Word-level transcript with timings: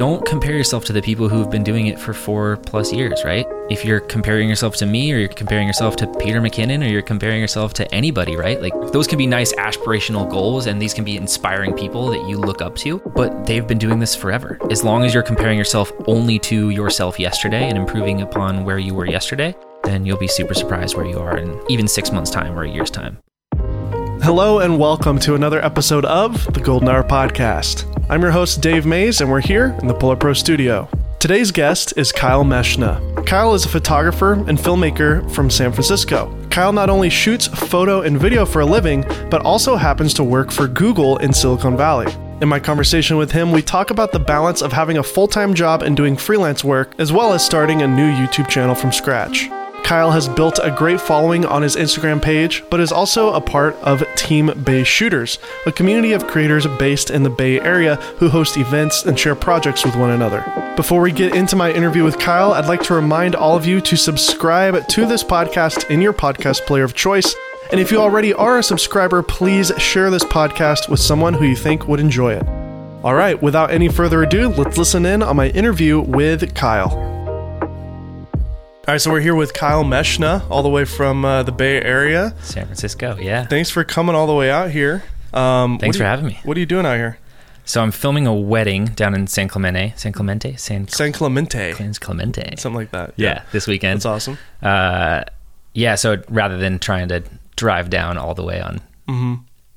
don't 0.00 0.24
compare 0.24 0.56
yourself 0.56 0.86
to 0.86 0.94
the 0.94 1.02
people 1.02 1.28
who've 1.28 1.50
been 1.50 1.62
doing 1.62 1.88
it 1.88 2.00
for 2.00 2.14
four 2.14 2.56
plus 2.56 2.90
years, 2.90 3.22
right? 3.22 3.46
If 3.68 3.84
you're 3.84 4.00
comparing 4.00 4.48
yourself 4.48 4.74
to 4.76 4.86
me 4.86 5.12
or 5.12 5.18
you're 5.18 5.28
comparing 5.28 5.66
yourself 5.66 5.94
to 5.96 6.06
Peter 6.06 6.40
McKinnon 6.40 6.82
or 6.82 6.88
you're 6.88 7.02
comparing 7.02 7.38
yourself 7.38 7.74
to 7.74 7.94
anybody, 7.94 8.34
right? 8.34 8.62
Like 8.62 8.72
those 8.92 9.06
can 9.06 9.18
be 9.18 9.26
nice 9.26 9.52
aspirational 9.56 10.26
goals 10.26 10.68
and 10.68 10.80
these 10.80 10.94
can 10.94 11.04
be 11.04 11.18
inspiring 11.18 11.74
people 11.74 12.08
that 12.12 12.26
you 12.26 12.38
look 12.38 12.62
up 12.62 12.76
to, 12.76 13.00
but 13.14 13.44
they've 13.44 13.66
been 13.66 13.76
doing 13.76 13.98
this 13.98 14.16
forever. 14.16 14.58
As 14.70 14.82
long 14.82 15.04
as 15.04 15.12
you're 15.12 15.22
comparing 15.22 15.58
yourself 15.58 15.92
only 16.06 16.38
to 16.38 16.70
yourself 16.70 17.20
yesterday 17.20 17.68
and 17.68 17.76
improving 17.76 18.22
upon 18.22 18.64
where 18.64 18.78
you 18.78 18.94
were 18.94 19.06
yesterday, 19.06 19.54
then 19.84 20.06
you'll 20.06 20.16
be 20.16 20.28
super 20.28 20.54
surprised 20.54 20.96
where 20.96 21.04
you 21.04 21.18
are 21.18 21.36
in 21.36 21.60
even 21.68 21.86
six 21.86 22.10
months' 22.10 22.30
time 22.30 22.58
or 22.58 22.64
a 22.64 22.70
year's 22.70 22.90
time. 22.90 23.18
Hello 24.22 24.58
and 24.58 24.78
welcome 24.78 25.18
to 25.20 25.34
another 25.34 25.64
episode 25.64 26.04
of 26.04 26.44
the 26.52 26.60
Golden 26.60 26.90
Hour 26.90 27.02
Podcast. 27.02 27.86
I'm 28.10 28.20
your 28.20 28.30
host, 28.30 28.60
Dave 28.60 28.84
Mays, 28.84 29.22
and 29.22 29.30
we're 29.30 29.40
here 29.40 29.74
in 29.80 29.86
the 29.86 29.94
Polar 29.94 30.14
Pro 30.14 30.34
studio. 30.34 30.90
Today's 31.18 31.50
guest 31.50 31.94
is 31.96 32.12
Kyle 32.12 32.44
Meshna. 32.44 33.26
Kyle 33.26 33.54
is 33.54 33.64
a 33.64 33.70
photographer 33.70 34.34
and 34.34 34.58
filmmaker 34.58 35.28
from 35.30 35.48
San 35.48 35.72
Francisco. 35.72 36.36
Kyle 36.50 36.70
not 36.70 36.90
only 36.90 37.08
shoots 37.08 37.46
photo 37.46 38.02
and 38.02 38.20
video 38.20 38.44
for 38.44 38.60
a 38.60 38.66
living, 38.66 39.06
but 39.30 39.40
also 39.40 39.74
happens 39.74 40.12
to 40.14 40.22
work 40.22 40.50
for 40.50 40.68
Google 40.68 41.16
in 41.16 41.32
Silicon 41.32 41.74
Valley. 41.74 42.12
In 42.42 42.48
my 42.48 42.60
conversation 42.60 43.16
with 43.16 43.32
him, 43.32 43.50
we 43.52 43.62
talk 43.62 43.90
about 43.90 44.12
the 44.12 44.20
balance 44.20 44.60
of 44.60 44.70
having 44.70 44.98
a 44.98 45.02
full 45.02 45.28
time 45.28 45.54
job 45.54 45.82
and 45.82 45.96
doing 45.96 46.14
freelance 46.14 46.62
work, 46.62 46.92
as 46.98 47.10
well 47.10 47.32
as 47.32 47.42
starting 47.42 47.80
a 47.80 47.88
new 47.88 48.10
YouTube 48.12 48.48
channel 48.48 48.74
from 48.74 48.92
scratch. 48.92 49.48
Kyle 49.90 50.12
has 50.12 50.28
built 50.28 50.60
a 50.62 50.70
great 50.70 51.00
following 51.00 51.44
on 51.44 51.62
his 51.62 51.74
Instagram 51.74 52.22
page, 52.22 52.62
but 52.70 52.78
is 52.78 52.92
also 52.92 53.32
a 53.32 53.40
part 53.40 53.74
of 53.82 54.04
Team 54.14 54.52
Bay 54.62 54.84
Shooters, 54.84 55.40
a 55.66 55.72
community 55.72 56.12
of 56.12 56.28
creators 56.28 56.64
based 56.78 57.10
in 57.10 57.24
the 57.24 57.28
Bay 57.28 57.58
Area 57.58 57.96
who 58.18 58.28
host 58.28 58.56
events 58.56 59.04
and 59.04 59.18
share 59.18 59.34
projects 59.34 59.84
with 59.84 59.96
one 59.96 60.10
another. 60.10 60.44
Before 60.76 61.00
we 61.00 61.10
get 61.10 61.34
into 61.34 61.56
my 61.56 61.72
interview 61.72 62.04
with 62.04 62.20
Kyle, 62.20 62.52
I'd 62.52 62.68
like 62.68 62.84
to 62.84 62.94
remind 62.94 63.34
all 63.34 63.56
of 63.56 63.66
you 63.66 63.80
to 63.80 63.96
subscribe 63.96 64.86
to 64.86 65.06
this 65.06 65.24
podcast 65.24 65.90
in 65.90 66.00
your 66.00 66.12
podcast 66.12 66.66
player 66.66 66.84
of 66.84 66.94
choice. 66.94 67.34
And 67.72 67.80
if 67.80 67.90
you 67.90 67.98
already 67.98 68.32
are 68.32 68.60
a 68.60 68.62
subscriber, 68.62 69.24
please 69.24 69.72
share 69.78 70.08
this 70.08 70.22
podcast 70.22 70.88
with 70.88 71.00
someone 71.00 71.34
who 71.34 71.46
you 71.46 71.56
think 71.56 71.88
would 71.88 71.98
enjoy 71.98 72.34
it. 72.34 72.46
All 73.02 73.14
right, 73.14 73.42
without 73.42 73.72
any 73.72 73.88
further 73.88 74.22
ado, 74.22 74.50
let's 74.50 74.78
listen 74.78 75.04
in 75.04 75.20
on 75.20 75.34
my 75.34 75.48
interview 75.48 75.98
with 75.98 76.54
Kyle. 76.54 77.19
All 78.90 78.94
right, 78.94 79.00
so 79.00 79.12
we're 79.12 79.20
here 79.20 79.36
with 79.36 79.54
Kyle 79.54 79.84
Meshna, 79.84 80.42
all 80.50 80.64
the 80.64 80.68
way 80.68 80.84
from 80.84 81.24
uh, 81.24 81.44
the 81.44 81.52
Bay 81.52 81.80
Area. 81.80 82.34
San 82.42 82.64
Francisco, 82.64 83.16
yeah. 83.20 83.46
Thanks 83.46 83.70
for 83.70 83.84
coming 83.84 84.16
all 84.16 84.26
the 84.26 84.34
way 84.34 84.50
out 84.50 84.72
here. 84.72 85.04
Um, 85.32 85.78
Thanks 85.78 85.96
for 85.96 86.02
you- 86.02 86.08
having 86.08 86.26
me. 86.26 86.40
What 86.42 86.56
are 86.56 86.60
you 86.60 86.66
doing 86.66 86.84
out 86.84 86.96
here? 86.96 87.16
So 87.64 87.80
I'm 87.84 87.92
filming 87.92 88.26
a 88.26 88.34
wedding 88.34 88.86
down 88.86 89.14
in 89.14 89.28
San 89.28 89.46
Clemente, 89.46 89.92
San 89.96 90.10
Clemente, 90.10 90.56
San, 90.56 90.88
San 90.88 91.12
Clemente, 91.12 91.72
San 91.74 91.94
Clemente. 91.94 92.56
something 92.56 92.74
like 92.80 92.90
that. 92.90 93.12
yeah, 93.14 93.44
this 93.52 93.68
weekend. 93.68 93.98
that's 93.98 94.06
awesome. 94.06 94.38
Uh, 94.60 95.22
yeah, 95.72 95.94
so 95.94 96.20
rather 96.28 96.58
than 96.58 96.80
trying 96.80 97.06
to 97.10 97.22
drive 97.54 97.90
down 97.90 98.18
all 98.18 98.34
the 98.34 98.42
way 98.42 98.60
on, 98.60 98.80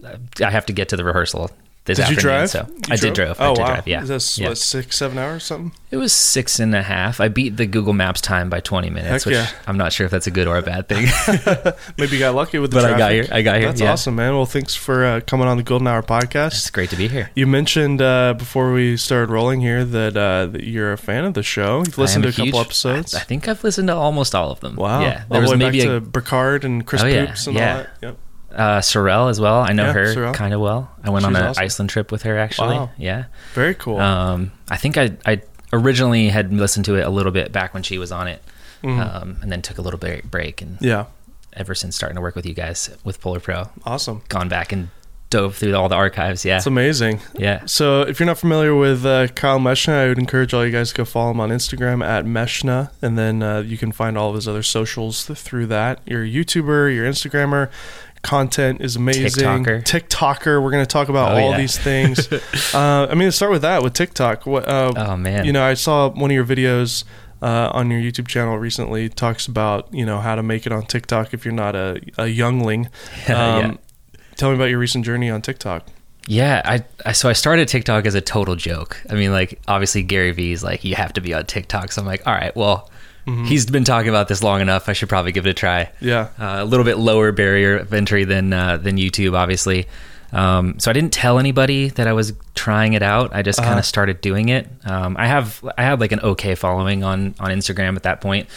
uh, 0.03 0.17
I 0.44 0.50
have 0.50 0.66
to 0.66 0.73
get 0.73 0.89
to 0.89 0.97
the 0.97 1.03
rehearsal 1.03 1.52
this. 1.86 1.98
Did 1.98 2.09
you 2.09 2.16
drive? 2.16 2.50
So 2.50 2.66
You 2.70 2.76
I 2.92 2.95
did 2.95 3.14
drove? 3.14 3.38
drive. 3.38 3.42
I 3.42 3.48
Oh 3.48 3.56
did 3.56 3.62
wow! 3.62 3.67
drive. 3.67 3.88
Yeah, 3.88 4.02
Is 4.03 4.09
this 4.09 4.38
yeah. 4.39 4.50
what 4.50 4.58
six, 4.58 4.98
seven 4.98 5.17
hours, 5.17 5.44
something? 5.44 5.72
It 5.92 5.98
was 5.98 6.12
six 6.14 6.59
and 6.59 6.73
a 6.73 6.81
half. 6.81 7.20
I 7.22 7.28
beat 7.28 7.58
the 7.58 7.66
Google 7.67 7.94
Maps 7.94 8.20
time 8.22 8.50
by 8.50 8.59
20 8.62 8.90
minutes, 8.90 9.23
Heck 9.23 9.25
which 9.25 9.36
yeah. 9.36 9.50
I'm 9.67 9.78
not 9.78 9.94
sure 9.94 10.06
if 10.06 10.12
that's 10.12 10.25
a 10.25 10.31
good 10.31 10.48
or 10.48 10.58
a 10.58 10.62
bad 10.64 10.88
thing. 10.90 11.06
Maybe 11.98 12.14
you 12.14 12.20
got 12.20 12.34
lucky 12.36 12.58
with 12.58 12.72
the 12.72 12.80
traffic. 12.80 12.95
But 12.95 12.95
I 12.95 12.98
got 12.98 13.12
here. 13.12 13.28
I 13.31 13.42
got 13.44 13.58
here, 13.58 13.67
That's 13.67 13.81
yeah. 13.81 13.92
awesome, 13.92 14.16
man. 14.16 14.34
Well, 14.34 14.45
thanks 14.48 14.73
for 14.75 15.06
uh, 15.06 15.22
coming 15.22 15.48
on 15.48 15.58
the 15.58 15.64
Golden 15.64 15.88
Hour 15.88 16.02
podcast. 16.02 16.53
it's 16.53 16.70
great 16.72 16.90
to 16.90 16.95
be 16.95 17.08
here. 17.09 17.30
You 17.36 17.45
mentioned 17.48 18.02
uh, 18.02 18.34
before 18.34 18.72
we 18.73 18.97
started 18.97 19.30
rolling 19.31 19.62
here 19.62 19.86
that, 19.86 20.18
uh, 20.18 20.47
that 20.47 20.64
you're 20.64 20.94
a 20.94 20.97
fan 20.97 21.25
of 21.25 21.34
the 21.36 21.44
show. 21.44 21.84
You've 21.86 21.97
listened 22.00 22.23
to 22.23 22.30
a 22.30 22.34
couple 22.34 22.59
episodes. 22.59 23.14
I, 23.14 23.20
I 23.20 23.23
think 23.23 23.47
I've 23.47 23.64
listened 23.64 23.90
to 23.90 23.95
almost 23.95 24.34
all 24.34 24.50
of 24.52 24.62
them. 24.62 24.75
wow. 24.78 25.02
Yeah. 25.02 25.25
There 25.30 25.42
the 25.42 25.47
was 25.50 25.58
maybe 25.59 25.81
a, 25.81 26.00
to 26.00 26.02
Bricard 26.02 26.64
and 26.64 26.86
Chris 26.88 27.03
Oh. 27.03 27.25
Poops 27.28 27.46
and 27.47 27.58
all 27.58 27.62
that. 27.63 27.90
Yep. 28.02 28.18
Uh, 28.53 28.80
Sorelle 28.81 29.30
as 29.30 29.40
well. 29.41 29.62
I 29.62 29.74
know 29.74 29.86
Yeah, 29.88 29.94
her 29.94 30.34
kind 30.34 30.53
of 30.53 30.62
well. 30.62 30.91
I 31.03 31.09
went 31.09 31.25
on 31.25 31.36
an 31.36 31.44
awesome. 31.44 31.64
Iceland 31.64 31.90
trip 31.90 32.12
with 32.12 32.22
her 32.24 32.38
actually. 32.38 32.75
Wow. 32.75 32.90
Yeah. 32.97 33.25
Very 33.53 33.74
cool. 33.74 34.00
Um, 34.00 34.52
I 34.69 34.78
think 34.78 34.97
I, 34.97 35.18
I 35.25 35.41
originally 35.72 36.30
had 36.30 36.53
listened 36.53 36.86
to 36.86 36.96
it 36.96 37.02
a 37.06 37.09
little 37.09 37.31
bit 37.31 37.52
back 37.52 37.74
when 37.74 37.81
she 37.84 37.97
was 37.97 38.12
on 38.12 38.28
it, 38.28 38.44
Mhm. 38.84 39.00
um, 39.22 39.38
and 39.41 39.52
then 39.52 39.62
took 39.64 39.80
a 39.80 39.81
little 39.81 40.00
bit 40.00 40.30
break, 40.30 40.62
and 40.62 40.78
yeah. 40.81 41.06
ever 41.53 41.74
since 41.74 41.96
starting 41.96 42.16
to 42.16 42.22
work 42.22 42.36
with 42.36 42.46
you 42.46 42.53
guys 42.53 42.90
with 43.03 43.19
Polar 43.22 43.40
Pro, 43.40 43.69
Awesome. 43.86 44.22
gone 44.30 44.50
back 44.50 44.72
and 44.72 44.90
dove 45.31 45.56
through 45.56 45.74
all 45.75 45.90
the 45.90 45.96
archives. 45.96 46.46
Yeah, 46.46 46.58
It's 46.58 46.68
amazing. 46.68 47.20
yeah. 47.35 47.62
So, 47.66 48.02
if 48.03 48.20
you're 48.20 48.28
not 48.28 48.38
familiar 48.38 48.75
with 48.75 49.03
uh, 49.03 49.28
Kyle 49.30 49.58
Meshna, 49.59 49.94
I 49.94 50.08
would 50.09 50.20
encourage 50.20 50.53
all 50.53 50.64
you 50.64 50.72
guys 50.72 50.90
to 50.90 50.96
go 50.96 51.06
follow 51.06 51.31
him 51.31 51.40
on 51.40 51.50
Instagram 51.50 52.06
at 52.06 52.24
Meshna, 52.25 52.91
and 53.02 53.18
then 53.18 53.41
uh, 53.41 53.62
you 53.62 53.80
can 53.80 53.91
find 53.91 54.16
all 54.16 54.30
of 54.30 54.35
his 54.35 54.47
other 54.47 54.62
socials 54.62 55.25
th- 55.25 55.40
through 55.40 55.66
that. 55.68 56.02
You're 56.06 56.24
a 56.24 56.28
YouTuber, 56.30 56.94
you're 56.94 57.09
Instagrammer. 57.09 57.70
Content 58.23 58.81
is 58.81 58.95
amazing. 58.95 59.44
TikToker. 59.44 59.84
TikToker. 59.84 60.63
We're 60.63 60.72
going 60.72 60.84
to 60.84 60.89
talk 60.89 61.09
about 61.09 61.34
Oh, 61.34 61.35
all 61.44 61.51
yeah. 61.51 61.57
these 61.57 61.78
things. 61.78 62.31
uh, 62.73 63.07
I 63.09 63.13
mean, 63.16 63.25
let's 63.28 63.35
start 63.35 63.51
with 63.51 63.61
that 63.63 63.84
with 63.84 63.94
TikTok. 63.94 64.45
What? 64.45 64.67
Uh, 64.67 64.94
Oh 64.95 65.17
man. 65.17 65.45
you 65.45 65.51
know, 65.53 65.63
I 65.63 65.73
saw 65.75 66.09
one 66.09 66.31
of 66.31 66.35
your 66.35 66.45
videos 66.45 67.03
uh, 67.41 67.69
on 67.73 67.91
your 67.91 68.00
YouTube 68.00 68.28
channel 68.28 68.57
recently. 68.57 69.09
Talks 69.09 69.45
about 69.47 69.94
you 69.94 70.06
know 70.06 70.19
how 70.19 70.35
to 70.35 70.41
make 70.44 70.66
it 70.66 70.72
on 70.72 70.85
TikTok 70.85 71.34
if 71.34 71.44
you're 71.45 71.53
not 71.53 71.75
a, 71.75 72.00
a 72.17 72.28
youngling. 72.28 72.89
Yeah. 73.28 73.56
Um, 73.57 73.79
Tell 74.35 74.50
me 74.50 74.55
about 74.55 74.69
your 74.72 74.79
recent 74.79 75.05
journey 75.05 75.29
on 75.29 75.41
TikTok. 75.44 75.85
Yeah, 76.25 76.61
I, 76.66 76.84
I 77.05 77.11
so 77.11 77.28
I 77.29 77.34
started 77.34 77.67
TikTok 77.67 78.05
as 78.07 78.16
a 78.16 78.22
total 78.22 78.55
joke. 78.55 79.00
I 79.09 79.13
mean, 79.16 79.31
like 79.31 79.59
obviously 79.67 80.01
Gary 80.01 80.31
Vee's 80.31 80.63
like 80.63 80.84
you 80.85 80.95
have 80.95 81.11
to 81.13 81.22
be 81.22 81.34
on 81.35 81.45
TikTok, 81.45 81.91
so 81.91 82.01
I'm 82.01 82.07
like, 82.07 82.25
all 82.25 82.34
right, 82.34 82.55
well, 82.55 82.90
Mm-hmm. 83.25 83.45
he's 83.45 83.66
been 83.66 83.84
talking 83.85 84.09
about 84.09 84.28
this 84.28 84.44
long 84.44 84.59
enough. 84.61 84.89
I 84.89 84.94
should 84.94 85.09
probably 85.09 85.31
give 85.31 85.45
it 85.47 85.50
a 85.50 85.53
try. 85.53 85.89
Yeah. 86.01 86.29
uh, 86.39 86.57
a 86.59 86.66
little 86.66 86.84
bit 86.85 86.97
lower 86.97 87.31
barrier 87.31 87.78
of 87.78 87.94
entry 87.94 88.23
than 88.25 88.51
uh, 88.53 88.78
than 88.78 88.97
YouTube, 88.97 89.34
obviously. 89.38 89.88
Um, 90.34 90.79
so 90.79 90.89
I 90.89 90.94
didn't 90.94 91.13
tell 91.13 91.38
anybody 91.38 91.89
that 91.89 92.07
I 92.07 92.13
was 92.13 92.34
trying 92.56 92.94
it 92.94 93.03
out. 93.03 93.35
I 93.35 93.44
just 93.44 93.59
kind 93.59 93.69
Uh-huh. 93.72 93.79
of 93.79 93.85
started 93.85 94.19
doing 94.19 94.50
it. 94.50 94.67
Um, 94.84 95.16
I 95.17 95.28
have 95.28 95.63
I 95.78 95.84
had 95.84 96.00
like 96.00 96.11
an 96.11 96.19
okay 96.22 96.56
following 96.56 97.03
on 97.03 97.35
on 97.39 97.51
Instagram 97.51 97.95
at 97.95 98.03
that 98.03 98.19
point, 98.19 98.47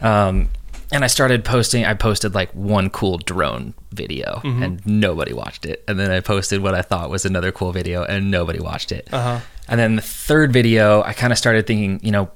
um, 0.00 0.48
and 0.92 1.02
I 1.04 1.06
started 1.06 1.42
posting. 1.44 1.84
I 1.86 1.94
posted 1.94 2.34
like 2.34 2.50
one 2.52 2.90
cool 2.90 3.16
drone 3.18 3.72
video, 3.92 4.40
Mm-hmm. 4.44 4.62
and 4.62 4.86
nobody 4.86 5.32
watched 5.32 5.64
it. 5.66 5.82
And 5.88 5.98
then 5.98 6.10
I 6.10 6.20
posted 6.20 6.62
what 6.62 6.74
I 6.74 6.82
thought 6.82 7.08
was 7.10 7.24
another 7.24 7.50
cool 7.50 7.72
video, 7.72 8.04
and 8.04 8.30
nobody 8.30 8.60
watched 8.60 8.92
it. 8.92 9.08
Uh-huh. 9.12 9.40
And 9.68 9.80
then 9.80 9.96
the 9.96 10.02
third 10.02 10.52
video, 10.52 11.02
I 11.02 11.12
kind 11.14 11.32
of 11.32 11.38
started 11.38 11.66
thinking, 11.66 11.98
you 12.02 12.10
know, 12.12 12.30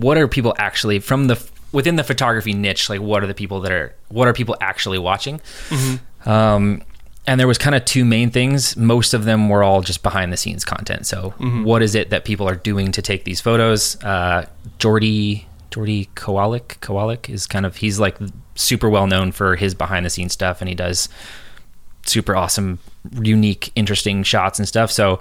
what 0.00 0.16
are 0.18 0.26
people 0.28 0.54
actually 0.58 0.98
from 1.00 1.26
the 1.26 1.42
within 1.72 1.96
the 1.96 2.04
photography 2.04 2.52
niche? 2.52 2.88
Like, 2.90 3.00
what 3.00 3.22
are 3.22 3.26
the 3.26 3.34
people 3.34 3.60
that 3.60 3.72
are 3.72 3.94
what 4.08 4.28
are 4.28 4.32
people 4.32 4.56
actually 4.60 4.98
watching? 4.98 5.40
Um, 6.24 6.82
and 7.26 7.38
there 7.38 7.46
was 7.46 7.58
kind 7.58 7.76
of 7.76 7.84
two 7.84 8.04
main 8.04 8.30
things. 8.30 8.76
Most 8.76 9.14
of 9.14 9.24
them 9.24 9.48
were 9.48 9.62
all 9.62 9.80
just 9.80 10.02
behind 10.02 10.32
the 10.32 10.36
scenes 10.36 10.64
content. 10.64 11.06
So, 11.06 11.30
what 11.64 11.82
is 11.82 11.94
it 11.94 12.10
that 12.10 12.24
people 12.24 12.48
are 12.48 12.56
doing 12.56 12.90
to 12.92 13.02
take 13.02 13.24
these 13.24 13.40
photos? 13.40 13.96
Uh, 14.02 14.46
Jordi 14.78 15.44
Jordi 15.70 16.08
Koalitic 16.14 16.78
Koalitic 16.80 17.28
is 17.30 17.46
kind 17.46 17.64
of 17.64 17.76
he's 17.76 17.98
like 18.00 18.16
super 18.54 18.88
well 18.90 19.06
known 19.06 19.32
for 19.32 19.56
his 19.56 19.74
behind 19.74 20.04
the 20.04 20.10
scenes 20.10 20.32
stuff, 20.32 20.60
and 20.60 20.68
he 20.68 20.74
does 20.74 21.08
super 22.04 22.34
awesome, 22.34 22.78
unique, 23.20 23.70
interesting 23.76 24.22
shots 24.24 24.58
and 24.58 24.66
stuff. 24.66 24.90
So 24.90 25.20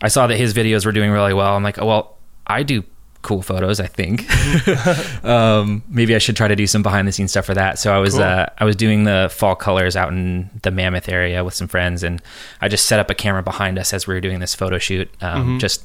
I 0.00 0.08
saw 0.08 0.26
that 0.26 0.36
his 0.36 0.54
videos 0.54 0.86
were 0.86 0.92
doing 0.92 1.10
really 1.10 1.34
well. 1.34 1.54
I'm 1.54 1.62
like, 1.62 1.78
oh 1.78 1.86
well, 1.86 2.18
I 2.46 2.62
do 2.62 2.82
cool 3.22 3.40
photos. 3.42 3.80
I 3.80 3.86
think 3.86 4.26
um, 5.24 5.82
maybe 5.88 6.14
I 6.14 6.18
should 6.18 6.36
try 6.36 6.48
to 6.48 6.56
do 6.56 6.66
some 6.66 6.82
behind 6.82 7.06
the 7.08 7.12
scenes 7.12 7.30
stuff 7.30 7.44
for 7.46 7.54
that. 7.54 7.78
So 7.78 7.92
I 7.94 7.98
was 7.98 8.14
Cool. 8.14 8.22
uh, 8.22 8.46
I 8.58 8.64
was 8.64 8.76
doing 8.76 9.04
the 9.04 9.30
fall 9.32 9.54
colors 9.54 9.96
out 9.96 10.08
in 10.10 10.50
the 10.62 10.70
Mammoth 10.70 11.08
area 11.08 11.44
with 11.44 11.54
some 11.54 11.68
friends, 11.68 12.02
and 12.02 12.20
I 12.60 12.68
just 12.68 12.86
set 12.86 12.98
up 13.00 13.10
a 13.10 13.14
camera 13.14 13.42
behind 13.42 13.78
us 13.78 13.92
as 13.92 14.06
we 14.06 14.14
were 14.14 14.20
doing 14.20 14.40
this 14.40 14.54
photo 14.54 14.78
shoot. 14.78 15.08
Um, 15.20 15.58
Just 15.58 15.84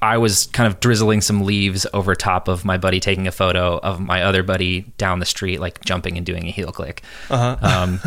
I 0.00 0.16
was 0.16 0.46
kind 0.46 0.66
of 0.66 0.80
drizzling 0.80 1.20
some 1.20 1.42
leaves 1.42 1.86
over 1.92 2.14
top 2.14 2.48
of 2.48 2.64
my 2.64 2.78
buddy 2.78 2.98
taking 2.98 3.26
a 3.26 3.32
photo 3.32 3.78
of 3.78 4.00
my 4.00 4.22
other 4.22 4.42
buddy 4.42 4.82
down 4.96 5.18
the 5.18 5.26
street, 5.26 5.60
like 5.60 5.84
jumping 5.84 6.16
and 6.16 6.24
doing 6.24 6.46
a 6.46 6.50
heel 6.50 6.72
click. 6.72 7.02
Uh-huh. 7.28 7.56
Um, 7.60 8.00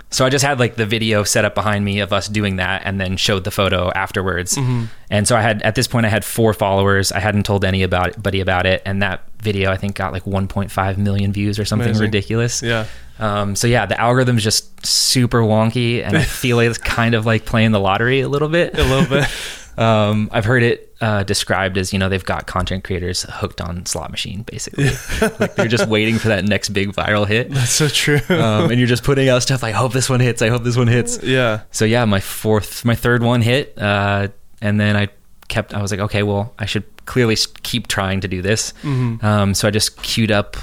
so 0.10 0.24
I 0.24 0.30
just 0.30 0.44
had 0.44 0.58
like 0.58 0.76
the 0.76 0.86
video 0.86 1.22
set 1.22 1.44
up 1.44 1.54
behind 1.54 1.84
me 1.84 2.00
of 2.00 2.12
us 2.14 2.26
doing 2.26 2.56
that, 2.56 2.82
and 2.86 2.98
then 2.98 3.18
showed 3.18 3.44
the 3.44 3.50
photo 3.50 3.90
afterwards. 3.90 4.56
Mm-hmm. 4.56 4.84
And 5.10 5.28
so 5.28 5.36
I 5.36 5.42
had 5.42 5.60
at 5.62 5.74
this 5.74 5.86
point 5.86 6.06
I 6.06 6.08
had 6.08 6.24
four 6.24 6.54
followers. 6.54 7.12
I 7.12 7.20
hadn't 7.20 7.44
told 7.44 7.66
any 7.66 7.82
about 7.82 8.22
buddy 8.22 8.40
about 8.40 8.64
it, 8.64 8.80
and 8.86 9.02
that 9.02 9.22
video 9.40 9.70
I 9.70 9.76
think 9.76 9.96
got 9.96 10.12
like 10.12 10.24
1.5 10.24 10.96
million 10.96 11.32
views 11.32 11.58
or 11.58 11.66
something 11.66 11.88
Amazing. 11.88 12.02
ridiculous. 12.06 12.62
Yeah. 12.62 12.86
Um, 13.18 13.54
so 13.54 13.66
yeah, 13.66 13.84
the 13.84 14.00
algorithm's 14.00 14.42
just 14.42 14.86
super 14.86 15.42
wonky, 15.42 16.02
and 16.02 16.16
I 16.16 16.22
feel 16.22 16.56
like 16.56 16.70
it's 16.70 16.78
kind 16.78 17.14
of 17.14 17.26
like 17.26 17.44
playing 17.44 17.72
the 17.72 17.80
lottery 17.80 18.20
a 18.20 18.28
little 18.28 18.48
bit. 18.48 18.74
A 18.78 18.84
little 18.84 19.06
bit. 19.06 19.28
Um, 19.78 20.28
I've 20.30 20.44
heard 20.44 20.62
it 20.62 20.89
uh, 21.00 21.22
described 21.22 21.78
as 21.78 21.92
you 21.92 21.98
know 21.98 22.08
they've 22.08 22.24
got 22.24 22.46
content 22.46 22.84
creators 22.84 23.22
hooked 23.22 23.60
on 23.60 23.86
slot 23.86 24.10
machine 24.10 24.42
basically. 24.42 24.84
like 25.40 25.54
they're 25.54 25.66
just 25.68 25.88
waiting 25.88 26.18
for 26.18 26.28
that 26.28 26.44
next 26.44 26.70
big 26.70 26.90
viral 26.92 27.26
hit, 27.26 27.50
That's 27.50 27.70
so 27.72 27.88
true. 27.88 28.20
um, 28.28 28.70
and 28.70 28.78
you're 28.78 28.86
just 28.88 29.02
putting 29.04 29.28
out 29.28 29.42
stuff 29.42 29.64
"I 29.64 29.70
hope 29.70 29.92
this 29.92 30.10
one 30.10 30.20
hits. 30.20 30.42
I 30.42 30.48
hope 30.48 30.62
this 30.62 30.76
one 30.76 30.88
hits." 30.88 31.22
yeah. 31.22 31.62
So 31.70 31.84
yeah, 31.84 32.04
my 32.04 32.20
fourth, 32.20 32.84
my 32.84 32.94
third 32.94 33.22
one 33.22 33.40
hit, 33.42 33.78
uh, 33.78 34.28
and 34.60 34.78
then 34.78 34.94
I 34.96 35.08
kept. 35.48 35.72
I 35.74 35.80
was 35.80 35.90
like, 35.90 36.00
okay, 36.00 36.22
well, 36.22 36.52
I 36.58 36.66
should 36.66 36.84
clearly 37.06 37.36
keep 37.62 37.88
trying 37.88 38.20
to 38.20 38.28
do 38.28 38.42
this. 38.42 38.72
Mm-hmm. 38.82 39.24
Um, 39.24 39.54
so 39.54 39.66
I 39.66 39.70
just 39.70 39.96
queued 40.02 40.30
up 40.30 40.56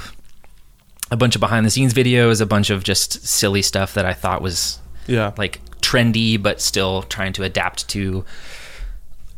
a 1.10 1.16
bunch 1.16 1.34
of 1.34 1.40
behind 1.40 1.66
the 1.66 1.70
scenes 1.70 1.92
videos, 1.94 2.40
a 2.40 2.46
bunch 2.46 2.70
of 2.70 2.84
just 2.84 3.26
silly 3.26 3.62
stuff 3.62 3.94
that 3.94 4.04
I 4.06 4.12
thought 4.14 4.40
was 4.40 4.78
Yeah. 5.06 5.32
like 5.36 5.60
trendy, 5.80 6.40
but 6.40 6.60
still 6.60 7.02
trying 7.02 7.32
to 7.34 7.42
adapt 7.44 7.88
to 7.88 8.24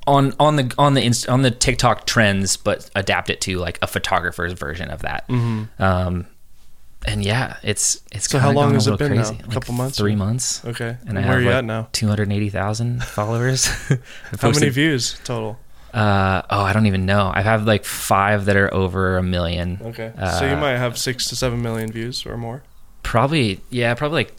on 0.07 0.35
on 0.41 0.57
the 0.57 0.75
on 0.79 0.95
the 0.95 1.03
inst- 1.05 1.29
on 1.29 1.43
the 1.43 1.51
TikTok 1.51 2.07
trends, 2.07 2.57
but 2.57 2.91
adapt 2.95 3.31
it 3.31 3.41
to 3.43 3.59
like 3.59 3.79
a 3.83 3.87
photographer's 3.87 4.53
version 4.53 4.91
of 4.91 5.03
that. 5.03 5.25
Um, 5.79 6.27
and 7.07 7.25
yeah, 7.25 7.57
it's 7.63 8.03
it's 8.13 8.27
Mm-hmm. 8.29 8.33
So 8.33 8.39
how 8.39 8.53
long 8.53 8.75
has 8.75 8.87
it 8.87 8.99
been 8.99 9.15
now? 9.15 9.23
A 9.23 9.33
Like 9.33 9.51
couple 9.51 9.75
months 9.75 9.97
three 9.99 10.17
months. 10.17 10.65
okay. 10.65 10.97
And 11.07 11.19
I 11.19 11.23
Where 11.27 11.39
are 11.39 11.41
you 11.41 11.47
like 11.47 11.57
at 11.57 11.65
now? 11.65 11.89
Two 11.93 12.09
hundred 12.09 12.31
eighty 12.33 12.51
thousand 12.51 13.03
followers. 13.19 13.67
How 14.41 14.51
many 14.51 14.69
views 14.69 15.19
total? 15.25 15.59
Uh, 15.93 16.43
oh, 16.51 16.61
I 16.61 16.73
don't 16.73 16.87
even 16.87 17.05
know. 17.05 17.33
I 17.35 17.43
have 17.43 17.67
like 17.67 17.85
five 17.85 18.45
that 18.45 18.57
are 18.57 18.73
over 18.73 19.17
a 19.17 19.23
million. 19.25 19.79
Okay. 19.83 20.13
so 20.39 20.45
you 20.47 20.53
Uh, 20.53 20.61
might 20.61 20.77
have 20.77 20.97
six 20.97 21.27
to 21.29 21.37
seven 21.37 21.63
million 21.63 21.91
views 21.91 22.25
or 22.27 22.37
more. 22.37 22.63
Probably, 23.03 23.61
yeah, 23.71 23.95
probably 23.95 24.17
like 24.25 24.35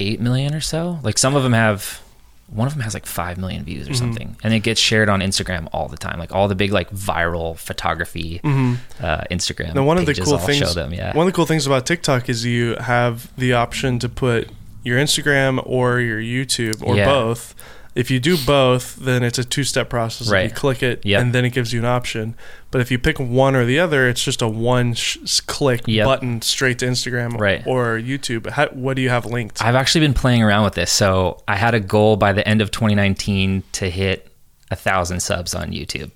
eight 0.00 0.20
million 0.20 0.54
or 0.54 0.60
so. 0.62 0.98
Like 1.02 1.18
some 1.18 1.36
of 1.36 1.42
them 1.42 1.52
have, 1.52 2.00
one 2.48 2.66
of 2.68 2.74
them 2.74 2.82
has 2.82 2.94
like 2.94 3.06
five 3.06 3.38
million 3.38 3.64
views 3.64 3.88
or 3.88 3.92
Mhm. 3.92 3.96
something, 3.98 4.36
and 4.44 4.54
it 4.54 4.60
gets 4.60 4.80
shared 4.80 5.08
on 5.08 5.20
Instagram 5.20 5.68
all 5.72 5.88
the 5.88 5.96
time. 5.96 6.18
Like 6.18 6.32
all 6.32 6.46
the 6.48 6.54
big 6.54 6.72
like 6.72 6.90
viral 6.90 7.56
photography 7.58 8.40
uh, 8.44 9.24
Instagram. 9.30 9.74
Now, 9.74 9.84
one 9.84 9.98
of 9.98 10.06
the 10.06 10.14
cool 10.14 10.34
all 10.34 10.38
things, 10.38 10.74
them, 10.74 10.92
yeah, 10.94 11.14
one 11.16 11.26
of 11.26 11.32
the 11.32 11.36
cool 11.36 11.46
things 11.46 11.66
about 11.66 11.86
TikTok 11.86 12.28
is 12.28 12.44
you 12.44 12.76
have 12.76 13.30
the 13.36 13.52
option 13.54 13.98
to 13.98 14.08
put 14.08 14.50
your 14.84 14.98
Instagram 14.98 15.60
or 15.66 15.98
your 16.00 16.20
YouTube 16.20 16.80
or 16.86 16.94
Yeah. 16.96 17.06
both. 17.06 17.54
If 17.96 18.10
you 18.10 18.20
do 18.20 18.36
both, 18.36 18.96
then 18.96 19.22
it's 19.22 19.38
a 19.38 19.44
two-step 19.44 19.88
process. 19.88 20.28
Right. 20.30 20.50
You 20.50 20.54
click 20.54 20.82
it, 20.82 21.04
Yep. 21.06 21.20
and 21.22 21.32
then 21.34 21.44
it 21.46 21.50
gives 21.50 21.72
you 21.72 21.80
an 21.80 21.86
option. 21.86 22.34
But 22.70 22.82
if 22.82 22.90
you 22.90 22.98
pick 22.98 23.18
one 23.18 23.56
or 23.56 23.64
the 23.64 23.80
other, 23.80 24.06
it's 24.06 24.22
just 24.22 24.42
a 24.42 24.48
one-click 24.48 25.82
Yep. 25.86 26.04
button 26.04 26.42
straight 26.42 26.78
to 26.80 26.86
Instagram 26.86 27.38
Right. 27.40 27.62
or 27.66 27.98
YouTube. 27.98 28.50
How, 28.50 28.66
what 28.68 28.96
do 28.96 29.02
you 29.02 29.08
have 29.08 29.24
linked? 29.24 29.62
I've 29.64 29.74
actually 29.74 30.02
been 30.02 30.12
playing 30.14 30.42
around 30.42 30.64
with 30.64 30.74
this. 30.74 30.92
So 30.92 31.42
I 31.48 31.56
had 31.56 31.74
a 31.74 31.80
goal 31.80 32.16
by 32.16 32.32
the 32.34 32.46
end 32.46 32.60
of 32.60 32.70
2019 32.70 33.62
to 33.72 33.88
hit 33.88 34.30
a 34.70 34.76
thousand 34.76 35.20
subs 35.20 35.54
on 35.54 35.70
YouTube, 35.70 36.10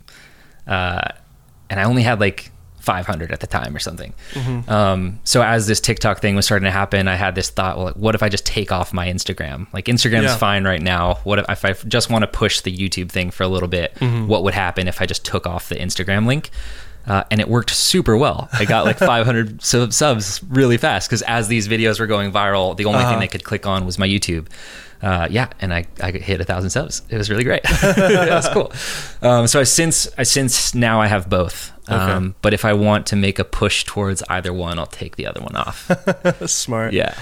uh, 0.67 1.01
and 1.71 1.81
I 1.81 1.85
only 1.85 2.03
had 2.03 2.21
like 2.21 2.51
500 2.91 3.31
at 3.31 3.41
the 3.41 3.47
time 3.47 3.75
or 3.77 3.79
something. 3.79 4.13
Mm-hmm. 4.35 4.69
Um, 4.71 5.21
so 5.25 5.43
as 5.43 5.67
this 5.69 5.81
TikTok 5.81 6.21
thing 6.21 6.35
was 6.35 6.45
starting 6.47 6.65
to 6.67 6.71
happen, 6.73 7.07
I 7.09 7.15
had 7.15 7.35
this 7.37 7.49
thought: 7.51 7.77
well, 7.77 7.87
like, 7.87 7.95
what 7.97 8.15
if 8.17 8.23
I 8.23 8.29
just 8.29 8.45
take 8.47 8.73
off 8.73 8.93
my 8.93 9.07
Instagram? 9.07 9.67
Like 9.73 9.85
Instagram's 9.87 10.25
Yeah. 10.25 10.37
fine 10.37 10.65
right 10.65 10.83
now. 10.83 11.15
What 11.25 11.39
if, 11.39 11.47
if 11.49 11.65
I 11.65 11.73
just 11.89 12.11
want 12.11 12.23
to 12.23 12.27
push 12.27 12.61
the 12.63 12.77
YouTube 12.77 13.11
thing 13.11 13.31
for 13.31 13.45
a 13.45 13.49
little 13.49 13.69
bit? 13.69 13.95
Mm-hmm. 13.97 14.27
What 14.27 14.43
would 14.45 14.55
happen 14.55 14.89
if 14.89 15.01
I 15.01 15.07
just 15.07 15.25
took 15.25 15.47
off 15.47 15.69
the 15.69 15.77
Instagram 15.77 16.27
link? 16.27 16.51
Uh, 17.07 17.25
and 17.31 17.41
it 17.41 17.49
worked 17.49 17.71
super 17.71 18.17
well. 18.17 18.49
I 18.53 18.65
got 18.67 18.85
like 18.85 18.99
500 19.15 19.63
sub- 19.63 19.93
subs 19.93 20.43
really 20.49 20.77
fast 20.77 21.09
because 21.09 21.23
as 21.23 21.49
these 21.49 21.67
videos 21.69 21.99
were 22.01 22.07
going 22.07 22.31
viral, 22.33 22.77
the 22.77 22.85
only 22.87 22.99
Uh-huh. 23.01 23.11
thing 23.13 23.21
they 23.21 23.29
could 23.29 23.45
click 23.45 23.67
on 23.67 23.87
was 23.87 23.99
my 23.99 24.07
YouTube. 24.07 24.49
Uh, 25.03 25.27
yeah, 25.31 25.49
and 25.61 25.73
I, 25.73 25.87
I 26.03 26.11
hit 26.11 26.41
a 26.41 26.45
thousand 26.45 26.71
subs. 26.71 27.03
It 27.09 27.17
was 27.17 27.31
really 27.31 27.45
great. 27.45 27.63
was 27.83 28.49
cool. 28.51 28.73
Um, 29.23 29.47
so 29.47 29.61
I 29.61 29.63
since 29.63 30.09
I 30.19 30.25
since 30.25 30.75
now 30.75 31.01
I 31.01 31.07
have 31.07 31.29
both. 31.29 31.73
Um, 31.89 32.37
but 32.41 32.55
if 32.55 32.65
I 32.65 32.73
want 32.73 33.07
to 33.07 33.17
make 33.17 33.41
a 33.41 33.45
push 33.45 33.85
towards 33.85 34.23
either 34.29 34.53
one, 34.53 34.79
I'll 34.79 34.87
take 34.87 35.17
the 35.17 35.27
other 35.27 35.41
one 35.41 35.57
off. 35.57 35.91
Smart. 36.49 36.93
yeah. 36.93 37.15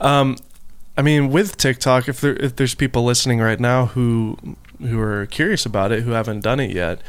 Um, 0.00 0.36
I 0.96 1.02
mean, 1.02 1.30
with 1.30 1.56
TikTok, 1.56 2.08
if 2.08 2.20
there 2.20 2.34
if 2.34 2.56
there's 2.56 2.74
people 2.74 3.04
listening 3.04 3.38
right 3.38 3.60
now 3.60 3.86
who 3.86 4.36
who 4.80 4.98
are 5.00 5.26
curious 5.26 5.66
about 5.66 5.92
it, 5.92 6.02
who 6.02 6.12
haven't 6.12 6.40
done 6.40 6.58
it 6.58 6.72
yet, 6.72 7.00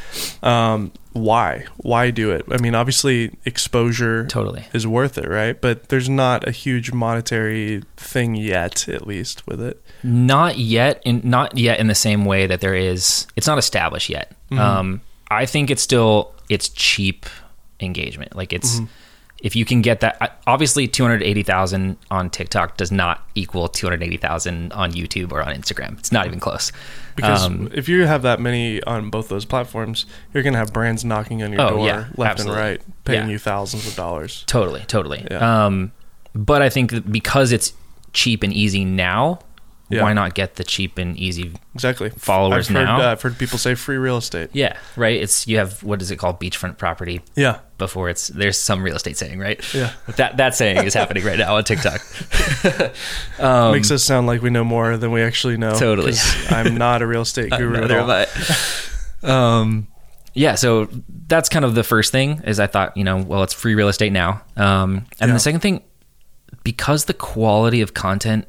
um, 0.43 0.91
why 1.19 1.65
why 1.77 2.11
do 2.11 2.31
it? 2.31 2.45
I 2.49 2.57
mean, 2.57 2.75
obviously 2.75 3.31
exposure 3.45 4.25
Totally. 4.27 4.65
is 4.73 4.85
worth 4.87 5.17
it, 5.17 5.27
right? 5.27 5.59
But 5.59 5.89
there's 5.89 6.09
not 6.09 6.47
a 6.47 6.51
huge 6.51 6.91
monetary 6.91 7.83
thing 7.97 8.35
yet, 8.35 8.87
at 8.87 9.05
least 9.05 9.45
with 9.47 9.61
it. 9.61 9.81
Not 10.03 10.57
yet, 10.57 11.01
in 11.05 11.21
not 11.23 11.57
yet 11.57 11.79
in 11.79 11.87
the 11.87 11.95
same 11.95 12.25
way 12.25 12.47
that 12.47 12.61
there 12.61 12.75
is. 12.75 13.27
It's 13.35 13.47
not 13.47 13.57
established 13.57 14.09
yet. 14.09 14.31
Um, 14.51 15.01
I 15.29 15.45
think 15.45 15.69
it's 15.69 15.81
still 15.81 16.33
it's 16.49 16.69
cheap 16.69 17.25
engagement. 17.79 18.35
Like 18.35 18.53
it's 18.53 18.79
if 19.41 19.55
you 19.55 19.63
can 19.65 19.81
get 19.81 20.01
that. 20.01 20.39
Obviously, 20.47 20.87
two 20.87 21.03
hundred 21.03 21.23
eighty 21.23 21.43
thousand 21.43 21.97
on 22.11 22.29
TikTok 22.29 22.77
does 22.77 22.91
not 22.91 23.27
equal 23.35 23.67
two 23.67 23.85
hundred 23.87 24.03
eighty 24.03 24.17
thousand 24.17 24.71
on 24.73 24.91
YouTube 24.91 25.31
or 25.31 25.41
on 25.41 25.53
Instagram. 25.55 25.97
It's 25.99 26.11
not 26.11 26.25
even 26.27 26.39
close. 26.39 26.71
Because 27.15 27.43
Um, 27.45 27.69
if 27.73 27.87
you 27.89 28.05
have 28.05 28.21
that 28.23 28.39
many 28.39 28.81
on 28.83 29.09
both 29.09 29.29
those 29.29 29.45
platforms, 29.45 30.05
you're 30.33 30.43
gonna 30.43 30.57
have 30.57 30.71
brands 30.73 31.03
knocking 31.05 31.43
on 31.43 31.51
your 31.53 31.61
Oh, 31.61 31.69
door 31.71 31.87
yeah, 31.87 32.05
left 32.17 32.31
absolutely. 32.39 32.61
and 32.61 32.69
right, 32.71 32.81
paying 33.05 33.25
Yeah. 33.27 33.31
you 33.31 33.39
thousands 33.39 33.87
of 33.87 33.95
dollars. 33.95 34.43
Totally, 34.47 34.81
totally. 34.87 35.25
Yeah. 35.29 35.65
Um, 35.65 35.91
but 36.33 36.61
I 36.61 36.69
think 36.69 36.91
that 36.91 37.11
because 37.11 37.51
it's 37.51 37.73
cheap 38.13 38.43
and 38.43 38.51
easy 38.53 38.83
now, 38.85 39.39
Yeah. 39.89 40.03
why 40.03 40.13
not 40.13 40.35
get 40.35 40.55
the 40.55 40.63
cheap 40.63 40.97
and 40.97 41.17
easy? 41.17 41.53
Exactly. 41.73 42.09
Followers 42.11 42.69
I've 42.69 42.75
heard, 42.75 42.83
now? 42.83 43.01
Uh, 43.01 43.11
I've 43.11 43.21
heard 43.21 43.37
people 43.37 43.57
say 43.57 43.75
free 43.75 43.97
real 43.97 44.17
estate. 44.17 44.51
Yeah, 44.53 44.77
right. 44.95 45.19
It's 45.21 45.47
you 45.47 45.57
have 45.57 45.83
what 45.83 46.01
is 46.01 46.11
it 46.11 46.17
called, 46.17 46.39
beachfront 46.39 46.77
property. 46.77 47.21
Yeah. 47.35 47.59
Before 47.77 48.09
it's 48.09 48.27
there's 48.27 48.57
some 48.57 48.83
real 48.83 48.95
estate 48.95 49.17
saying, 49.17 49.39
right? 49.39 49.61
Yeah. 49.73 49.93
That 50.17 50.37
that 50.37 50.55
saying 50.55 50.83
is 50.85 50.93
happening 50.93 51.23
right 51.25 51.39
now 51.39 51.55
on 51.55 51.63
TikTok. 51.63 52.01
um, 53.39 53.71
Makes 53.71 53.91
us 53.91 54.03
sound 54.03 54.27
like 54.27 54.41
we 54.41 54.49
know 54.49 54.63
more 54.63 54.97
than 54.97 55.11
we 55.11 55.21
actually 55.21 55.57
know. 55.57 55.77
Totally. 55.77 56.13
I'm 56.49 56.75
not 56.75 57.01
a 57.01 57.07
real 57.07 57.21
estate 57.21 57.51
guru 57.51 57.83
at 57.83 57.91
all. 57.91 58.11
am 58.11 58.27
um, 59.29 59.87
yeah, 60.33 60.55
so 60.55 60.87
that's 61.27 61.49
kind 61.49 61.65
of 61.65 61.75
the 61.75 61.83
first 61.83 62.11
thing 62.11 62.41
is 62.45 62.59
I 62.59 62.67
thought, 62.67 62.95
you 62.95 63.03
know, 63.03 63.17
well, 63.17 63.43
it's 63.43 63.53
free 63.53 63.75
real 63.75 63.89
estate 63.89 64.11
now. 64.11 64.41
Um, 64.55 65.05
and 65.19 65.29
Yeah. 65.29 65.33
the 65.33 65.39
second 65.39 65.61
thing, 65.61 65.81
because 66.63 67.05
the 67.05 67.13
quality 67.13 67.81
of 67.81 67.93
content 67.93 68.45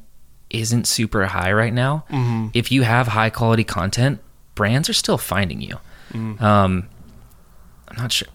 isn't 0.53 0.87
super 0.87 1.25
high 1.25 1.51
right 1.51 1.73
now, 1.73 2.05
Mm-hmm. 2.09 2.47
if 2.53 2.71
you 2.71 2.83
have 2.83 3.07
high 3.07 3.29
quality 3.29 3.63
content, 3.63 4.19
brands 4.55 4.89
are 4.89 4.93
still 4.93 5.17
finding 5.17 5.61
you. 5.61 5.77
Mm. 6.13 6.41
Um, 6.41 6.87
I'm 7.87 7.97
not 7.97 8.11
sure. 8.11 8.27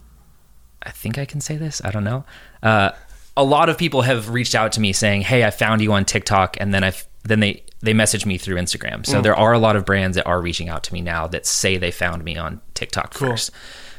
I 0.83 0.91
think 0.91 1.19
I 1.19 1.25
can 1.25 1.41
say 1.41 1.57
this. 1.57 1.81
I 1.85 1.91
don't 1.91 2.05
know. 2.05 2.25
Uh, 2.63 2.91
a 3.37 3.45
lot 3.45 3.69
of 3.69 3.77
people 3.77 4.03
have 4.03 4.31
reached 4.31 4.55
out 4.55 4.73
to 4.73 4.81
me 4.81 4.93
saying, 4.93 5.23
"Hey, 5.23 5.45
I 5.45 5.51
found 5.51 5.81
you 5.83 5.93
on 5.93 6.05
TikTok," 6.05 6.57
and 6.61 6.73
then 6.73 6.85
I 6.85 6.93
then 7.25 7.41
they 7.41 7.63
they 7.81 7.93
message 7.93 8.25
me 8.25 8.39
through 8.39 8.57
Instagram. 8.57 9.01
Mm. 9.01 9.07
So 9.07 9.21
there 9.21 9.35
are 9.37 9.53
a 9.53 9.59
lot 9.59 9.77
of 9.77 9.85
brands 9.85 10.17
that 10.17 10.27
are 10.27 10.41
reaching 10.41 10.69
out 10.69 10.85
to 10.85 10.93
me 10.95 11.01
now 11.03 11.27
that 11.29 11.45
say 11.47 11.77
they 11.77 11.91
found 11.91 12.25
me 12.25 12.37
on 12.37 12.61
TikTok 12.75 13.13
Cool. 13.15 13.31
first. 13.31 13.51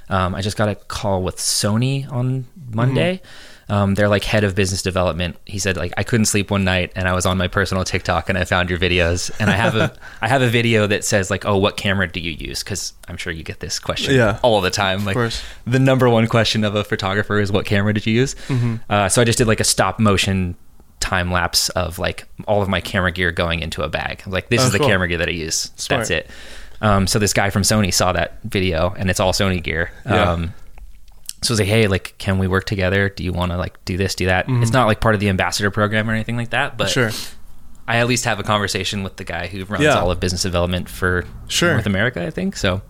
Um, 0.10 0.34
I 0.34 0.42
just 0.42 0.58
got 0.58 0.70
a 0.70 0.76
call 0.76 1.22
with 1.22 1.36
Sony 1.38 2.10
on 2.12 2.46
Monday. 2.74 3.18
Mm-hmm. 3.18 3.57
Um, 3.70 3.96
they're 3.96 4.08
like 4.08 4.24
head 4.24 4.46
of 4.46 4.56
business 4.56 4.82
development. 4.82 5.36
He 5.46 5.60
said 5.60 5.76
like 5.76 5.94
I 5.98 6.04
couldn't 6.04 6.28
sleep 6.28 6.50
one 6.52 6.64
night 6.64 6.94
and 6.96 7.06
I 7.08 7.14
was 7.14 7.26
on 7.26 7.38
my 7.38 7.48
personal 7.50 7.84
TikTok 7.84 8.30
and 8.30 8.38
I 8.38 8.46
found 8.46 8.70
your 8.70 8.80
videos 8.80 9.30
and 9.42 9.50
I 9.50 9.54
have 9.56 9.76
a 9.76 9.94
I 10.22 10.30
have 10.30 10.42
a 10.42 10.48
video 10.48 10.88
that 10.88 11.04
says 11.04 11.30
like 11.30 11.46
oh 11.46 11.58
what 11.58 11.76
camera 11.76 12.08
do 12.08 12.22
you 12.22 12.32
use 12.32 12.64
because 12.64 12.94
I'm 13.10 13.18
sure 13.18 13.34
you 13.34 13.44
get 13.44 13.60
this 13.60 13.78
question 13.78 14.16
Yeah. 14.16 14.40
all 14.42 14.62
the 14.62 14.70
time 14.72 15.04
like 15.04 15.16
the 15.66 15.80
number 15.80 16.08
one 16.10 16.28
question 16.28 16.64
of 16.64 16.76
a 16.76 16.84
photographer 16.86 17.40
is 17.40 17.52
what 17.52 17.66
camera 17.66 17.94
did 17.94 18.06
you 18.06 18.14
use 18.14 18.36
Mm-hmm. 18.48 18.76
uh, 18.90 19.10
so 19.10 19.22
I 19.22 19.26
just 19.26 19.38
did 19.38 19.48
like 19.48 19.60
a 19.60 19.66
stop 19.66 20.00
motion 20.00 20.56
time 21.02 21.30
lapse 21.32 21.68
of 21.70 22.00
like 22.00 22.26
all 22.48 22.62
of 22.62 22.70
my 22.70 22.80
camera 22.82 23.12
gear 23.12 23.32
going 23.34 23.60
into 23.60 23.82
a 23.84 23.90
bag 23.90 24.24
I'm 24.26 24.32
like 24.32 24.48
this 24.50 24.62
Oh, 24.62 24.68
is 24.68 24.72
the 24.72 24.80
camera 24.80 25.10
gear 25.10 25.18
that 25.18 25.28
I 25.28 25.32
use 25.32 25.72
Smart. 25.76 26.00
that's 26.08 26.10
it 26.10 26.30
um, 26.80 27.06
so 27.06 27.20
this 27.20 27.34
guy 27.34 27.50
from 27.50 27.64
Sony 27.64 27.94
saw 27.94 28.14
that 28.14 28.38
video 28.46 28.94
and 28.98 29.10
it's 29.10 29.20
all 29.20 29.34
Sony 29.34 29.62
gear 29.62 29.92
Yeah. 30.06 30.32
um, 30.32 30.54
so 31.42 31.52
I 31.52 31.54
was 31.54 31.60
like, 31.60 31.70
hey, 31.70 31.88
like, 31.88 32.16
can 32.18 32.40
we 32.40 32.48
work 32.48 32.66
together? 32.66 33.10
Do 33.10 33.24
you 33.24 33.32
want 33.34 33.52
to 33.52 33.58
like 33.58 33.84
do 33.86 33.96
this, 33.98 34.16
do 34.16 34.26
that? 34.28 34.46
It's 34.48 34.72
not 34.72 34.88
like 34.88 35.00
part 35.02 35.14
of 35.16 35.22
the 35.22 35.30
ambassador 35.30 35.70
program 35.72 36.10
or 36.10 36.14
anything 36.14 36.38
like 36.38 36.50
that, 36.52 36.78
but 36.78 36.88
Mm-hmm. 36.88 37.10
Sure. 37.12 37.32
I 37.88 37.98
at 37.98 38.08
least 38.08 38.26
have 38.26 38.38
a 38.40 38.44
conversation 38.44 39.02
with 39.04 39.16
the 39.16 39.24
guy 39.24 39.48
who 39.48 39.64
runs 39.66 39.84
Yeah. 39.84 40.00
all 40.00 40.12
of 40.12 40.20
business 40.20 40.42
development 40.42 40.90
for 40.90 41.24
Sure. 41.48 41.72
North 41.74 41.86
America, 41.86 42.26
I 42.26 42.32
think. 42.32 42.58
So 42.58 42.82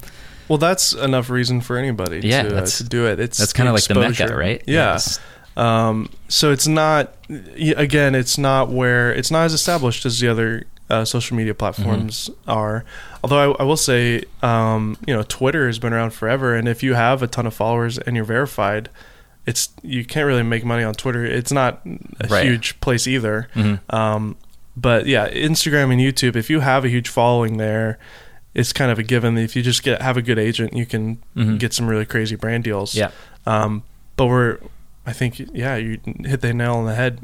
Well, 0.48 0.58
that's 0.58 0.94
enough 0.94 1.30
reason 1.30 1.62
for 1.62 1.78
anybody 1.78 2.22
Yeah, 2.24 2.44
to, 2.44 2.58
uh, 2.60 2.66
to 2.66 2.84
do 2.84 3.06
it. 3.06 3.20
It's 3.20 3.38
that's 3.38 3.54
kind 3.54 3.68
of 3.70 3.76
like 3.76 3.84
the 3.84 3.96
mecca, 3.96 4.36
right? 4.36 4.64
Yeah. 4.66 4.96
it's- 4.96 5.20
Um, 5.58 6.10
so 6.30 6.52
it's 6.52 6.68
not, 6.68 7.14
again, 7.30 8.14
it's 8.16 8.38
not 8.38 8.70
where, 8.70 9.12
it's 9.12 9.32
not 9.32 9.46
as 9.46 9.54
established 9.54 10.06
as 10.06 10.20
the 10.20 10.28
other 10.30 10.66
uh, 10.90 11.04
social 11.06 11.36
media 11.38 11.54
platforms 11.54 12.30
Mm-hmm. 12.30 12.50
are. 12.52 12.86
Although 13.24 13.54
I, 13.54 13.62
I 13.62 13.64
will 13.64 13.78
say, 13.78 14.24
um, 14.42 14.98
you 15.08 15.14
know, 15.14 15.24
Twitter 15.24 15.68
has 15.68 15.80
been 15.80 15.94
around 15.94 16.12
forever. 16.12 16.56
And 16.56 16.68
if 16.68 16.82
you 16.84 16.94
have 16.94 17.22
a 17.22 17.28
ton 17.28 17.46
of 17.46 17.54
followers 17.54 17.98
and 17.98 18.16
you're 18.16 18.26
verified, 18.26 18.90
it's, 19.46 19.70
you 19.84 20.06
can't 20.06 20.26
really 20.28 20.44
make 20.44 20.64
money 20.66 20.84
on 20.84 20.94
Twitter. 20.94 21.26
It's 21.26 21.52
not 21.52 21.82
a 21.86 22.28
Right. 22.28 22.46
huge 22.46 22.80
place 22.82 23.08
either. 23.08 23.48
Mhm. 23.56 23.80
Um, 23.94 24.36
but 24.76 25.08
yeah, 25.08 25.30
Instagram 25.30 25.92
and 25.92 26.00
YouTube, 26.02 26.36
if 26.36 26.50
you 26.50 26.60
have 26.62 26.86
a 26.86 26.90
huge 26.90 27.10
following 27.10 27.58
there, 27.58 27.98
it's 28.54 28.74
kind 28.74 28.92
of 28.92 29.00
a 29.00 29.04
given. 29.04 29.38
If 29.38 29.56
you 29.56 29.62
just 29.64 29.84
get 29.84 30.02
have 30.02 30.18
a 30.18 30.22
good 30.22 30.40
agent, 30.40 30.74
you 30.74 30.86
can 30.86 31.18
Mhm. 31.36 31.60
get 31.60 31.74
some 31.74 31.88
really 31.88 32.06
crazy 32.06 32.36
brand 32.36 32.64
deals. 32.64 32.96
Yeah. 32.96 33.10
Um, 33.46 33.84
but 34.16 34.26
we're 34.28 34.58
I 35.08 35.14
think 35.14 35.40
yeah, 35.54 35.78
you 35.78 36.00
hit 36.26 36.42
the 36.42 36.54
nail 36.54 36.76
on 36.76 36.86
the 36.86 36.94
head. 36.96 37.22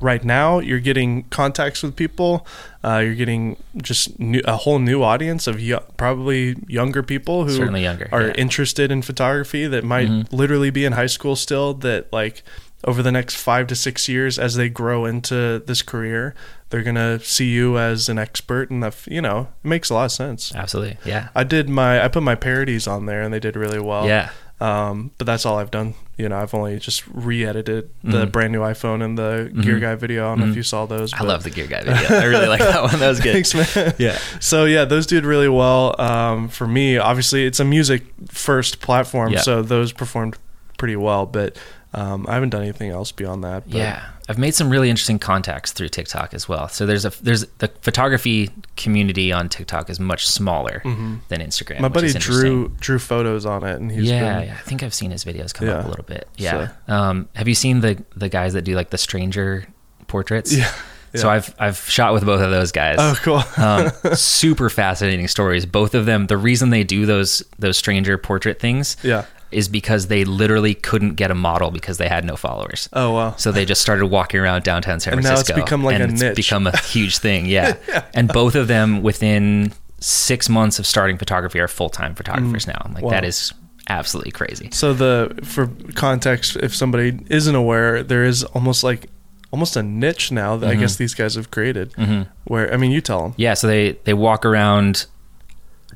Right 0.00 0.24
now, 0.24 0.60
you're 0.60 0.80
getting 0.80 1.24
contacts 1.24 1.82
with 1.82 1.94
people. 1.94 2.46
Uh, 2.82 3.02
you're 3.04 3.14
getting 3.14 3.58
just 3.76 4.18
new, 4.18 4.40
a 4.46 4.56
whole 4.56 4.78
new 4.78 5.02
audience 5.02 5.46
of 5.46 5.60
yo- 5.60 5.84
probably 5.98 6.56
younger 6.66 7.02
people 7.02 7.44
who 7.44 7.50
Certainly 7.54 7.82
younger, 7.82 8.08
are 8.10 8.28
yeah. 8.28 8.32
interested 8.38 8.90
in 8.90 9.02
photography 9.02 9.66
that 9.66 9.84
might 9.84 10.08
Mhm. 10.08 10.32
literally 10.32 10.70
be 10.70 10.86
in 10.86 10.92
high 10.94 11.04
school 11.08 11.36
still. 11.36 11.74
That 11.74 12.10
like 12.10 12.42
over 12.84 13.02
the 13.02 13.12
next 13.12 13.34
five 13.36 13.66
to 13.66 13.74
six 13.76 14.08
years, 14.08 14.38
as 14.38 14.54
they 14.54 14.70
grow 14.70 15.04
into 15.04 15.58
this 15.66 15.82
career, 15.82 16.34
they're 16.70 16.82
gonna 16.82 17.20
see 17.20 17.50
you 17.50 17.76
as 17.78 18.08
an 18.08 18.18
expert, 18.18 18.70
and 18.70 18.82
that 18.82 18.96
you 19.06 19.20
know 19.20 19.48
it 19.62 19.68
makes 19.68 19.90
a 19.90 19.94
lot 19.94 20.06
of 20.06 20.12
sense. 20.12 20.50
Absolutely. 20.54 20.96
Yeah. 21.04 21.28
I 21.34 21.44
did 21.44 21.68
my 21.68 22.02
I 22.02 22.08
put 22.08 22.22
my 22.22 22.36
parodies 22.36 22.86
on 22.86 23.04
there, 23.04 23.20
and 23.20 23.34
they 23.34 23.40
did 23.40 23.54
really 23.54 23.80
well. 23.80 24.06
yeah. 24.06 24.30
Um, 24.60 25.10
but 25.16 25.26
that's 25.26 25.46
all 25.46 25.56
I've 25.58 25.70
done. 25.70 25.94
You 26.18 26.28
know, 26.28 26.36
I've 26.36 26.52
only 26.52 26.78
just 26.78 27.02
re-edited 27.08 27.88
the 28.04 28.26
Mhm. 28.26 28.32
brand 28.32 28.52
new 28.52 28.60
iPhone 28.60 29.02
and 29.02 29.16
the 29.16 29.50
Gear 29.62 29.76
Mhm. 29.76 29.80
Guy 29.80 29.94
video. 29.94 30.26
I 30.26 30.28
don't 30.32 30.40
know 30.40 30.44
if 30.46 30.52
Mhm. 30.52 30.56
you 30.56 30.62
saw 30.62 30.84
those. 30.84 31.14
I 31.14 31.22
love 31.24 31.44
the 31.44 31.50
Gear 31.50 31.66
Guy 31.66 31.82
video. 31.82 32.18
I 32.18 32.24
really 32.24 32.46
like 32.46 32.60
that 32.60 32.82
one. 32.82 32.98
That 33.00 33.08
was 33.08 33.20
good. 33.24 33.32
Thanks, 33.32 33.54
man. 33.54 33.94
Yeah. 33.96 34.18
So 34.38 34.66
yeah, 34.66 34.84
those 34.84 35.06
did 35.06 35.24
really 35.24 35.48
well. 35.48 35.94
Um, 35.98 36.48
for 36.48 36.66
me, 36.66 36.98
obviously, 36.98 37.46
it's 37.46 37.58
a 37.58 37.64
music 37.64 38.02
first 38.28 38.80
platform, 38.82 39.32
Yeah. 39.32 39.40
so 39.40 39.62
those 39.62 39.92
performed 39.92 40.36
pretty 40.76 40.96
well. 40.96 41.24
But 41.24 41.56
um, 41.94 42.26
I 42.28 42.34
haven't 42.34 42.50
done 42.50 42.62
anything 42.62 42.90
else 42.90 43.10
beyond 43.12 43.42
that. 43.44 43.64
But 43.68 43.78
Yeah, 43.78 44.00
I've 44.30 44.38
made 44.38 44.54
some 44.54 44.70
really 44.70 44.88
interesting 44.90 45.18
contacts 45.18 45.72
through 45.72 45.88
TikTok 45.88 46.34
as 46.34 46.48
well. 46.48 46.68
So 46.68 46.86
there's 46.86 47.04
a 47.04 47.10
there's 47.20 47.44
the 47.58 47.66
photography 47.82 48.48
community 48.76 49.32
on 49.32 49.48
TikTok 49.48 49.90
is 49.90 49.98
much 49.98 50.24
smaller 50.28 50.80
Mhm. 50.84 51.18
than 51.26 51.40
Instagram. 51.40 51.80
My 51.80 51.88
buddy 51.88 52.12
drew 52.12 52.68
drew 52.80 53.00
photos 53.00 53.44
on 53.44 53.64
it, 53.64 53.80
and 53.80 53.90
he's 53.90 54.04
yeah, 54.04 54.38
been, 54.38 54.48
yeah, 54.48 54.54
I 54.54 54.62
think 54.62 54.84
I've 54.84 54.94
seen 54.94 55.10
his 55.10 55.24
videos 55.24 55.52
come 55.52 55.68
up 55.68 55.84
a 55.84 55.88
little 55.88 56.04
bit. 56.04 56.28
Yeah. 56.36 56.68
Um, 56.86 57.28
have 57.34 57.48
you 57.48 57.56
seen 57.56 57.80
the 57.80 58.02
the 58.14 58.28
guys 58.28 58.52
that 58.52 58.62
do 58.62 58.76
like 58.76 58.90
the 58.90 58.98
stranger 58.98 59.66
portraits? 60.06 60.54
yeah. 60.56 60.70
So. 61.16 61.28
I've 61.28 61.52
I've 61.58 61.76
shot 61.90 62.12
with 62.12 62.24
both 62.24 62.40
of 62.40 62.52
those 62.52 62.70
guys. 62.70 62.94
Oh, 63.00 63.16
cool. 63.24 63.42
um, 63.56 63.90
super 64.14 64.70
fascinating 64.70 65.26
stories. 65.26 65.66
Both 65.66 65.96
of 65.96 66.06
them. 66.06 66.28
The 66.28 66.36
reason 66.36 66.70
they 66.70 66.84
do 66.84 67.04
those 67.04 67.42
those 67.58 67.76
stranger 67.76 68.16
portrait 68.16 68.60
things 68.60 68.96
yeah. 69.02 69.24
Is 69.52 69.68
because 69.68 70.06
they 70.08 70.24
literally 70.24 70.74
couldn't 70.74 71.14
get 71.14 71.30
a 71.30 71.34
model 71.34 71.70
because 71.70 71.98
they 71.98 72.08
had 72.08 72.24
no 72.24 72.36
followers. 72.36 72.88
Oh 72.92 73.12
wow. 73.12 73.34
So 73.36 73.50
they 73.52 73.64
just 73.64 73.80
started 73.80 74.06
walking 74.06 74.40
around 74.40 74.62
downtown 74.64 75.00
San 75.00 75.12
Francisco. 75.14 75.30
And 75.30 75.36
now 75.36 75.40
it's 75.40 75.64
become 75.64 75.84
like 75.84 75.94
and 75.94 76.04
a 76.04 76.12
it's 76.12 76.22
niche. 76.22 76.36
become 76.36 76.66
a 76.66 76.76
huge 76.78 77.18
thing. 77.18 77.46
Yeah. 77.50 77.76
And 78.14 78.28
both 78.28 78.54
of 78.54 78.68
them 78.68 79.02
within 79.02 79.72
six 79.98 80.48
months 80.48 80.78
of 80.78 80.86
starting 80.86 81.18
photography 81.18 81.60
are 81.60 81.68
full 81.68 81.88
time 81.90 82.14
photographers 82.14 82.66
now. 82.66 82.80
Like, 82.94 83.02
Mm. 83.02 83.06
Wow. 83.06 83.10
that 83.10 83.24
is 83.24 83.52
absolutely 83.88 84.30
crazy. 84.30 84.68
So 84.72 84.92
the 84.94 85.36
for 85.42 85.68
context, 85.94 86.56
if 86.56 86.74
somebody 86.74 87.18
isn't 87.28 87.54
aware, 87.54 88.02
there 88.02 88.24
is 88.24 88.44
almost 88.44 88.84
like 88.84 89.10
almost 89.50 89.76
a 89.76 89.82
niche 89.82 90.30
now 90.30 90.56
that 90.56 90.70
I 90.70 90.76
Mhm. 90.76 90.80
guess 90.80 90.94
these 90.96 91.12
guys 91.14 91.34
have 91.34 91.50
created. 91.50 91.92
hmm 91.94 92.22
Where 92.44 92.72
I 92.72 92.76
mean, 92.76 92.92
you 92.92 93.00
tell 93.00 93.20
them. 93.22 93.34
Yeah. 93.36 93.54
So 93.54 93.66
they, 93.66 93.98
they 94.04 94.14
walk 94.14 94.46
around 94.46 95.06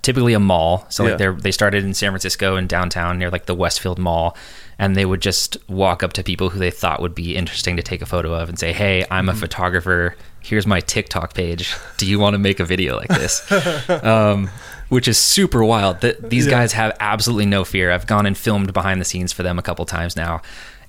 typically 0.04 0.34
a 0.34 0.38
mall. 0.40 0.86
So 0.90 1.02
Yeah. 1.02 1.08
like 1.10 1.18
they're, 1.18 1.32
they 1.32 1.50
started 1.50 1.82
in 1.84 1.94
San 1.94 2.10
Francisco 2.12 2.54
in 2.56 2.66
downtown 2.68 3.18
near 3.18 3.30
like 3.30 3.46
the 3.46 3.54
Westfield 3.54 3.98
Mall. 3.98 4.36
And 4.78 4.96
they 4.96 5.04
would 5.04 5.20
just 5.22 5.56
walk 5.68 6.02
up 6.02 6.12
to 6.14 6.22
people 6.24 6.50
who 6.50 6.58
they 6.58 6.70
thought 6.70 7.00
would 7.00 7.14
be 7.14 7.36
interesting 7.36 7.76
to 7.76 7.82
take 7.82 8.02
a 8.02 8.06
photo 8.06 8.34
of 8.34 8.48
and 8.48 8.58
say, 8.58 8.72
Hey, 8.72 9.04
I'm 9.10 9.26
Mm-hmm. 9.26 9.36
a 9.36 9.40
photographer. 9.40 10.16
Here's 10.40 10.66
my 10.66 10.80
TikTok 10.80 11.32
page. 11.34 11.74
Do 11.96 12.06
you 12.06 12.18
want 12.18 12.34
to 12.34 12.38
make 12.38 12.60
a 12.60 12.64
video 12.64 12.96
like 12.96 13.08
this? 13.08 13.50
um, 14.04 14.50
which 14.88 15.08
is 15.08 15.16
super 15.18 15.64
wild. 15.64 16.00
That 16.02 16.28
these 16.30 16.46
Yeah. 16.46 16.50
guys 16.52 16.72
have 16.72 16.96
absolutely 17.00 17.46
no 17.46 17.64
fear. 17.64 17.90
I've 17.92 18.06
gone 18.06 18.26
and 18.26 18.36
filmed 18.36 18.72
behind 18.72 19.00
the 19.00 19.04
scenes 19.04 19.32
for 19.32 19.42
them 19.42 19.58
a 19.58 19.62
couple 19.62 19.84
times 19.86 20.16
now. 20.16 20.42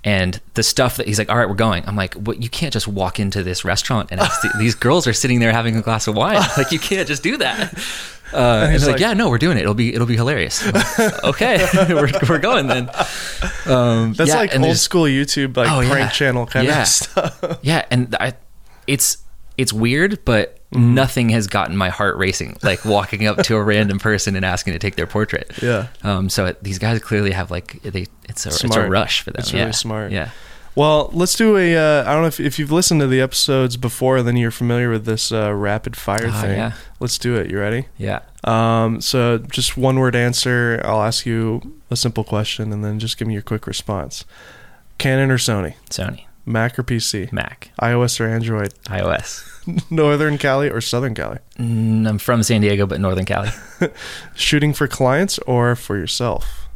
And 0.04 0.40
the 0.54 0.62
stuff 0.62 0.98
that 0.98 1.08
he's 1.08 1.18
like, 1.18 1.30
all 1.32 1.38
right, 1.38 1.50
we're 1.50 1.56
going. 1.56 1.84
I'm 1.88 1.96
like, 1.96 2.14
what? 2.16 2.42
You 2.44 2.50
can't 2.50 2.72
just 2.74 2.88
walk 2.88 3.20
into 3.20 3.42
this 3.44 3.66
restaurant 3.66 4.10
and 4.12 4.22
these 4.60 4.76
girls 4.76 5.08
are 5.08 5.14
sitting 5.14 5.40
there 5.40 5.52
having 5.52 5.76
a 5.78 5.82
glass 5.82 6.08
of 6.08 6.16
wine. 6.16 6.42
Like, 6.58 6.72
you 6.72 6.78
can't 6.80 7.08
just 7.08 7.24
do 7.24 7.38
that. 7.38 7.74
Uh, 8.34 8.38
and 8.64 8.72
he's 8.72 8.82
he's 8.82 8.88
like, 8.88 8.94
like- 8.94 9.02
yeah, 9.02 9.14
no, 9.14 9.30
we're 9.30 9.38
doing 9.38 9.58
it. 9.58 9.62
It'll 9.62 9.74
be, 9.74 9.94
it'll 9.94 10.08
be 10.08 10.16
hilarious. 10.18 10.66
Like, 10.74 11.24
okay, 11.24 11.66
we're, 11.94 12.10
we're 12.28 12.40
going 12.40 12.68
then. 12.68 12.90
Um, 13.66 14.14
That's 14.14 14.30
yeah, 14.30 14.38
like 14.38 14.54
and 14.56 14.64
old 14.66 14.78
school 14.78 15.04
YouTube, 15.04 15.56
like 15.58 15.70
Oh, 15.72 15.80
yeah. 15.82 15.90
prank 15.92 16.12
channel 16.12 16.46
kind 16.46 16.68
Yeah. 16.68 16.82
of 16.82 16.88
stuff. 16.88 17.60
Yeah, 17.62 17.86
and 17.92 18.16
I, 18.20 18.34
it's 18.88 19.18
it's 19.58 19.72
weird, 19.74 20.24
but 20.26 20.60
Mm-hmm. 20.74 20.94
nothing 20.96 21.30
has 21.30 21.48
gotten 21.48 21.78
my 21.78 21.88
heart 21.88 22.18
racing. 22.18 22.58
Like 22.62 22.84
walking 22.84 23.28
up 23.28 23.38
to 23.44 23.56
a 23.56 23.64
random 23.64 23.98
person 23.98 24.36
and 24.36 24.44
asking 24.44 24.74
to 24.74 24.80
take 24.80 24.96
their 24.98 25.08
portrait. 25.08 25.50
yeah. 25.62 25.88
Um, 26.04 26.28
so 26.28 26.48
it, 26.48 26.62
these 26.62 26.80
guys 26.80 27.00
clearly 27.00 27.32
have 27.32 27.50
like 27.50 27.82
they 27.84 28.08
it's 28.28 28.46
a 28.46 28.50
it's 28.50 28.76
a 28.76 28.90
rush 28.90 29.22
for 29.22 29.32
them. 29.32 29.40
It's 29.40 29.54
yeah. 29.54 29.62
really 29.62 29.72
smart. 29.74 30.12
Yeah. 30.12 30.32
Well, 30.76 31.10
let's 31.14 31.36
do 31.36 31.56
a. 31.58 31.76
Uh, 31.78 32.02
I 32.10 32.14
don't 32.14 32.22
know 32.24 32.28
if, 32.28 32.40
if 32.40 32.60
you've 32.60 32.72
listened 32.72 33.00
to 33.02 33.08
the 33.08 33.22
episodes 33.22 33.78
before, 33.78 34.22
then 34.22 34.36
you're 34.36 34.52
familiar 34.52 34.90
with 34.90 35.06
this 35.06 35.32
uh, 35.32 35.54
rapid 35.54 35.96
fire 35.96 36.28
Oh, 36.28 36.42
thing. 36.42 36.58
yeah. 36.58 36.74
Let's 37.00 37.18
do 37.18 37.36
it. 37.36 37.50
You 37.50 37.60
ready? 37.60 37.88
Yeah. 37.98 38.20
Um, 38.44 39.00
so 39.00 39.38
just 39.38 39.78
one 39.78 40.00
word 40.00 40.16
answer. 40.16 40.82
I'll 40.84 41.02
ask 41.02 41.26
you 41.26 41.80
a 41.90 41.96
simple 41.96 42.24
question, 42.26 42.74
and 42.74 42.84
then 42.84 43.00
just 43.00 43.18
give 43.18 43.28
me 43.28 43.34
your 43.34 43.42
quick 43.44 43.68
response. 43.68 44.26
Canon 44.98 45.32
or 45.32 45.38
Sony? 45.38 45.76
Sony, 45.90 46.26
Mac 46.46 46.78
or 46.78 46.84
PC? 46.84 47.32
Mac, 47.32 47.72
iOS 47.82 48.20
or 48.20 48.28
Android? 48.28 48.74
iOS. 48.86 49.44
Northern 49.92 50.38
Cali 50.38 50.70
or 50.70 50.80
Southern 50.82 51.16
Cali? 51.16 51.40
Mm, 51.58 52.08
I'm 52.08 52.18
from 52.18 52.44
San 52.44 52.62
Diego, 52.62 52.86
but 52.86 53.00
Northern 53.00 53.26
Cali. 53.26 53.50
Shooting 54.36 54.74
for 54.74 54.88
clients 54.88 55.38
or 55.40 55.76
for 55.76 55.98
yourself? 55.98 56.68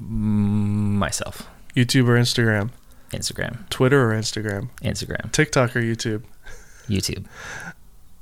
Mm, 0.00 0.96
myself, 0.98 1.48
YouTube 1.74 2.08
or 2.08 2.16
Instagram? 2.16 2.70
Instagram, 3.16 3.68
Twitter 3.70 4.10
or 4.10 4.14
Instagram? 4.14 4.68
Instagram, 4.82 5.32
TikTok 5.32 5.74
or 5.76 5.80
YouTube? 5.80 6.22
YouTube, 6.88 7.24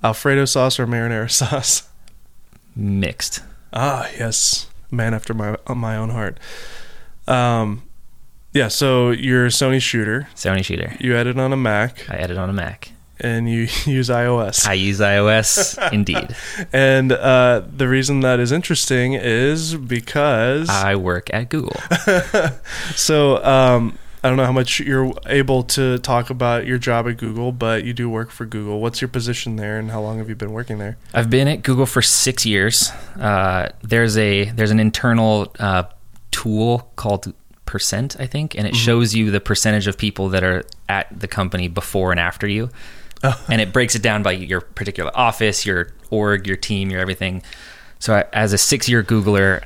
Alfredo 0.02 0.44
sauce 0.44 0.78
or 0.80 0.86
marinara 0.86 1.30
sauce? 1.30 1.88
mixed. 2.76 3.42
Ah, 3.72 4.08
yes, 4.18 4.68
man 4.90 5.14
after 5.14 5.34
my 5.34 5.56
uh, 5.66 5.74
my 5.74 5.96
own 5.96 6.10
heart. 6.10 6.38
Um, 7.26 7.82
yeah. 8.52 8.68
So 8.68 9.10
you're 9.10 9.46
a 9.46 9.50
Sony 9.50 9.80
shooter. 9.82 10.28
Sony 10.34 10.64
shooter. 10.64 10.96
You 11.00 11.16
edit 11.16 11.38
on 11.38 11.52
a 11.52 11.56
Mac, 11.56 12.08
I 12.10 12.16
edit 12.16 12.36
on 12.36 12.48
a 12.50 12.52
Mac. 12.52 12.92
and 13.20 13.48
you 13.50 13.60
use 13.86 14.08
iOS. 14.08 14.66
I 14.66 14.74
use 14.74 15.00
iOS, 15.00 15.78
indeed. 15.92 16.34
And 16.72 17.12
uh, 17.12 17.62
the 17.66 17.88
reason 17.88 18.20
that 18.20 18.40
is 18.40 18.50
interesting 18.52 19.14
is 19.14 19.74
because 19.76 20.68
I 20.68 20.96
work 20.96 21.30
at 21.32 21.48
Google. 21.48 21.76
so 22.96 23.42
um, 23.44 23.98
I 24.24 24.28
don't 24.28 24.38
know 24.38 24.46
how 24.46 24.52
much 24.52 24.80
you're 24.80 25.12
able 25.26 25.64
to 25.64 25.98
talk 25.98 26.30
about 26.30 26.66
your 26.66 26.78
job 26.78 27.06
at 27.06 27.18
Google, 27.18 27.52
but 27.52 27.84
you 27.84 27.92
do 27.92 28.08
work 28.08 28.30
for 28.30 28.46
Google. 28.46 28.80
What's 28.80 29.02
your 29.02 29.08
position 29.08 29.56
there, 29.56 29.78
and 29.78 29.90
how 29.90 30.00
long 30.00 30.16
have 30.16 30.30
you 30.30 30.34
been 30.34 30.52
working 30.52 30.78
there? 30.78 30.96
I've 31.12 31.28
been 31.28 31.46
at 31.46 31.62
Google 31.62 31.84
for 31.84 32.00
six 32.00 32.46
years. 32.46 32.90
Uh, 33.20 33.68
there's 33.82 34.16
a 34.16 34.44
there's 34.52 34.70
an 34.70 34.80
internal 34.80 35.52
uh, 35.58 35.82
tool 36.30 36.90
called 36.96 37.34
Percent, 37.66 38.16
I 38.18 38.24
think, 38.26 38.54
and 38.54 38.66
it 38.66 38.74
shows 38.74 39.14
you 39.14 39.30
the 39.30 39.40
percentage 39.40 39.86
of 39.86 39.98
people 39.98 40.30
that 40.30 40.42
are 40.42 40.64
at 40.88 41.06
the 41.20 41.28
company 41.28 41.68
before 41.68 42.10
and 42.10 42.18
after 42.18 42.46
you, 42.46 42.70
Oh. 43.22 43.44
and 43.50 43.60
it 43.60 43.74
breaks 43.74 43.94
it 43.94 44.00
down 44.02 44.22
by 44.22 44.32
your 44.32 44.62
particular 44.62 45.10
office, 45.14 45.66
your 45.66 45.92
org, 46.10 46.46
your 46.46 46.56
team, 46.56 46.88
your 46.90 47.00
everything. 47.00 47.42
So 47.98 48.14
I, 48.14 48.24
as 48.32 48.54
a 48.54 48.58
six 48.58 48.88
year 48.88 49.02
Googler, 49.02 49.64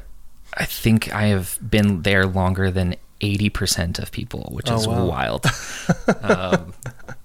I 0.54 0.64
think 0.64 1.12
I 1.14 1.26
have 1.26 1.58
been 1.64 2.02
there 2.02 2.26
longer 2.26 2.72
than. 2.72 2.96
80% 3.20 3.98
of 3.98 4.10
people, 4.12 4.48
which 4.52 4.70
Oh, 4.70 4.76
is 4.76 4.86
wow. 4.86 5.04
wild. 5.06 5.46
um, 6.22 6.72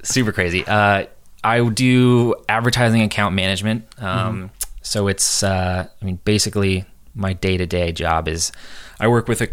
super 0.04 0.32
crazy. 0.32 0.66
Uh, 0.66 1.06
I 1.44 1.68
do 1.70 2.36
advertising 2.50 3.02
account 3.02 3.36
management. 3.36 3.86
Um, 4.02 4.52
So 4.82 5.08
it's, 5.08 5.44
uh, 5.44 5.88
I 6.02 6.06
mean, 6.06 6.20
basically 6.26 6.86
my 7.16 7.34
day 7.34 7.56
to 7.58 7.66
day 7.66 7.92
job 7.94 8.28
is 8.28 8.52
I 9.00 9.08
work 9.08 9.28
with 9.30 9.40
a 9.42 9.48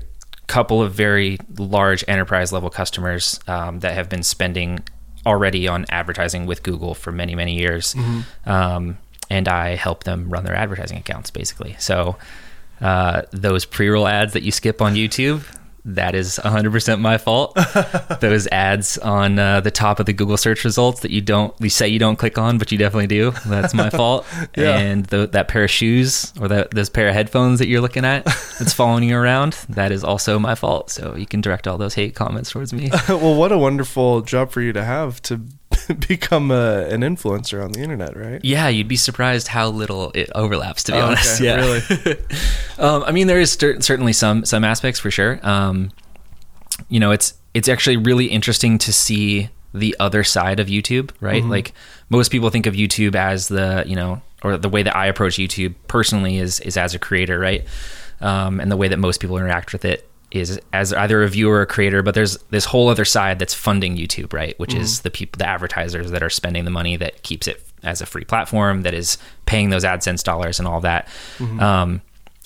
couple 0.49 0.83
of 0.83 0.93
very 0.93 1.39
large 1.57 2.05
enterprise 2.09 2.53
level 2.53 2.69
customers 2.71 3.39
um, 3.47 3.79
that 3.81 3.95
have 3.95 4.09
been 4.09 4.23
spending 4.25 4.81
already 5.25 5.69
on 5.69 5.85
advertising 5.91 6.47
with 6.47 6.63
Google 6.65 6.95
for 6.95 7.13
many, 7.13 7.35
many 7.37 7.55
years. 7.57 7.95
Um, 8.47 8.99
and 9.29 9.47
I 9.47 9.77
help 9.77 10.03
them 10.05 10.31
run 10.31 10.45
their 10.45 10.57
advertising 10.57 10.99
accounts 10.99 11.31
basically. 11.31 11.77
So 11.79 12.17
uh, 12.81 13.23
those 13.31 13.65
pre 13.65 13.89
roll 13.89 14.09
ads 14.09 14.33
that 14.33 14.43
you 14.43 14.51
skip 14.51 14.83
on 14.83 14.95
YouTube, 14.95 15.43
that 15.85 16.15
is 16.15 16.41
100% 16.43 17.01
my 17.01 17.19
fault. 17.19 17.57
Those 18.21 18.47
ads 18.49 18.99
on 18.99 19.39
uh, 19.39 19.61
the 19.61 19.71
top 19.71 20.01
of 20.01 20.07
the 20.07 20.13
Google 20.13 20.37
search 20.37 20.65
results 20.65 21.01
that 21.01 21.11
you 21.11 21.21
don't, 21.21 21.55
you 21.61 21.71
say 21.71 21.89
you 21.89 21.99
don't 21.99 22.17
click 22.17 22.39
on, 22.39 22.59
but 22.59 22.71
you 22.71 22.79
definitely 22.79 23.07
do. 23.07 23.33
That's 23.47 23.75
my 23.75 23.91
fault. 23.91 24.27
Yeah. 24.57 24.79
And 24.79 25.07
the, 25.07 25.27
that 25.29 25.49
pair 25.49 25.65
of 25.65 25.71
shoes 25.71 26.33
or 26.41 26.49
that 26.49 26.73
those 26.73 26.89
pair 26.89 27.09
of 27.09 27.15
headphones 27.15 27.61
that 27.61 27.69
you're 27.69 27.81
looking 27.81 28.05
at 28.05 28.25
that's 28.25 28.73
following 28.73 29.05
you 29.05 29.17
around, 29.17 29.53
that 29.69 29.93
is 29.93 30.03
also 30.03 30.39
my 30.39 30.55
fault. 30.55 30.91
So 30.91 31.15
you 31.15 31.27
can 31.27 31.41
direct 31.41 31.69
all 31.69 31.79
those 31.79 31.95
hate 31.95 32.15
comments 32.15 32.51
towards 32.51 32.73
me. 32.73 32.91
well, 33.09 33.35
what 33.35 33.53
a 33.53 33.59
wonderful 33.59 34.23
job 34.23 34.51
for 34.51 34.61
you 34.61 34.73
to 34.73 34.85
have 34.85 35.23
to 35.23 35.41
become 36.09 36.51
a, 36.51 36.85
an 36.89 37.01
influencer 37.03 37.63
on 37.65 37.73
the 37.73 37.81
internet, 37.81 38.17
right? 38.17 38.41
Yeah, 38.45 38.69
you'd 38.69 38.89
be 38.89 38.97
surprised 38.97 39.49
how 39.49 39.69
little 39.69 40.11
it 40.15 40.31
overlaps. 40.35 40.85
To 40.85 40.93
be 40.93 40.99
Oh, 40.99 41.07
honest, 41.07 41.41
okay, 41.41 41.45
yeah. 41.47 41.57
really? 41.57 42.17
um, 42.79 43.03
I 43.05 43.13
mean, 43.13 43.27
there 43.27 43.41
is 43.41 43.53
cer- 43.53 43.81
certainly 43.81 44.13
some 44.13 44.45
some 44.45 44.65
aspects 44.65 45.01
for 45.01 45.11
sure. 45.11 45.39
Um, 45.43 45.91
you 46.89 47.01
know, 47.01 47.11
it's 47.11 47.35
it's 47.55 47.69
actually 47.69 47.97
really 47.97 48.27
interesting 48.27 48.79
to 48.79 48.93
see 48.93 49.49
the 49.73 49.95
other 50.01 50.25
side 50.25 50.59
of 50.59 50.67
YouTube, 50.67 51.11
right? 51.21 51.45
Like 51.45 51.73
most 52.09 52.31
people 52.33 52.51
think 52.51 52.67
of 52.67 52.75
YouTube 52.75 53.15
as 53.15 53.47
the, 53.47 53.85
you 53.87 53.95
know, 53.95 54.21
or 54.43 54.57
the 54.57 54.69
way 54.69 54.83
that 54.83 54.97
I 54.97 55.07
approach 55.07 55.35
YouTube 55.35 55.75
personally 55.87 56.39
is 56.39 56.59
is 56.61 56.77
as 56.77 56.93
a 56.95 56.99
creator, 56.99 57.39
right? 57.39 57.65
Um, 58.21 58.59
and 58.61 58.71
the 58.71 58.77
way 58.77 58.89
that 58.89 58.99
most 58.99 59.21
people 59.21 59.37
interact 59.39 59.73
with 59.73 59.85
it 59.85 60.10
is 60.31 60.61
as 60.73 60.93
either 60.93 61.23
a 61.23 61.29
viewer 61.29 61.57
or 61.57 61.63
a 61.63 61.67
creator, 61.67 62.03
but 62.03 62.15
there's 62.15 62.37
this 62.51 62.65
whole 62.65 62.89
other 62.89 63.05
side 63.05 63.39
that's 63.39 63.55
funding 63.55 63.97
YouTube, 63.97 64.33
right? 64.33 64.59
Which 64.59 64.75
is 64.81 65.01
the 65.01 65.11
people, 65.11 65.39
the 65.39 65.49
advertisers 65.49 66.11
that 66.11 66.23
are 66.23 66.31
spending 66.31 66.65
the 66.65 66.71
money 66.71 66.97
that 66.97 67.23
keeps 67.23 67.49
it 67.49 67.63
as 67.83 68.01
a 68.01 68.07
free 68.07 68.25
platform, 68.25 68.83
that 68.83 68.95
is 68.95 69.19
paying 69.47 69.71
those 69.71 69.85
AdSense 69.85 70.23
dollars 70.23 70.59
and 70.59 70.69
all 70.69 70.81
that. 70.83 71.09
Um, 71.61 72.03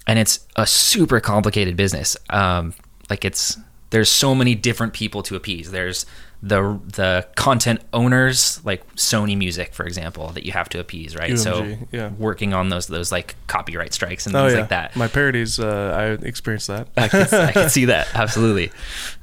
and 0.06 0.18
it's 0.18 0.46
a 0.56 0.66
super 0.66 1.20
complicated 1.20 1.76
business. 1.76 2.16
Um, 2.30 2.74
like 3.10 3.24
it's 3.24 3.58
there's 3.90 4.10
so 4.10 4.34
many 4.34 4.54
different 4.54 4.92
people 4.92 5.22
to 5.22 5.36
appease. 5.36 5.70
There's 5.70 6.06
the 6.44 6.78
the 6.84 7.26
content 7.36 7.80
owners, 7.94 8.60
like 8.66 8.86
Sony 8.96 9.36
Music, 9.36 9.72
for 9.72 9.86
example, 9.86 10.28
that 10.32 10.44
you 10.44 10.52
have 10.52 10.68
to 10.68 10.78
appease, 10.78 11.16
right? 11.16 11.38
so 11.38 11.76
yeah. 11.90 12.10
working 12.18 12.52
on 12.52 12.68
those 12.68 12.86
those 12.86 13.10
like 13.10 13.34
copyright 13.46 13.94
strikes 13.94 14.26
and 14.26 14.36
Oh 14.36 14.42
things 14.42 14.52
yeah, 14.52 14.60
like 14.60 14.68
that. 14.68 14.94
my 14.94 15.08
parodies. 15.08 15.58
Uh, 15.58 16.18
I 16.20 16.26
experienced 16.26 16.66
that. 16.66 16.88
I 16.98 17.08
can, 17.08 17.26
I 17.32 17.52
can 17.52 17.70
see 17.70 17.86
that 17.86 18.08
absolutely. 18.14 18.70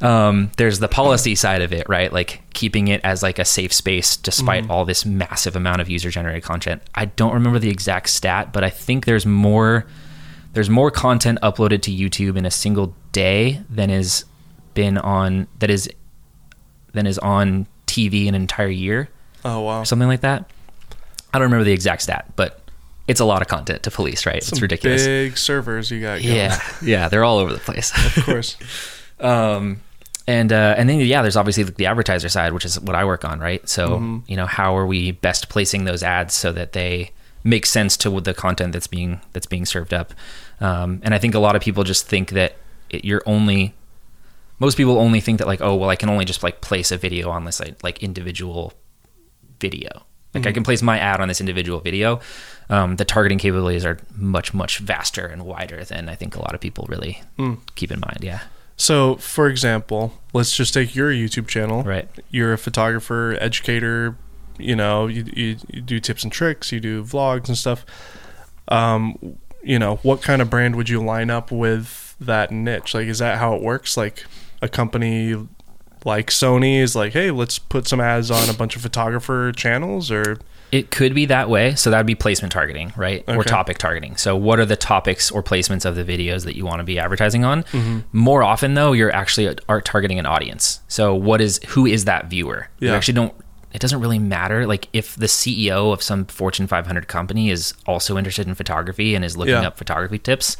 Um, 0.01 0.51
there's 0.57 0.79
the 0.79 0.87
policy 0.87 1.35
side 1.35 1.61
of 1.61 1.71
it, 1.73 1.87
right? 1.87 2.11
Like 2.11 2.41
keeping 2.53 2.87
it 2.87 3.01
as 3.03 3.21
like 3.21 3.37
a 3.37 3.45
safe 3.45 3.71
space 3.71 4.17
despite 4.17 4.67
all 4.67 4.83
this 4.83 5.05
massive 5.05 5.55
amount 5.55 5.79
of 5.81 5.89
user 5.89 6.09
generated 6.09 6.41
content. 6.41 6.81
I 6.95 7.05
don't 7.05 7.33
remember 7.35 7.59
the 7.59 7.69
exact 7.69 8.09
stat, 8.09 8.51
but 8.51 8.63
I 8.63 8.71
think 8.71 9.05
there's 9.05 9.27
more 9.27 9.85
there's 10.53 10.71
more 10.71 10.89
content 10.89 11.37
uploaded 11.43 11.83
to 11.83 11.91
YouTube 11.91 12.35
in 12.35 12.47
a 12.47 12.51
single 12.51 12.95
day 13.11 13.61
than 13.69 13.91
is 13.91 14.25
been 14.73 14.97
on 14.97 15.47
that 15.59 15.69
is 15.69 15.87
than 16.93 17.07
is 17.07 17.17
on 17.19 17.67
TV 17.87 18.27
an 18.27 18.35
entire 18.35 18.67
year, 18.67 19.09
Oh 19.43 19.61
wow, 19.61 19.83
something 19.83 20.07
like 20.07 20.21
that. 20.21 20.49
I 21.33 21.39
don't 21.39 21.45
remember 21.45 21.63
the 21.63 21.73
exact 21.73 22.01
stat, 22.01 22.31
but 22.35 22.61
it's 23.07 23.19
a 23.19 23.25
lot 23.25 23.41
of 23.41 23.47
content 23.47 23.83
to 23.83 23.91
police, 23.91 24.25
right? 24.25 24.43
Some 24.43 24.57
it's 24.57 24.61
ridiculous. 24.61 25.05
Big 25.05 25.37
servers 25.37 25.91
you 25.91 26.01
got. 26.01 26.21
Going. 26.21 26.35
Yeah, 26.35 26.61
yeah, 26.81 27.09
they're 27.09 27.23
all 27.23 27.37
over 27.37 27.53
the 27.53 27.59
place. 27.59 27.91
of 28.17 28.23
course. 28.25 28.57
um 29.19 29.81
and 30.27 30.51
uh, 30.51 30.75
and 30.77 30.89
then 30.89 30.99
yeah 30.99 31.21
there's 31.21 31.35
obviously 31.35 31.63
the 31.63 31.85
advertiser 31.85 32.29
side 32.29 32.53
which 32.53 32.65
is 32.65 32.79
what 32.79 32.95
i 32.95 33.03
work 33.03 33.25
on 33.25 33.39
right 33.39 33.67
so 33.67 34.21
you 34.27 34.35
know 34.35 34.45
how 34.45 34.75
are 34.75 34.85
we 34.85 35.11
best 35.11 35.49
placing 35.49 35.85
those 35.85 36.03
ads 36.03 36.33
so 36.33 36.51
that 36.51 36.73
they 36.73 37.11
make 37.43 37.65
sense 37.65 37.97
to 37.97 38.21
the 38.21 38.33
content 38.33 38.71
that's 38.73 38.87
being 38.87 39.19
that's 39.33 39.47
being 39.47 39.65
served 39.65 39.93
up 39.93 40.13
um, 40.59 41.01
and 41.03 41.13
i 41.13 41.17
think 41.17 41.33
a 41.33 41.39
lot 41.39 41.55
of 41.55 41.61
people 41.61 41.83
just 41.83 42.07
think 42.07 42.31
that 42.31 42.55
it, 42.89 43.03
you're 43.03 43.23
only 43.25 43.73
most 44.61 44.77
people 44.77 44.97
only 44.97 45.19
think 45.19 45.39
that 45.39 45.47
like 45.47 45.61
oh 45.61 45.75
well 45.75 45.89
i 45.89 45.95
can 45.95 46.09
only 46.09 46.25
just 46.25 46.43
like 46.43 46.61
place 46.61 46.91
a 46.91 46.97
video 46.97 47.29
on 47.29 47.45
this 47.45 47.59
like, 47.59 47.83
like 47.83 48.01
individual 48.03 48.73
video 49.59 49.89
like 50.33 50.45
i 50.47 50.51
can 50.51 50.63
place 50.63 50.81
my 50.81 50.97
ad 50.97 51.19
on 51.19 51.27
this 51.27 51.41
individual 51.41 51.79
video 51.79 52.19
um, 52.69 52.95
the 52.95 53.03
targeting 53.03 53.37
capabilities 53.37 53.83
are 53.83 53.97
much 54.15 54.53
much 54.53 54.77
vaster 54.79 55.25
and 55.25 55.43
wider 55.43 55.83
than 55.83 56.07
i 56.07 56.15
think 56.15 56.35
a 56.35 56.39
lot 56.39 56.53
of 56.55 56.61
people 56.61 56.85
really 56.89 57.21
keep 57.75 57.91
in 57.91 57.99
mind 57.99 58.19
yeah 58.21 58.41
So, 58.77 59.15
for 59.17 59.47
example, 59.47 60.01
let's 60.33 60.55
just 60.57 60.73
take 60.73 60.95
your 60.95 61.11
YouTube 61.11 61.47
channel. 61.47 61.83
Right. 61.83 62.09
You're 62.31 62.53
a 62.53 62.57
photographer, 62.57 63.37
educator. 63.39 64.15
You 64.57 64.75
know, 64.75 65.05
you, 65.05 65.23
you, 65.41 65.57
you 65.69 65.81
do 65.81 65.99
tips 65.99 66.23
and 66.23 66.31
tricks. 66.33 66.71
You 66.71 66.79
do 66.79 67.03
vlogs 67.03 67.47
and 67.47 67.55
stuff. 67.55 67.85
Um, 68.69 69.37
you 69.61 69.77
know, 69.77 69.97
what 69.97 70.23
kind 70.23 70.41
of 70.41 70.49
brand 70.49 70.75
would 70.77 70.89
you 70.89 70.99
line 71.03 71.29
up 71.29 71.51
with 71.51 72.15
that 72.19 72.49
niche? 72.49 72.95
Like, 72.95 73.05
is 73.07 73.19
that 73.19 73.37
how 73.37 73.53
it 73.53 73.61
works? 73.61 73.97
Like, 73.97 74.25
a 74.61 74.69
company 74.69 75.35
like 76.05 76.27
Sony 76.29 76.79
is 76.79 76.95
like, 76.95 77.13
hey, 77.13 77.31
let's 77.31 77.59
put 77.59 77.87
some 77.87 77.99
ads 78.01 78.31
on 78.31 78.49
a 78.49 78.53
bunch 78.53 78.75
of 78.75 78.81
photographer 78.81 79.51
channels, 79.55 80.09
or 80.11 80.39
It 80.71 80.89
could 80.89 81.13
be 81.13 81.25
that 81.25 81.49
way. 81.49 81.75
So 81.75 81.91
that 81.91 81.97
would 81.97 82.05
be 82.07 82.15
placement 82.15 82.51
targeting, 82.51 82.93
right? 82.95 83.23
Or 83.27 83.43
topic 83.43 83.77
targeting. 83.77 84.15
So 84.17 84.35
what 84.35 84.57
are 84.59 84.65
the 84.65 84.75
topics 84.75 85.29
or 85.29 85.43
placements 85.43 85.85
of 85.85 85.95
the 85.95 86.03
videos 86.03 86.45
that 86.45 86.55
you 86.55 86.65
want 86.65 86.79
to 86.79 86.83
be 86.83 86.97
advertising 86.97 87.43
on? 87.43 87.63
Mm-hmm. 87.63 87.99
More 88.13 88.41
often 88.41 88.73
though, 88.73 88.93
you're 88.93 89.13
actually 89.13 89.55
are 89.69 89.81
targeting 89.81 90.17
an 90.17 90.25
audience. 90.25 90.79
So 90.87 91.13
what 91.13 91.39
is 91.41 91.59
who 91.69 91.85
is 91.85 92.05
that 92.05 92.27
viewer? 92.27 92.69
You 92.79 92.89
actually 92.89 93.15
don't 93.15 93.33
it 93.73 93.79
doesn't 93.79 94.01
really 94.01 94.19
matter 94.19 94.67
like 94.67 94.89
if 94.91 95.15
the 95.15 95.27
CEO 95.27 95.93
of 95.93 96.01
some 96.03 96.25
Fortune 96.25 96.67
500 96.67 97.07
company 97.07 97.49
is 97.51 97.73
also 97.85 98.17
interested 98.17 98.47
in 98.47 98.53
photography 98.55 99.15
and 99.15 99.23
is 99.23 99.37
looking 99.37 99.53
Yeah. 99.53 99.67
up 99.67 99.77
photography 99.77 100.19
tips, 100.19 100.57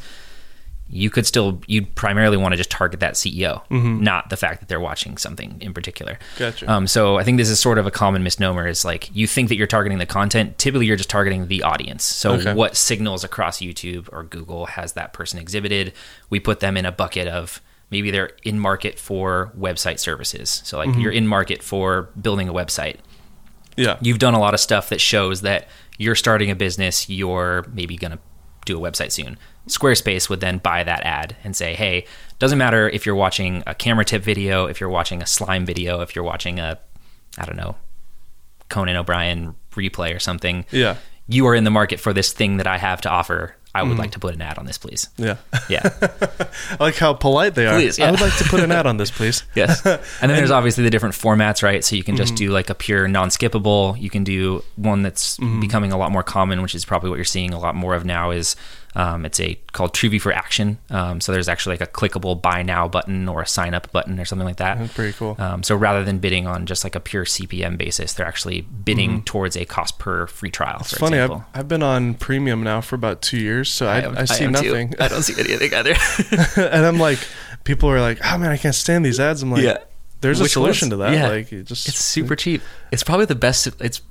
you 0.94 1.08
could 1.10 1.26
still 1.26 1.60
you'd 1.66 1.94
primarily 1.94 2.36
want 2.36 2.52
to 2.52 2.56
just 2.56 2.70
target 2.70 3.00
that 3.00 3.14
CEO, 3.14 3.66
Mm-hmm. 3.70 4.02
not 4.04 4.28
the 4.30 4.36
fact 4.36 4.60
that 4.60 4.68
they're 4.68 4.78
watching 4.80 5.16
something 5.16 5.56
in 5.60 5.72
particular. 5.72 6.18
Gotcha. 6.38 6.70
Um, 6.70 6.86
so 6.86 7.16
I 7.18 7.24
think 7.24 7.38
this 7.38 7.48
is 7.48 7.58
sort 7.58 7.78
of 7.78 7.86
a 7.86 7.90
common 7.90 8.22
misnomer. 8.22 8.66
Is 8.68 8.84
like 8.84 9.10
you 9.14 9.26
think 9.26 9.48
that 9.48 9.56
you're 9.56 9.66
targeting 9.66 9.98
the 9.98 10.06
content. 10.06 10.58
Typically, 10.58 10.86
you're 10.86 10.96
just 10.96 11.10
targeting 11.10 11.48
the 11.48 11.62
audience. 11.62 12.04
So 12.04 12.32
Okay. 12.34 12.52
what 12.54 12.76
signals 12.76 13.24
across 13.24 13.58
YouTube 13.60 14.08
or 14.12 14.22
Google 14.22 14.66
has 14.66 14.92
that 14.92 15.12
person 15.12 15.38
exhibited? 15.38 15.92
We 16.30 16.38
put 16.40 16.60
them 16.60 16.76
in 16.76 16.84
a 16.84 16.92
bucket 16.92 17.26
of 17.26 17.60
maybe 17.90 18.10
they're 18.10 18.30
in 18.42 18.58
market 18.58 18.98
for 18.98 19.52
website 19.58 19.98
services. 19.98 20.62
So 20.64 20.76
like 20.78 20.90
Mm-hmm. 20.90 21.00
you're 21.00 21.12
in 21.12 21.26
market 21.26 21.62
for 21.62 22.10
building 22.20 22.48
a 22.48 22.52
website 22.52 22.96
yeah, 23.76 23.96
you've 24.02 24.18
done 24.18 24.34
a 24.34 24.38
lot 24.38 24.52
of 24.52 24.60
stuff 24.60 24.90
that 24.90 25.00
shows 25.00 25.40
that 25.40 25.66
you're 25.96 26.14
starting 26.14 26.50
a 26.50 26.54
business, 26.54 27.08
you're 27.08 27.64
maybe 27.72 27.96
going 27.96 28.10
to 28.10 28.18
do 28.66 28.76
a 28.76 28.90
website 28.90 29.12
soon. 29.12 29.38
Squarespace 29.68 30.28
would 30.28 30.40
then 30.40 30.58
buy 30.58 30.82
that 30.84 31.02
ad 31.04 31.36
and 31.44 31.54
say, 31.54 31.74
hey, 31.74 32.06
doesn't 32.38 32.58
matter 32.58 32.88
if 32.88 33.06
you're 33.06 33.14
watching 33.14 33.62
a 33.66 33.74
camera 33.74 34.04
tip 34.04 34.22
video, 34.22 34.66
if 34.66 34.80
you're 34.80 34.88
watching 34.90 35.22
a 35.22 35.26
slime 35.26 35.64
video, 35.64 36.00
if 36.00 36.16
you're 36.16 36.24
watching 36.24 36.58
a, 36.58 36.78
I 37.38 37.44
don't 37.44 37.56
know, 37.56 37.76
Conan 38.68 38.96
O'Brien 38.96 39.54
replay 39.72 40.14
or 40.14 40.18
something. 40.18 40.64
yeah, 40.70 40.96
You 41.28 41.46
are 41.46 41.54
in 41.54 41.64
the 41.64 41.70
market 41.70 42.00
for 42.00 42.12
this 42.12 42.32
thing 42.32 42.56
that 42.56 42.66
I 42.66 42.78
have 42.78 43.00
to 43.02 43.10
offer. 43.10 43.54
I 43.74 43.82
would 43.84 43.96
like 43.96 44.10
to 44.10 44.18
put 44.18 44.34
an 44.34 44.42
ad 44.42 44.58
on 44.58 44.66
this, 44.66 44.76
please. 44.76 45.08
yeah. 45.16 45.36
Yeah. 45.70 45.80
I 46.02 46.76
like 46.78 46.96
how 46.96 47.14
polite 47.14 47.54
they 47.54 47.64
are. 47.66 47.74
Please, 47.76 47.98
I 47.98 48.10
would 48.10 48.20
like 48.20 48.36
to 48.36 48.44
put 48.44 48.60
an 48.60 48.70
ad 48.70 48.84
on 48.86 48.98
this, 48.98 49.10
please. 49.10 49.44
Yes. 49.54 49.80
And 49.86 50.30
then 50.30 50.36
there's 50.36 50.50
obviously 50.50 50.84
the 50.84 50.90
different 50.90 51.14
formats, 51.14 51.62
right? 51.62 51.82
So 51.82 51.96
you 51.96 52.04
can 52.04 52.14
just 52.16 52.34
do 52.34 52.50
like 52.50 52.68
a 52.68 52.74
pure 52.74 53.08
non 53.08 53.30
skippable. 53.30 53.98
You 53.98 54.10
can 54.10 54.24
do 54.24 54.62
one 54.76 55.00
that's 55.02 55.38
Mm-hmm. 55.38 55.60
becoming 55.60 55.90
a 55.90 55.96
lot 55.96 56.12
more 56.12 56.22
common, 56.22 56.60
which 56.60 56.74
is 56.74 56.84
probably 56.84 57.08
what 57.08 57.16
you're 57.16 57.24
seeing 57.24 57.54
a 57.54 57.58
lot 57.58 57.74
more 57.74 57.94
of 57.94 58.04
now 58.04 58.30
is 58.30 58.56
um, 58.94 59.24
it's 59.24 59.40
a 59.40 59.58
called 59.72 59.94
TrueView 59.94 60.20
for 60.20 60.32
Action. 60.32 60.78
Um, 60.90 61.20
so 61.20 61.32
there's 61.32 61.48
actually 61.48 61.74
like 61.78 61.88
a 61.88 61.90
clickable 61.90 62.40
buy 62.40 62.62
now 62.62 62.88
button 62.88 63.28
or 63.28 63.42
a 63.42 63.46
sign 63.46 63.72
up 63.74 63.90
button 63.92 64.20
or 64.20 64.24
something 64.24 64.46
like 64.46 64.56
that. 64.56 64.78
That's 64.78 64.92
pretty 64.92 65.12
cool. 65.14 65.36
Um, 65.38 65.62
so 65.62 65.74
rather 65.74 66.04
than 66.04 66.18
bidding 66.18 66.46
on 66.46 66.66
just 66.66 66.84
like 66.84 66.94
a 66.94 67.00
pure 67.00 67.24
CPM 67.24 67.78
basis, 67.78 68.12
they're 68.12 68.26
actually 68.26 68.60
bidding 68.60 69.22
towards 69.22 69.56
a 69.56 69.64
cost 69.64 69.98
per 69.98 70.26
free 70.26 70.50
trial. 70.50 70.74
Mm-hmm. 70.74 70.82
It's 70.82 70.98
funny. 70.98 71.18
I've. 71.18 71.42
I've 71.54 71.68
been 71.68 71.82
on 71.82 72.14
premium 72.14 72.62
now 72.62 72.80
for 72.80 72.94
about 72.96 73.22
two 73.22 73.38
years, 73.38 73.70
so 73.70 73.86
I, 73.86 74.20
I, 74.20 74.24
see 74.24 74.44
am 74.44 74.52
too. 74.54 74.68
nothing. 74.68 74.94
I 75.00 75.08
don't 75.08 75.22
see 75.22 75.34
anything 75.38 75.72
either. 75.72 75.94
and 76.70 76.84
I'm 76.84 76.98
like, 76.98 77.18
people 77.64 77.88
are 77.88 78.00
like, 78.00 78.18
"Oh 78.24 78.38
man, 78.38 78.50
I 78.50 78.56
can't 78.56 78.74
stand 78.74 79.04
these 79.04 79.20
ads." 79.20 79.42
I'm 79.42 79.50
like, 79.50 79.62
Yeah. 79.62 79.78
"There's 80.20 80.40
a 80.40 80.48
solution 80.48 80.90
to 80.90 80.96
that. 80.96 81.12
Yeah. 81.14 81.28
Like, 81.28 81.52
you 81.52 81.62
just 81.62 81.88
It's 81.88 81.98
super 82.02 82.36
cheap. 82.36 82.62
It's 82.90 83.02
probably 83.02 83.26
the 83.26 83.34
best. 83.34 83.66
It's 83.80 84.02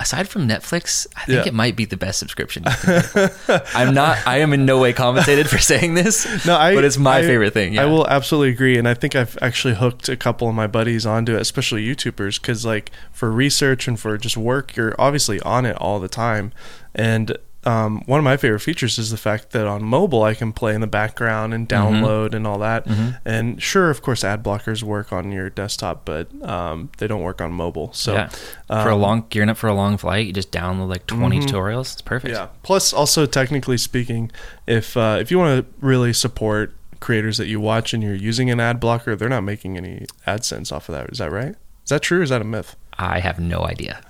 aside 0.00 0.28
from 0.28 0.48
Netflix, 0.48 1.06
I 1.16 1.24
think 1.26 1.44
Yeah. 1.44 1.48
it 1.48 1.54
might 1.54 1.76
be 1.76 1.84
the 1.84 1.96
best 1.96 2.18
subscription. 2.18 2.64
you 2.64 2.70
can 2.72 3.02
get. 3.46 3.66
I'm 3.74 3.94
not. 3.94 4.18
I 4.26 4.38
am 4.38 4.52
in 4.52 4.64
no 4.66 4.78
way 4.78 4.92
compensated 4.92 5.48
for 5.48 5.58
saying 5.58 5.94
this. 5.94 6.26
No, 6.46 6.56
I, 6.56 6.74
but 6.74 6.84
it's 6.84 6.98
my 6.98 7.18
I- 7.18 7.22
favorite 7.22 7.52
thing. 7.52 7.74
Yeah. 7.74 7.82
I 7.82 7.84
will 7.86 8.06
absolutely 8.06 8.50
agree, 8.50 8.76
and 8.78 8.88
I 8.88 8.94
think 8.94 9.14
I've 9.14 9.38
actually 9.40 9.74
hooked 9.74 10.08
a 10.08 10.16
couple 10.16 10.48
of 10.48 10.54
my 10.54 10.66
buddies 10.66 11.06
onto 11.06 11.36
it, 11.36 11.40
especially 11.40 11.86
YouTubers, 11.86 12.40
because 12.40 12.64
like 12.66 12.90
for 13.12 13.30
research 13.30 13.86
and 13.86 14.00
for 14.00 14.16
just 14.18 14.36
work, 14.36 14.74
you're 14.76 14.94
obviously 14.98 15.38
on 15.42 15.66
it 15.66 15.76
all 15.76 16.00
the 16.00 16.08
time. 16.08 16.52
And 16.94 17.36
um, 17.64 18.02
one 18.06 18.18
of 18.18 18.24
my 18.24 18.36
favorite 18.36 18.60
features 18.60 18.98
is 18.98 19.10
the 19.10 19.16
fact 19.18 19.50
that 19.50 19.66
on 19.66 19.82
mobile 19.84 20.22
I 20.22 20.34
can 20.34 20.52
play 20.52 20.74
in 20.74 20.80
the 20.80 20.86
background 20.86 21.52
and 21.54 21.68
Mm-hmm. 21.68 22.04
download 22.04 22.34
and 22.34 22.46
all 22.46 22.58
that. 22.58 22.86
And 23.24 23.62
sure, 23.62 23.90
of 23.90 24.02
course, 24.02 24.24
ad 24.24 24.42
blockers 24.42 24.82
work 24.82 25.12
on 25.12 25.30
your 25.30 25.50
desktop, 25.50 26.04
but 26.04 26.28
um, 26.42 26.90
they 26.98 27.06
don't 27.06 27.22
work 27.22 27.40
on 27.40 27.52
mobile. 27.52 27.92
So 27.92 28.14
yeah. 28.14 28.28
for 28.66 28.88
a 28.88 28.94
um, 28.94 29.00
long 29.00 29.26
gearing 29.28 29.48
up 29.50 29.56
for 29.56 29.68
a 29.68 29.74
long 29.74 29.96
flight, 29.98 30.26
you 30.26 30.32
just 30.32 30.50
download 30.50 30.88
like 30.88 31.06
20 31.06 31.40
tutorials. 31.40 31.92
It's 31.92 32.02
perfect. 32.02 32.34
Yeah. 32.34 32.48
Plus, 32.62 32.92
also 32.92 33.26
technically 33.26 33.76
speaking, 33.78 34.30
if 34.66 34.96
uh, 34.96 35.18
if 35.20 35.30
you 35.30 35.38
want 35.38 35.64
to 35.64 35.72
really 35.86 36.12
support 36.12 36.74
creators 37.00 37.38
that 37.38 37.46
you 37.46 37.60
watch 37.60 37.94
and 37.94 38.02
you're 38.02 38.14
using 38.14 38.50
an 38.50 38.58
ad 38.60 38.80
blocker, 38.80 39.14
they're 39.16 39.28
not 39.28 39.42
making 39.42 39.76
any 39.76 40.06
AdSense 40.26 40.72
off 40.72 40.88
of 40.88 40.94
that. 40.94 41.10
Is 41.10 41.18
that 41.18 41.30
right? 41.30 41.54
Is 41.84 41.90
that 41.90 42.02
true? 42.02 42.20
Or 42.20 42.22
is 42.22 42.30
that 42.30 42.40
a 42.40 42.44
myth? 42.44 42.76
I 42.98 43.20
have 43.20 43.38
no 43.38 43.64
idea. 43.64 44.02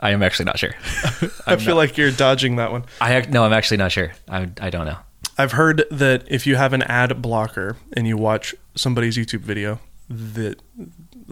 I 0.00 0.10
am 0.10 0.22
actually 0.22 0.44
not 0.46 0.58
sure. 0.58 0.74
I 1.46 1.56
feel 1.56 1.76
like 1.76 1.96
you're 1.96 2.10
dodging 2.10 2.56
that 2.56 2.70
one. 2.72 2.84
I 3.00 3.20
no, 3.28 3.44
I'm 3.44 3.52
actually 3.52 3.78
not 3.78 3.92
sure. 3.92 4.12
I 4.28 4.48
I 4.60 4.70
don't 4.70 4.86
know. 4.86 4.98
I've 5.38 5.52
heard 5.52 5.84
that 5.90 6.24
if 6.28 6.46
you 6.46 6.56
have 6.56 6.72
an 6.72 6.82
ad 6.82 7.20
blocker 7.20 7.76
and 7.94 8.06
you 8.06 8.16
watch 8.16 8.54
somebody's 8.74 9.16
YouTube 9.16 9.40
video, 9.40 9.80
that 10.08 10.60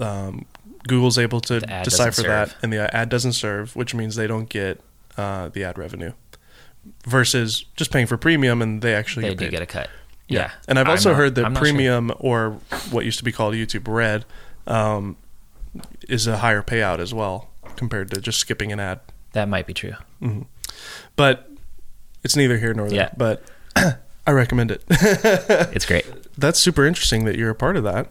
um, 0.01 0.45
Google's 0.87 1.19
able 1.19 1.41
to 1.43 1.61
decipher 1.61 2.23
that, 2.23 2.55
and 2.63 2.73
the 2.73 2.95
ad 2.95 3.09
doesn't 3.09 3.33
serve, 3.33 3.75
which 3.77 3.95
means 3.95 4.17
they 4.17 4.27
don't 4.27 4.49
get 4.49 4.81
uh, 5.17 5.49
the 5.49 5.65
ad 5.65 5.79
revenue. 5.79 6.13
Versus 7.07 7.65
just 7.77 7.91
paying 7.91 8.07
for 8.07 8.19
premium 8.19 8.61
and 8.61 8.83
they 8.83 8.95
actually 8.95 9.23
They 9.23 9.31
get 9.31 9.39
do 9.39 9.51
get 9.51 9.63
a 9.63 9.67
cut. 9.67 9.89
yeah. 10.29 10.51
And 10.69 10.79
I've 10.79 10.89
also 10.89 11.11
not- 11.11 11.17
heard 11.17 11.35
that 11.37 11.47
I'm 11.47 11.55
sure. 11.55 11.63
premium 11.63 12.13
or 12.19 12.59
what 12.91 13.07
used 13.07 13.19
to 13.19 13.25
be 13.25 13.33
called 13.33 13.55
YouTube 13.55 13.89
Red 13.89 14.27
um, 14.67 15.17
is 16.09 16.27
a 16.27 16.39
higher 16.39 16.63
payout 16.63 16.99
as 16.99 17.15
well 17.15 17.49
compared 17.77 18.11
to 18.11 18.21
just 18.21 18.39
skipping 18.39 18.73
an 18.73 18.81
ad. 18.81 19.01
That 19.33 19.49
might 19.49 19.67
be 19.67 19.75
true. 19.75 19.95
Mm-hmm. 20.23 20.43
But 21.17 21.51
it's 22.23 22.37
neither 22.37 22.59
here 22.59 22.73
nor 22.75 22.89
there. 22.89 22.97
Yeah. 22.97 23.11
But 23.17 23.43
I 24.27 24.31
recommend 24.33 24.71
it. 24.71 24.83
It's 25.75 25.87
great. 25.87 26.07
That's 26.39 26.59
super 26.59 26.85
interesting 26.87 27.25
that 27.27 27.37
you're 27.37 27.51
a 27.51 27.55
part 27.55 27.77
of 27.77 27.85
that. 27.85 28.09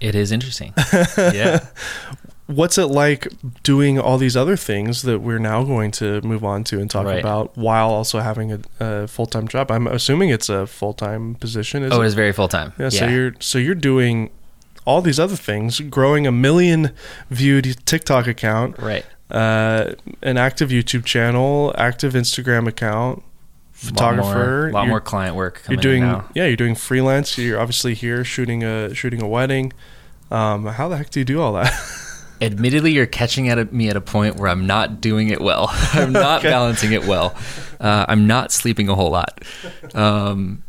It 0.00 0.14
is 0.14 0.32
interesting. 0.32 0.72
yeah. 1.18 1.66
What's 2.46 2.78
it 2.78 2.86
like 2.86 3.26
doing 3.64 3.98
all 3.98 4.18
these 4.18 4.36
other 4.36 4.56
things 4.56 5.02
that 5.02 5.18
we're 5.20 5.40
now 5.40 5.64
going 5.64 5.90
to 5.92 6.20
move 6.20 6.44
on 6.44 6.62
to 6.64 6.78
and 6.80 6.88
talk 6.88 7.06
Right. 7.06 7.18
about 7.18 7.56
while 7.56 7.90
also 7.90 8.20
having 8.20 8.52
a, 8.52 8.60
a 8.78 9.08
full 9.08 9.26
time 9.26 9.48
job? 9.48 9.70
I'm 9.70 9.86
assuming 9.88 10.30
it's 10.30 10.48
a 10.48 10.66
full 10.66 10.92
time 10.94 11.34
position. 11.34 11.82
Oh, 11.84 12.00
it? 12.00 12.04
it 12.04 12.06
is 12.06 12.14
very 12.14 12.32
full 12.32 12.48
time. 12.48 12.72
Yeah, 12.78 12.90
so 12.90 13.06
you're 13.08 13.32
so 13.40 13.58
you're 13.58 13.74
doing 13.74 14.30
all 14.86 15.02
these 15.02 15.20
other 15.20 15.36
things, 15.36 15.80
growing 15.80 16.26
a 16.26 16.32
million 16.32 16.92
viewed 17.28 17.76
TikTok 17.84 18.26
account, 18.26 18.78
right. 18.78 19.04
uh, 19.30 19.92
an 20.22 20.38
active 20.38 20.70
YouTube 20.70 21.04
channel, 21.04 21.74
active 21.76 22.14
Instagram 22.14 22.66
account, 22.66 23.22
photographer. 23.72 24.68
A 24.68 24.72
lot 24.72 24.72
more, 24.72 24.72
lot 24.72 24.88
more 24.88 25.00
client 25.00 25.36
work. 25.36 25.62
you're 25.68 25.76
doing 25.76 26.02
yeah, 26.34 26.46
you're 26.46 26.56
doing 26.56 26.74
freelance. 26.74 27.36
You're 27.36 27.60
obviously 27.60 27.92
here 27.94 28.24
shooting 28.24 28.64
a 28.64 28.94
shooting 28.94 29.20
a 29.20 29.28
wedding. 29.28 29.72
Um, 30.30 30.66
how 30.66 30.88
the 30.88 30.96
heck 30.96 31.10
do 31.10 31.20
you 31.20 31.24
do 31.24 31.40
all 31.42 31.52
that? 31.54 31.72
Admittedly, 32.40 32.92
you're 32.92 33.06
catching 33.06 33.48
at 33.48 33.58
a, 33.58 33.64
me 33.66 33.88
at 33.88 33.96
a 33.96 34.00
point 34.00 34.36
where 34.36 34.48
I'm 34.50 34.66
not 34.66 35.00
doing 35.00 35.30
it 35.30 35.40
well. 35.40 35.68
I'm 35.94 36.12
not 36.12 36.40
Okay. 36.40 36.50
balancing 36.50 36.92
it 36.92 37.04
well. 37.06 37.34
Uh, 37.80 38.04
I'm 38.08 38.26
not 38.26 38.52
sleeping 38.52 38.88
a 38.88 38.94
whole 38.94 39.10
lot. 39.10 39.42
Um, 39.94 40.62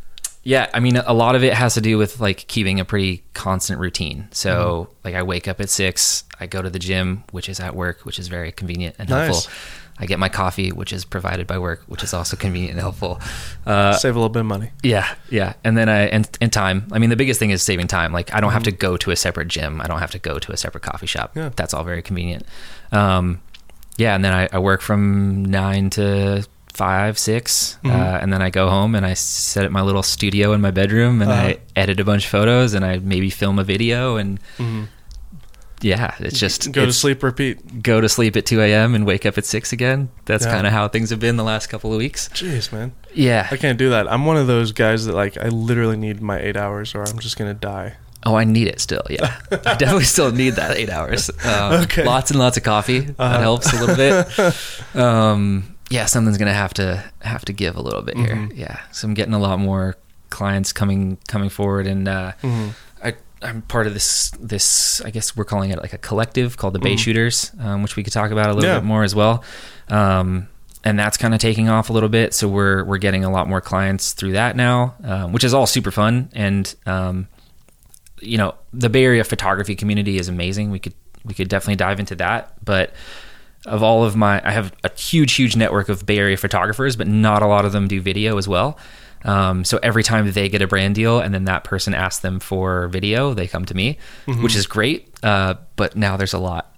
yeah, 0.47 0.69
I 0.73 0.79
mean, 0.79 0.95
a 0.95 1.13
lot 1.13 1.35
of 1.35 1.43
it 1.43 1.53
has 1.53 1.73
to 1.73 1.81
do 1.81 1.97
with 1.97 2.21
like 2.21 2.47
keeping 2.47 2.79
a 2.79 2.85
pretty 2.85 3.21
constant 3.33 3.79
routine. 3.81 4.29
So, 4.31 4.51
Mm-hmm. 4.89 4.93
like, 5.03 5.15
I 5.15 5.23
wake 5.23 5.47
up 5.49 5.59
at 5.59 5.69
six, 5.69 6.23
I 6.39 6.45
go 6.47 6.61
to 6.61 6.69
the 6.69 6.79
gym, 6.79 7.23
which 7.31 7.49
is 7.49 7.59
at 7.59 7.75
work, 7.75 8.05
which 8.05 8.17
is 8.17 8.29
very 8.29 8.51
convenient 8.53 8.95
and 8.97 9.09
Nice. 9.09 9.27
helpful. 9.27 9.51
I 9.99 10.05
get 10.05 10.19
my 10.19 10.29
coffee, 10.29 10.71
which 10.71 10.93
is 10.93 11.03
provided 11.05 11.47
by 11.47 11.57
work, 11.57 11.81
which 11.87 12.01
is 12.03 12.13
also 12.13 12.37
convenient 12.37 12.73
and 12.73 12.79
helpful. 12.79 13.19
Uh, 13.65 13.93
Save 13.93 14.15
a 14.15 14.19
little 14.19 14.29
bit 14.29 14.41
of 14.41 14.45
money. 14.45 14.69
yeah, 14.83 15.07
yeah, 15.29 15.53
and 15.65 15.75
then 15.75 15.89
I 15.89 16.01
and, 16.15 16.29
and 16.39 16.53
time. 16.53 16.87
I 16.93 16.99
mean, 16.99 17.09
the 17.09 17.15
biggest 17.17 17.39
thing 17.39 17.49
is 17.49 17.61
saving 17.63 17.87
time. 17.87 18.13
Like, 18.13 18.31
I 18.33 18.39
don't 18.39 18.53
have 18.53 18.63
to 18.63 18.71
Mm-hmm. 18.71 18.77
go 18.87 18.95
to 18.97 19.11
a 19.11 19.15
separate 19.15 19.47
gym. 19.49 19.81
I 19.81 19.87
don't 19.87 19.99
have 19.99 20.11
to 20.11 20.19
go 20.19 20.37
to 20.39 20.51
a 20.53 20.57
separate 20.57 20.83
coffee 20.83 21.07
shop. 21.07 21.31
Yeah. 21.35 21.49
That's 21.55 21.73
all 21.73 21.83
very 21.83 22.01
convenient. 22.03 22.45
Um, 22.93 23.41
yeah, 23.97 24.13
and 24.15 24.23
then 24.23 24.33
I, 24.33 24.47
I 24.53 24.59
work 24.59 24.81
from 24.81 25.43
nine 25.45 25.89
to 25.97 26.45
five, 26.77 27.17
6 27.17 27.77
Mm-hmm. 27.83 27.89
uh, 27.95 28.19
and 28.21 28.31
then 28.31 28.41
I 28.41 28.49
go 28.49 28.69
home 28.69 28.93
and 28.95 29.05
I 29.05 29.13
set 29.15 29.65
up 29.65 29.71
my 29.71 29.81
little 29.81 30.03
studio 30.03 30.53
in 30.53 30.61
my 30.61 30.71
bedroom, 30.71 31.21
and 31.21 31.31
Uh-huh. 31.31 31.47
I 31.47 31.57
edit 31.75 31.99
a 31.99 32.05
bunch 32.05 32.25
of 32.25 32.31
photos, 32.31 32.73
and 32.75 32.85
I 32.85 32.99
maybe 32.99 33.29
film 33.29 33.57
a 33.59 33.63
video, 33.63 34.17
and 34.17 34.39
Mhm. 34.57 34.87
yeah, 35.81 36.13
it's 36.19 36.39
just 36.39 36.71
Go 36.71 36.85
to 36.85 36.93
sleep, 36.93 37.21
repeat. 37.23 37.83
Go 37.83 38.01
to 38.01 38.09
sleep 38.09 38.35
at 38.35 38.45
two 38.45 38.61
a.m. 38.61 38.95
and 38.95 39.05
wake 39.05 39.25
up 39.25 39.37
at 39.37 39.45
six 39.45 39.71
again. 39.73 40.09
That's 40.25 40.45
Yeah. 40.45 40.53
kind 40.53 40.67
of 40.67 40.73
how 40.73 40.87
things 40.87 41.09
have 41.09 41.19
been 41.19 41.35
the 41.37 41.43
last 41.43 41.67
couple 41.67 41.91
of 41.93 41.97
weeks. 41.99 42.29
Jeez, 42.33 42.71
man, 42.71 42.91
Yeah. 43.13 43.47
I 43.51 43.57
can't 43.57 43.77
do 43.77 43.89
that. 43.91 44.11
I'm 44.11 44.25
one 44.25 44.37
of 44.37 44.47
those 44.47 44.71
guys 44.71 45.05
that 45.05 45.13
like 45.15 45.37
I 45.37 45.49
literally 45.49 45.97
need 45.97 46.21
my 46.21 46.39
eight 46.39 46.57
hours, 46.57 46.93
or 46.95 47.03
I'm 47.03 47.19
just 47.19 47.37
gonna 47.37 47.53
die. 47.53 47.93
Oh, 48.25 48.35
I 48.35 48.43
need 48.43 48.67
it 48.67 48.81
still. 48.81 49.03
Yeah, 49.09 49.31
I 49.51 49.75
definitely 49.81 50.03
still 50.05 50.31
need 50.31 50.55
that 50.55 50.75
eight 50.75 50.89
hours. 50.89 51.29
Um, 51.45 51.73
Okay. 51.85 52.03
Lots 52.03 52.31
and 52.31 52.39
lots 52.39 52.57
of 52.57 52.63
coffee. 52.63 52.99
Uh-huh. 53.17 53.33
That 53.33 53.41
helps 53.41 53.71
a 53.73 53.77
little 53.79 53.95
bit. 53.95 54.27
Um, 54.95 55.75
yeah, 55.89 56.05
something's 56.05 56.37
gonna 56.37 56.53
have 56.53 56.73
to 56.75 57.03
have 57.21 57.45
to 57.45 57.53
give 57.53 57.75
a 57.75 57.81
little 57.81 58.01
bit 58.01 58.17
here. 58.17 58.35
Mhm. 58.35 58.57
Yeah, 58.57 58.77
so 58.91 59.07
I'm 59.07 59.13
getting 59.13 59.33
a 59.33 59.39
lot 59.39 59.59
more 59.59 59.95
clients 60.29 60.73
coming 60.73 61.17
coming 61.27 61.49
forward, 61.49 61.87
and 61.87 62.07
uh, 62.07 62.33
Mhm. 62.43 62.69
I 63.03 63.13
I'm 63.41 63.61
part 63.63 63.87
of 63.87 63.93
this 63.93 64.31
this 64.39 65.01
I 65.05 65.09
guess 65.11 65.35
we're 65.37 65.45
calling 65.45 65.69
it 65.69 65.79
like 65.81 65.93
a 65.93 65.97
collective 65.97 66.57
called 66.57 66.73
the 66.73 66.79
Bay 66.79 66.95
Mhm. 66.95 66.99
Shooters, 66.99 67.51
um, 67.61 67.83
which 67.83 67.95
we 67.95 68.03
could 68.03 68.13
talk 68.13 68.31
about 68.31 68.49
a 68.49 68.53
little 68.53 68.69
Yeah. 68.69 68.79
bit 68.79 68.85
more 68.85 69.03
as 69.03 69.15
well. 69.15 69.43
Um, 69.89 70.47
and 70.83 70.97
that's 70.97 71.17
kind 71.17 71.33
of 71.33 71.39
taking 71.39 71.69
off 71.69 71.89
a 71.89 71.93
little 71.93 72.09
bit, 72.09 72.33
so 72.33 72.47
we're 72.47 72.83
we're 72.83 72.97
getting 72.97 73.23
a 73.23 73.29
lot 73.29 73.47
more 73.47 73.61
clients 73.61 74.11
through 74.13 74.33
that 74.33 74.55
now, 74.55 74.95
um, 75.03 75.31
which 75.33 75.43
is 75.43 75.53
all 75.53 75.65
super 75.67 75.91
fun. 75.91 76.29
And 76.33 76.73
um, 76.85 77.27
you 78.19 78.37
know, 78.37 78.55
the 78.73 78.89
Bay 78.89 79.03
Area 79.05 79.23
photography 79.23 79.75
community 79.75 80.17
is 80.17 80.27
amazing. 80.27 80.71
We 80.71 80.79
could 80.79 80.93
we 81.23 81.33
could 81.33 81.47
definitely 81.49 81.75
dive 81.75 81.99
into 81.99 82.15
that, 82.15 82.53
but 82.63 82.93
of 83.67 83.83
all 83.83 84.03
of 84.03 84.15
my 84.15 84.41
I 84.47 84.51
have 84.51 84.73
a 84.83 84.91
huge 84.97 85.33
huge 85.33 85.55
network 85.55 85.89
of 85.89 86.05
Bay 86.05 86.17
Area 86.17 86.37
photographers, 86.37 86.95
but 86.95 87.07
not 87.07 87.41
a 87.43 87.47
lot 87.47 87.65
of 87.65 87.71
them 87.71 87.87
do 87.87 88.01
video 88.01 88.37
as 88.37 88.47
well. 88.47 88.77
Um, 89.23 89.65
so 89.65 89.79
every 89.83 90.03
time 90.03 90.31
they 90.31 90.47
get 90.47 90.61
a 90.61 90.67
brand 90.67 90.95
deal 90.95 91.19
and 91.19 91.33
then 91.33 91.45
that 91.45 91.63
person 91.63 91.93
asks 91.93 92.19
them 92.21 92.39
for 92.39 92.87
video, 92.87 93.33
they 93.33 93.47
come 93.47 93.65
to 93.65 93.73
me, 93.75 93.97
Mm-hmm. 94.27 94.43
which 94.43 94.55
is 94.55 94.67
great. 94.67 95.09
Uh, 95.23 95.55
but 95.75 95.95
now 95.95 96.17
there's 96.17 96.33
a 96.33 96.37
lot 96.39 96.73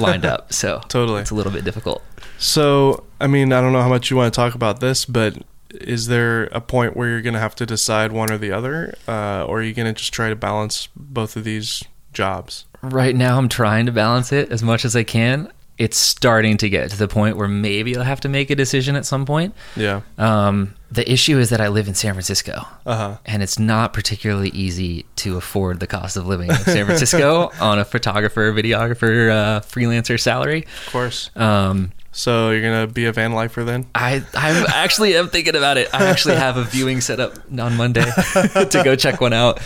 lined 0.00 0.24
up, 0.24 0.52
so 0.52 0.80
Totally. 0.88 1.20
it's 1.20 1.30
a 1.30 1.34
little 1.34 1.52
bit 1.52 1.64
difficult. 1.64 2.02
So, 2.38 3.04
I 3.20 3.26
mean, 3.26 3.52
I 3.52 3.60
don't 3.60 3.72
know 3.72 3.82
how 3.82 3.88
much 3.88 4.10
you 4.10 4.16
want 4.16 4.32
to 4.32 4.36
talk 4.36 4.54
about 4.54 4.80
this, 4.80 5.04
but 5.04 5.36
is 5.70 6.06
there 6.08 6.44
a 6.44 6.60
point 6.60 6.96
where 6.96 7.08
you're 7.08 7.22
going 7.22 7.34
to 7.34 7.40
have 7.40 7.54
to 7.56 7.66
decide 7.66 8.10
one 8.10 8.32
or 8.32 8.38
the 8.38 8.52
other? 8.52 8.94
Uh, 9.06 9.44
or 9.46 9.60
are 9.60 9.62
you 9.62 9.72
going 9.74 9.86
to 9.86 9.92
just 9.98 10.12
try 10.12 10.28
to 10.28 10.36
balance 10.36 10.88
both 10.96 11.36
of 11.36 11.44
these 11.44 11.84
jobs? 12.12 12.64
Right 12.82 13.14
now, 13.14 13.38
I'm 13.38 13.48
trying 13.48 13.86
to 13.86 13.92
balance 13.92 14.32
it 14.32 14.50
as 14.50 14.62
much 14.62 14.84
as 14.84 14.96
I 14.96 15.04
can. 15.04 15.52
It's 15.78 15.96
starting 15.96 16.58
to 16.58 16.68
get 16.68 16.90
to 16.90 16.96
the 16.98 17.08
point 17.08 17.36
where 17.36 17.48
maybe 17.48 17.96
I'll 17.96 18.04
have 18.04 18.20
to 18.20 18.28
make 18.28 18.50
a 18.50 18.54
decision 18.54 18.94
at 18.94 19.06
some 19.06 19.24
point. 19.24 19.54
Yeah. 19.74 20.02
Um, 20.18 20.74
the 20.90 21.10
issue 21.10 21.38
is 21.38 21.48
that 21.50 21.60
I 21.60 21.68
live 21.68 21.88
in 21.88 21.94
San 21.94 22.12
Francisco. 22.12 22.66
Uh 22.84 22.96
huh. 22.96 23.16
and 23.24 23.42
it's 23.42 23.58
not 23.58 23.92
particularly 23.92 24.50
easy 24.50 25.06
to 25.16 25.36
afford 25.36 25.80
the 25.80 25.86
cost 25.86 26.16
of 26.16 26.26
living 26.26 26.50
in 26.50 26.56
San 26.56 26.84
Francisco 26.84 27.50
on 27.60 27.78
a 27.78 27.84
photographer, 27.84 28.52
videographer, 28.52 29.30
uh, 29.30 29.60
freelancer 29.60 30.20
salary. 30.20 30.66
Of 30.86 30.92
course. 30.92 31.30
Um, 31.36 31.92
So 32.14 32.50
you're 32.50 32.60
going 32.60 32.86
to 32.86 32.92
be 32.92 33.06
a 33.06 33.12
van 33.12 33.32
lifer 33.32 33.64
then? 33.64 33.86
I 33.94 34.22
I 34.34 34.64
actually 34.74 35.16
am 35.16 35.28
thinking 35.28 35.56
about 35.56 35.78
it. 35.78 35.88
I 35.94 36.04
actually 36.06 36.36
have 36.36 36.58
a 36.58 36.64
viewing 36.64 37.00
set 37.00 37.20
up 37.20 37.32
on 37.58 37.74
Monday 37.76 38.04
to 38.34 38.80
go 38.84 38.94
check 38.96 39.20
one 39.22 39.32
out. 39.32 39.60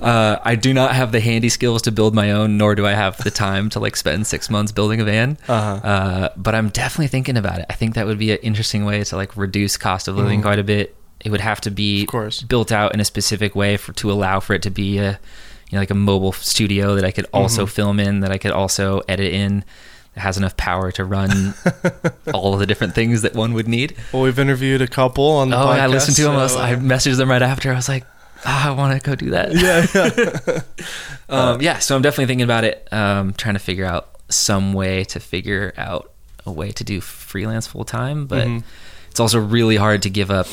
Uh, 0.00 0.38
I 0.42 0.54
do 0.54 0.72
not 0.72 0.94
have 0.94 1.12
the 1.12 1.20
handy 1.20 1.50
skills 1.50 1.82
to 1.82 1.92
build 1.92 2.14
my 2.14 2.30
own, 2.32 2.56
nor 2.56 2.74
do 2.74 2.86
I 2.86 2.92
have 2.92 3.18
the 3.18 3.30
time 3.30 3.68
to 3.70 3.80
like 3.80 3.96
spend 3.96 4.26
six 4.26 4.48
months 4.48 4.72
building 4.72 5.00
a 5.00 5.04
van. 5.04 5.36
Uh-huh. 5.46 5.86
Uh, 5.86 6.28
but 6.38 6.54
I'm 6.54 6.70
definitely 6.70 7.08
thinking 7.08 7.36
about 7.36 7.58
it. 7.58 7.66
I 7.68 7.74
think 7.74 7.94
that 7.96 8.06
would 8.06 8.18
be 8.18 8.32
an 8.32 8.38
interesting 8.38 8.86
way 8.86 9.04
to 9.04 9.16
like 9.16 9.36
reduce 9.36 9.76
cost 9.76 10.08
of 10.08 10.16
living 10.16 10.40
quite 10.40 10.58
a 10.58 10.64
bit. 10.64 10.96
It 11.22 11.30
would 11.30 11.42
have 11.42 11.60
to 11.62 11.70
be 11.70 11.98
Mm-hmm. 11.98 12.04
Of 12.04 12.08
course. 12.08 12.42
built 12.42 12.72
out 12.72 12.94
in 12.94 13.00
a 13.00 13.04
specific 13.04 13.54
way 13.54 13.76
for 13.76 13.92
to 13.92 14.10
allow 14.10 14.40
for 14.40 14.54
it 14.54 14.62
to 14.62 14.70
be 14.70 14.96
a 14.96 15.10
you 15.68 15.76
know 15.76 15.80
like 15.80 15.90
a 15.90 15.94
mobile 15.94 16.32
studio 16.32 16.94
that 16.94 17.04
I 17.04 17.10
could 17.10 17.26
also 17.34 17.64
Mm-hmm. 17.66 17.70
film 17.74 18.00
in, 18.00 18.20
that 18.20 18.32
I 18.32 18.38
could 18.38 18.52
also 18.52 19.02
edit 19.06 19.34
in. 19.34 19.64
Has 20.20 20.36
enough 20.36 20.56
power 20.56 20.92
to 20.92 21.04
run 21.04 21.54
all 22.34 22.54
of 22.54 22.60
the 22.60 22.66
different 22.66 22.94
things 22.94 23.22
that 23.22 23.34
one 23.34 23.52
would 23.54 23.66
need. 23.68 23.96
Well, 24.12 24.22
we've 24.22 24.38
interviewed 24.38 24.82
a 24.82 24.86
couple 24.88 25.24
on 25.32 25.50
the 25.50 25.56
Oh, 25.56 25.66
podcast. 25.66 25.72
and 25.72 25.80
I 25.82 25.86
listened 25.88 26.16
to 26.18 26.26
him. 26.26 26.32
I, 26.32 26.42
was, 26.42 26.56
I 26.56 26.74
uh, 26.74 26.76
messaged 26.76 27.16
them 27.16 27.30
right 27.30 27.42
after. 27.42 27.72
I 27.72 27.74
was 27.74 27.88
like, 27.88 28.04
oh, 28.46 28.62
I 28.66 28.70
want 28.70 29.00
to 29.02 29.04
go 29.10 29.14
do 29.14 29.30
that. 29.30 29.54
yeah, 29.54 29.86
yeah. 29.94 30.60
Um, 31.28 31.60
yeah. 31.62 31.78
So 31.78 31.94
I'm 31.96 32.02
definitely 32.02 32.26
thinking 32.26 32.44
about 32.44 32.64
it. 32.64 32.88
Um, 32.92 33.32
trying 33.34 33.54
to 33.54 33.60
figure 33.60 33.86
out 33.86 34.08
some 34.28 34.72
way 34.72 35.04
to 35.04 35.20
figure 35.20 35.72
out 35.76 36.12
a 36.46 36.50
way 36.52 36.70
to 36.72 36.82
do 36.84 37.00
freelance 37.00 37.66
full 37.66 37.84
time, 37.84 38.26
but 38.26 38.46
Mhm. 38.48 38.62
it's 39.10 39.20
also 39.20 39.38
really 39.38 39.76
hard 39.76 40.02
to 40.02 40.10
give 40.10 40.30
up 40.30 40.46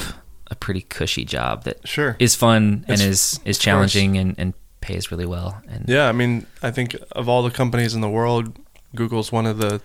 a 0.52 0.56
pretty 0.56 0.82
cushy 0.82 1.26
job 1.26 1.64
that 1.64 1.86
Sure. 1.88 2.16
is 2.20 2.36
fun 2.36 2.86
and 2.88 3.02
is 3.02 3.40
is 3.46 3.58
challenging 3.58 4.18
and, 4.18 4.36
and 4.38 4.54
pays 4.82 5.12
really 5.12 5.26
well. 5.26 5.62
And 5.68 5.86
Yeah, 5.90 6.08
I 6.08 6.12
mean, 6.12 6.46
I 6.62 6.72
think 6.72 6.96
of 7.12 7.28
all 7.28 7.42
the 7.44 7.50
companies 7.52 7.94
in 7.96 8.02
the 8.02 8.10
world, 8.10 8.54
Google's 8.98 9.32
one 9.32 9.46
of 9.46 9.58
the 9.58 9.82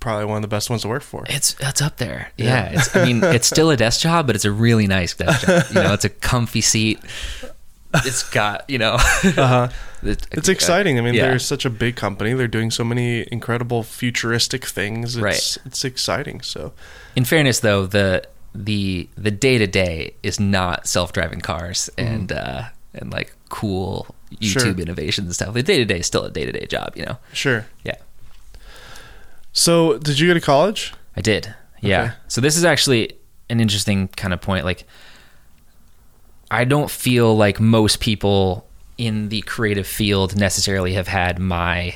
probably 0.00 0.24
one 0.24 0.36
of 0.36 0.42
the 0.42 0.48
best 0.48 0.70
ones 0.70 0.82
to 0.82 0.88
work 0.88 1.02
for. 1.02 1.24
It's 1.28 1.54
it's 1.60 1.82
up 1.82 1.98
there. 1.98 2.32
Yeah. 2.36 2.46
Yeah. 2.72 2.78
It's, 2.78 2.96
I 2.96 3.04
mean, 3.04 3.22
it's 3.22 3.46
still 3.46 3.70
a 3.70 3.76
desk 3.76 4.00
job, 4.00 4.26
but 4.26 4.34
it's 4.34 4.44
a 4.46 4.50
really 4.52 4.86
nice 4.86 5.14
desk 5.14 5.46
job. 5.46 5.62
You 5.68 5.74
know, 5.74 5.92
it's 5.92 6.04
a 6.04 6.08
comfy 6.08 6.60
seat. 6.62 7.00
It's 7.92 8.22
got 8.30 8.68
you 8.70 8.78
know. 8.78 8.94
Uh-huh. 8.94 9.68
it- 10.02 10.26
It's 10.32 10.48
exciting. 10.48 10.98
I 10.98 11.02
mean, 11.02 11.14
Yeah. 11.14 11.28
they're 11.28 11.38
such 11.38 11.64
a 11.64 11.70
big 11.70 11.96
company. 11.96 12.32
They're 12.34 12.46
doing 12.48 12.70
so 12.70 12.84
many 12.84 13.26
incredible 13.32 13.82
futuristic 13.82 14.64
things. 14.64 15.16
It's, 15.16 15.22
Right. 15.22 15.58
It's 15.66 15.84
exciting. 15.84 16.40
So, 16.40 16.72
In 17.16 17.24
fairness, 17.24 17.60
though, 17.60 17.86
the 17.86 18.22
the 18.54 19.08
the 19.18 19.30
day 19.30 19.58
to 19.58 19.66
day 19.66 20.14
is 20.22 20.40
not 20.40 20.86
self 20.86 21.12
driving 21.12 21.40
cars 21.40 21.90
and 21.98 22.32
uh, 22.32 22.62
and 22.94 23.12
like 23.12 23.34
cool 23.48 24.14
YouTube. 24.32 24.60
Sure. 24.60 24.68
innovations 24.80 25.26
and 25.26 25.34
stuff. 25.34 25.52
The 25.54 25.62
day 25.62 25.78
to 25.78 25.84
day 25.84 25.98
is 25.98 26.06
still 26.06 26.24
a 26.24 26.30
day 26.30 26.46
to 26.46 26.52
day 26.52 26.66
job. 26.66 26.96
You 26.96 27.04
know. 27.06 27.18
sure. 27.32 27.66
Yeah. 27.84 27.96
So, 29.52 29.98
did 29.98 30.18
you 30.18 30.28
go 30.28 30.34
to 30.34 30.40
college? 30.40 30.94
I 31.16 31.20
did. 31.20 31.54
Yeah. 31.80 32.02
Okay. 32.02 32.12
So 32.28 32.40
this 32.40 32.56
is 32.56 32.64
actually 32.64 33.12
an 33.48 33.60
interesting 33.60 34.08
kind 34.08 34.32
of 34.32 34.40
point. 34.40 34.64
Like, 34.64 34.84
I 36.50 36.64
don't 36.64 36.90
feel 36.90 37.36
like 37.36 37.60
most 37.60 38.00
people 38.00 38.66
in 38.98 39.28
the 39.30 39.40
creative 39.42 39.86
field 39.86 40.36
necessarily 40.36 40.92
have 40.94 41.08
had 41.08 41.38
my 41.38 41.94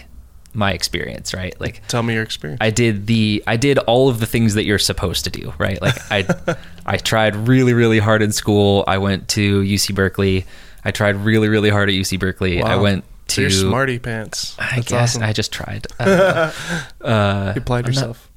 my 0.55 0.73
experience, 0.73 1.35
right? 1.35 1.59
Like 1.61 1.87
Tell 1.89 2.03
me 2.03 2.15
your 2.15 2.23
experience. 2.23 2.59
I 2.61 2.71
did 2.71 3.07
the 3.07 3.43
I 3.47 3.57
did 3.57 3.79
all 3.79 4.09
of 4.09 4.21
the 4.21 4.27
things 4.27 4.55
that 4.55 4.65
you're 4.65 4.79
supposed 4.79 5.25
to 5.25 5.31
do, 5.31 5.53
right? 5.59 5.81
Like 5.83 5.97
I 6.11 6.57
I 6.87 6.97
tried 6.97 7.35
really 7.49 7.75
really 7.75 7.99
hard 7.99 8.23
in 8.23 8.33
school. 8.33 8.85
I 8.87 8.99
went 8.99 9.29
to 9.31 9.63
UC 9.63 9.95
Berkeley. 9.95 10.47
I 10.85 10.93
tried 10.93 11.17
really 11.17 11.49
really 11.49 11.71
hard 11.71 11.89
at 11.89 11.95
UC 11.95 12.21
Berkeley. 12.21 12.63
I 12.63 12.77
went 12.77 13.05
to 13.29 13.41
you're 13.43 13.51
smarty 13.51 13.99
pants. 13.99 14.57
I 14.59 14.77
That's 14.77 14.89
guess 14.89 15.11
awesome. 15.17 15.23
I 15.23 15.33
just 15.33 15.53
tried. 15.53 15.87
I 16.01 16.53
uh, 17.01 17.53
you 17.55 17.61
applied 17.61 17.87
I'm 17.87 17.93
not- 17.93 17.95
yourself. 17.95 18.31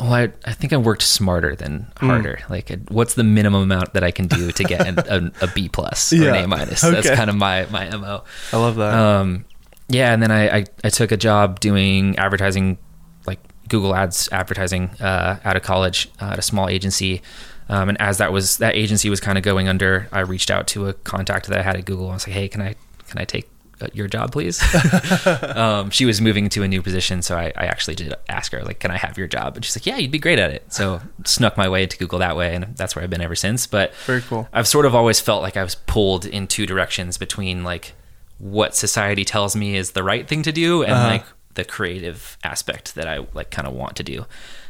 well, 0.00 0.12
I, 0.12 0.32
I 0.44 0.52
think 0.52 0.72
I 0.72 0.76
worked 0.78 1.02
smarter 1.02 1.54
than 1.54 1.86
Hmm. 1.98 2.06
harder. 2.06 2.40
Like, 2.48 2.70
uh, 2.70 2.76
what's 2.88 3.14
the 3.14 3.24
minimum 3.24 3.62
amount 3.62 3.94
that 3.94 4.02
I 4.04 4.10
can 4.10 4.26
do 4.26 4.50
to 4.52 4.64
get 4.64 4.86
an, 4.86 4.98
a, 4.98 5.44
a 5.44 5.48
B 5.48 5.68
plus 5.68 6.12
or 6.12 6.16
Yeah. 6.16 6.34
an 6.34 6.44
A 6.44 6.48
minus? 6.48 6.80
That's 6.80 7.10
kind 7.10 7.30
of 7.30 7.36
my 7.36 7.66
my 7.70 7.94
mo. 7.96 8.24
I 8.52 8.56
love 8.56 8.76
that. 8.76 8.94
Um, 8.94 9.44
yeah, 9.88 10.12
and 10.12 10.22
then 10.22 10.30
I, 10.30 10.58
I 10.58 10.64
I 10.84 10.88
took 10.88 11.12
a 11.12 11.16
job 11.16 11.60
doing 11.60 12.16
advertising, 12.18 12.78
like 13.26 13.38
Google 13.68 13.94
Ads 13.94 14.28
advertising, 14.32 14.90
uh, 15.00 15.38
out 15.44 15.56
of 15.56 15.62
college 15.62 16.08
uh, 16.20 16.30
at 16.32 16.38
a 16.38 16.42
small 16.42 16.68
agency. 16.68 17.20
Um, 17.68 17.88
and 17.90 18.00
as 18.00 18.18
that 18.18 18.32
was 18.32 18.56
that 18.58 18.74
agency 18.74 19.08
was 19.10 19.20
kind 19.20 19.36
of 19.38 19.44
going 19.44 19.68
under, 19.68 20.08
I 20.10 20.20
reached 20.20 20.50
out 20.50 20.66
to 20.68 20.88
a 20.88 20.92
contact 20.94 21.46
that 21.48 21.58
I 21.58 21.62
had 21.62 21.76
at 21.76 21.84
Google. 21.84 22.06
And 22.06 22.12
I 22.12 22.16
was 22.16 22.26
like, 22.26 22.34
"Hey, 22.34 22.48
can 22.48 22.60
I 22.62 22.74
can 23.08 23.18
I 23.20 23.24
take 23.24 23.44
uh, 23.44 23.51
your 23.92 24.08
job, 24.08 24.32
please?" 24.32 24.60
um, 25.56 25.90
she 25.90 26.04
was 26.04 26.20
moving 26.20 26.48
to 26.50 26.62
a 26.62 26.68
new 26.68 26.82
position, 26.82 27.22
so 27.22 27.36
I, 27.36 27.52
I 27.56 27.66
actually 27.66 27.94
did 27.94 28.14
ask 28.28 28.52
her, 28.52 28.62
like, 28.62 28.78
"Can 28.80 28.90
I 28.90 28.96
have 28.96 29.18
your 29.18 29.26
job?" 29.26 29.56
And 29.56 29.64
she's 29.64 29.76
like, 29.76 29.86
"Yeah, 29.86 29.96
you'd 29.96 30.10
be 30.10 30.18
great 30.18 30.38
at 30.38 30.50
it." 30.50 30.72
So 30.72 31.00
snuck 31.24 31.56
my 31.56 31.68
way 31.68 31.82
into 31.84 31.96
Google 31.98 32.18
that 32.20 32.36
way, 32.36 32.54
and 32.54 32.76
that's 32.76 32.94
where 32.96 33.02
I've 33.02 33.10
been 33.10 33.20
ever 33.20 33.34
since. 33.34 33.66
But 33.66 33.94
Very 34.06 34.22
cool. 34.22 34.48
I've 34.52 34.68
sort 34.68 34.86
of 34.86 34.94
always 34.94 35.20
felt 35.20 35.42
like 35.42 35.56
I 35.56 35.62
was 35.62 35.74
pulled 35.74 36.24
in 36.26 36.46
two 36.46 36.66
directions 36.66 37.18
between 37.18 37.64
like 37.64 37.92
what 38.38 38.74
society 38.74 39.24
tells 39.24 39.54
me 39.54 39.76
is 39.76 39.92
the 39.92 40.02
right 40.02 40.26
thing 40.26 40.42
to 40.42 40.52
do 40.52 40.82
and 40.82 40.92
Uh-huh. 40.92 41.06
like 41.08 41.24
the 41.54 41.64
creative 41.64 42.36
aspect 42.42 42.94
that 42.96 43.06
I 43.06 43.26
like 43.34 43.50
kind 43.50 43.68
of 43.68 43.74
want 43.74 43.96
to 43.96 44.02
do. 44.02 44.26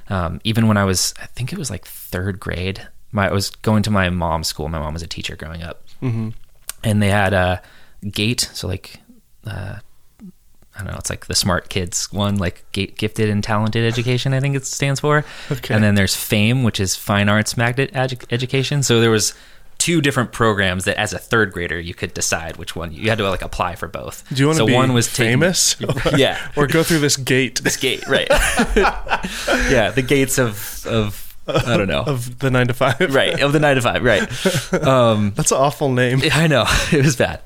Um, 0.09 0.41
even 0.45 0.67
when 0.67 0.77
I 0.77 0.85
was, 0.85 1.15
I 1.23 1.27
think 1.27 1.53
it 1.53 1.59
was 1.59 1.71
like 1.71 1.87
third 1.87 2.39
grade, 2.41 2.87
my, 3.13 3.29
I 3.29 3.33
was 3.33 3.51
going 3.51 3.83
to 3.85 3.91
my 3.91 4.11
mom's 4.11 4.49
school. 4.49 4.69
My 4.69 4.79
mom 4.81 4.93
was 4.93 5.03
a 5.03 5.07
teacher 5.07 5.37
growing 5.37 5.63
up, 5.63 5.85
Mm-hmm. 6.03 6.31
and 6.85 7.01
they 7.03 7.09
had 7.09 7.33
a 7.33 7.63
gate. 8.11 8.51
So 8.53 8.69
like, 8.69 9.01
uh, 9.47 9.77
I 10.75 10.79
don't 10.79 10.87
know, 10.93 10.99
it's 10.99 11.11
like 11.11 11.27
the 11.27 11.35
smart 11.35 11.69
kids 11.69 12.11
one, 12.13 12.37
like 12.37 12.65
gifted 12.73 13.29
and 13.29 13.45
talented 13.45 13.85
education. 13.85 14.33
I 14.33 14.41
think 14.41 14.57
it 14.57 14.65
stands 14.67 15.01
for. 15.01 15.25
Okay. 15.51 15.75
And 15.75 15.85
then 15.85 15.95
there's 15.95 16.15
FAME, 16.17 16.65
which 16.65 16.81
is 16.81 16.97
fine 16.97 17.29
arts 17.29 17.57
magnet 17.57 17.93
edu- 17.93 18.25
education. 18.31 18.83
So 18.83 19.01
there 19.01 19.11
was 19.11 19.35
two 19.79 20.01
different 20.01 20.31
programs 20.33 20.85
that, 20.85 20.97
as 20.97 21.13
a 21.13 21.19
third 21.19 21.53
grader, 21.53 21.79
you 21.79 21.93
could 21.93 22.15
decide 22.15 22.57
which 22.57 22.77
one 22.77 22.93
you 22.93 23.09
had 23.09 23.19
to 23.19 23.29
like 23.29 23.43
apply 23.43 23.75
for 23.75 23.89
both. 23.89 24.25
Do 24.33 24.37
you 24.37 24.47
want 24.47 24.57
to 24.57 24.63
so 24.63 24.67
be 24.67 24.75
one 24.75 24.93
was 24.93 25.09
taking- 25.09 25.41
famous? 25.41 25.77
yeah, 26.17 26.39
or 26.57 26.67
go 26.69 26.83
through 26.83 27.01
this 27.01 27.17
gate 27.17 27.61
this 27.63 27.77
gate, 27.77 28.07
right? 28.09 28.29
yeah, 29.71 29.91
the 29.95 30.03
gates 30.07 30.39
of 30.39 30.87
of 30.87 31.32
I 31.47 31.77
don't 31.77 31.89
know, 31.89 32.03
of 32.05 32.39
the 32.39 32.51
nine 32.51 32.69
to 32.69 32.75
five? 32.75 33.01
right 33.15 33.41
of 33.41 33.53
the 33.53 33.61
nine 33.61 33.77
to 33.77 33.83
five, 33.83 34.03
right? 34.03 34.23
Um, 34.87 35.33
That's 35.37 35.51
an 35.53 35.59
awful 35.59 35.91
name. 35.93 36.21
I 36.33 36.47
know 36.47 36.65
it 36.93 37.05
was 37.05 37.17
bad. 37.17 37.41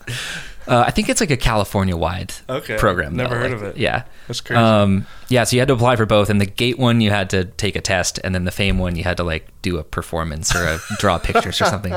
Uh, 0.69 0.83
I 0.85 0.91
think 0.91 1.09
it's 1.09 1.21
like 1.21 1.31
a 1.31 1.37
California-wide 1.37 2.35
Okay, 2.49 2.77
program. 2.77 3.15
never 3.15 3.37
heard 3.39 3.53
like, 3.53 3.61
of 3.61 3.63
it. 3.63 3.77
Yeah, 3.77 4.03
That's 4.27 4.41
crazy. 4.41 4.61
Um, 4.61 5.07
yeah, 5.29 5.45
so 5.45 5.55
you 5.55 5.61
had 5.61 5.69
to 5.69 5.75
apply 5.75 5.95
for 5.95 6.07
both, 6.07 6.29
and 6.29 6.41
the 6.41 6.47
Gate 6.47 6.77
one 6.77 7.01
you 7.01 7.11
had 7.11 7.31
to 7.31 7.45
take 7.45 7.77
a 7.77 7.81
test, 7.81 8.19
and 8.25 8.35
then 8.35 8.43
the 8.43 8.51
Fame 8.51 8.79
one 8.79 8.97
you 8.97 9.05
had 9.05 9.17
to 9.19 9.23
like 9.23 9.47
do 9.63 9.79
a 9.79 9.85
performance 9.85 10.57
or 10.57 10.65
a, 10.65 10.79
draw 10.99 11.19
pictures 11.19 11.61
or 11.61 11.67
something, 11.67 11.93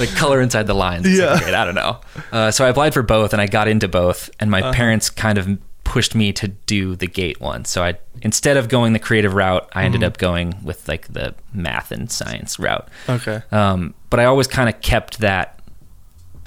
like 0.00 0.08
color 0.16 0.40
inside 0.40 0.66
the 0.66 0.74
lines. 0.74 1.06
in 1.06 1.12
Yeah. 1.12 1.34
second 1.34 1.42
grade, 1.44 1.54
I 1.54 1.64
don't 1.64 1.76
know. 1.76 2.00
Uh, 2.32 2.50
so 2.50 2.64
I 2.64 2.70
applied 2.70 2.92
for 2.92 3.02
both, 3.02 3.32
and 3.32 3.40
I 3.40 3.46
got 3.46 3.68
into 3.68 3.86
both, 3.86 4.30
and 4.40 4.50
my 4.50 4.62
Uh-huh. 4.62 4.72
parents 4.72 5.08
kind 5.08 5.38
of 5.38 5.48
pushed 5.84 6.14
me 6.14 6.32
to 6.32 6.48
do 6.48 6.96
the 6.96 7.06
Gate 7.06 7.40
one. 7.40 7.64
So 7.64 7.82
I 7.82 7.98
instead 8.22 8.56
of 8.56 8.68
going 8.68 8.92
the 8.92 8.98
creative 8.98 9.34
route, 9.34 9.68
I 9.72 9.84
ended 9.84 10.00
Mm-hmm. 10.02 10.06
up 10.08 10.18
going 10.18 10.54
with 10.62 10.86
like 10.88 11.12
the 11.12 11.34
math 11.52 11.90
and 11.90 12.10
science 12.10 12.58
route. 12.58 12.88
Okay. 13.08 13.42
Um, 13.50 13.94
but 14.10 14.20
I 14.20 14.24
always 14.26 14.46
kind 14.46 14.68
of 14.68 14.80
kept 14.80 15.18
that, 15.18 15.58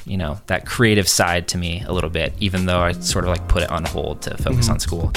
you 0.06 0.17
know, 0.17 0.39
that 0.48 0.65
creative 0.65 1.08
side 1.08 1.48
to 1.50 1.58
me 1.58 1.84
a 1.86 1.91
little 1.91 2.10
bit, 2.10 2.34
even 2.39 2.65
though 2.65 2.80
I 2.80 2.93
sort 2.93 3.26
of 3.26 3.30
like 3.32 3.48
put 3.48 3.63
it 3.63 3.69
on 3.71 3.84
hold 3.86 4.21
to 4.24 4.38
focus 4.38 4.69
on 4.69 4.80
school. 4.80 5.12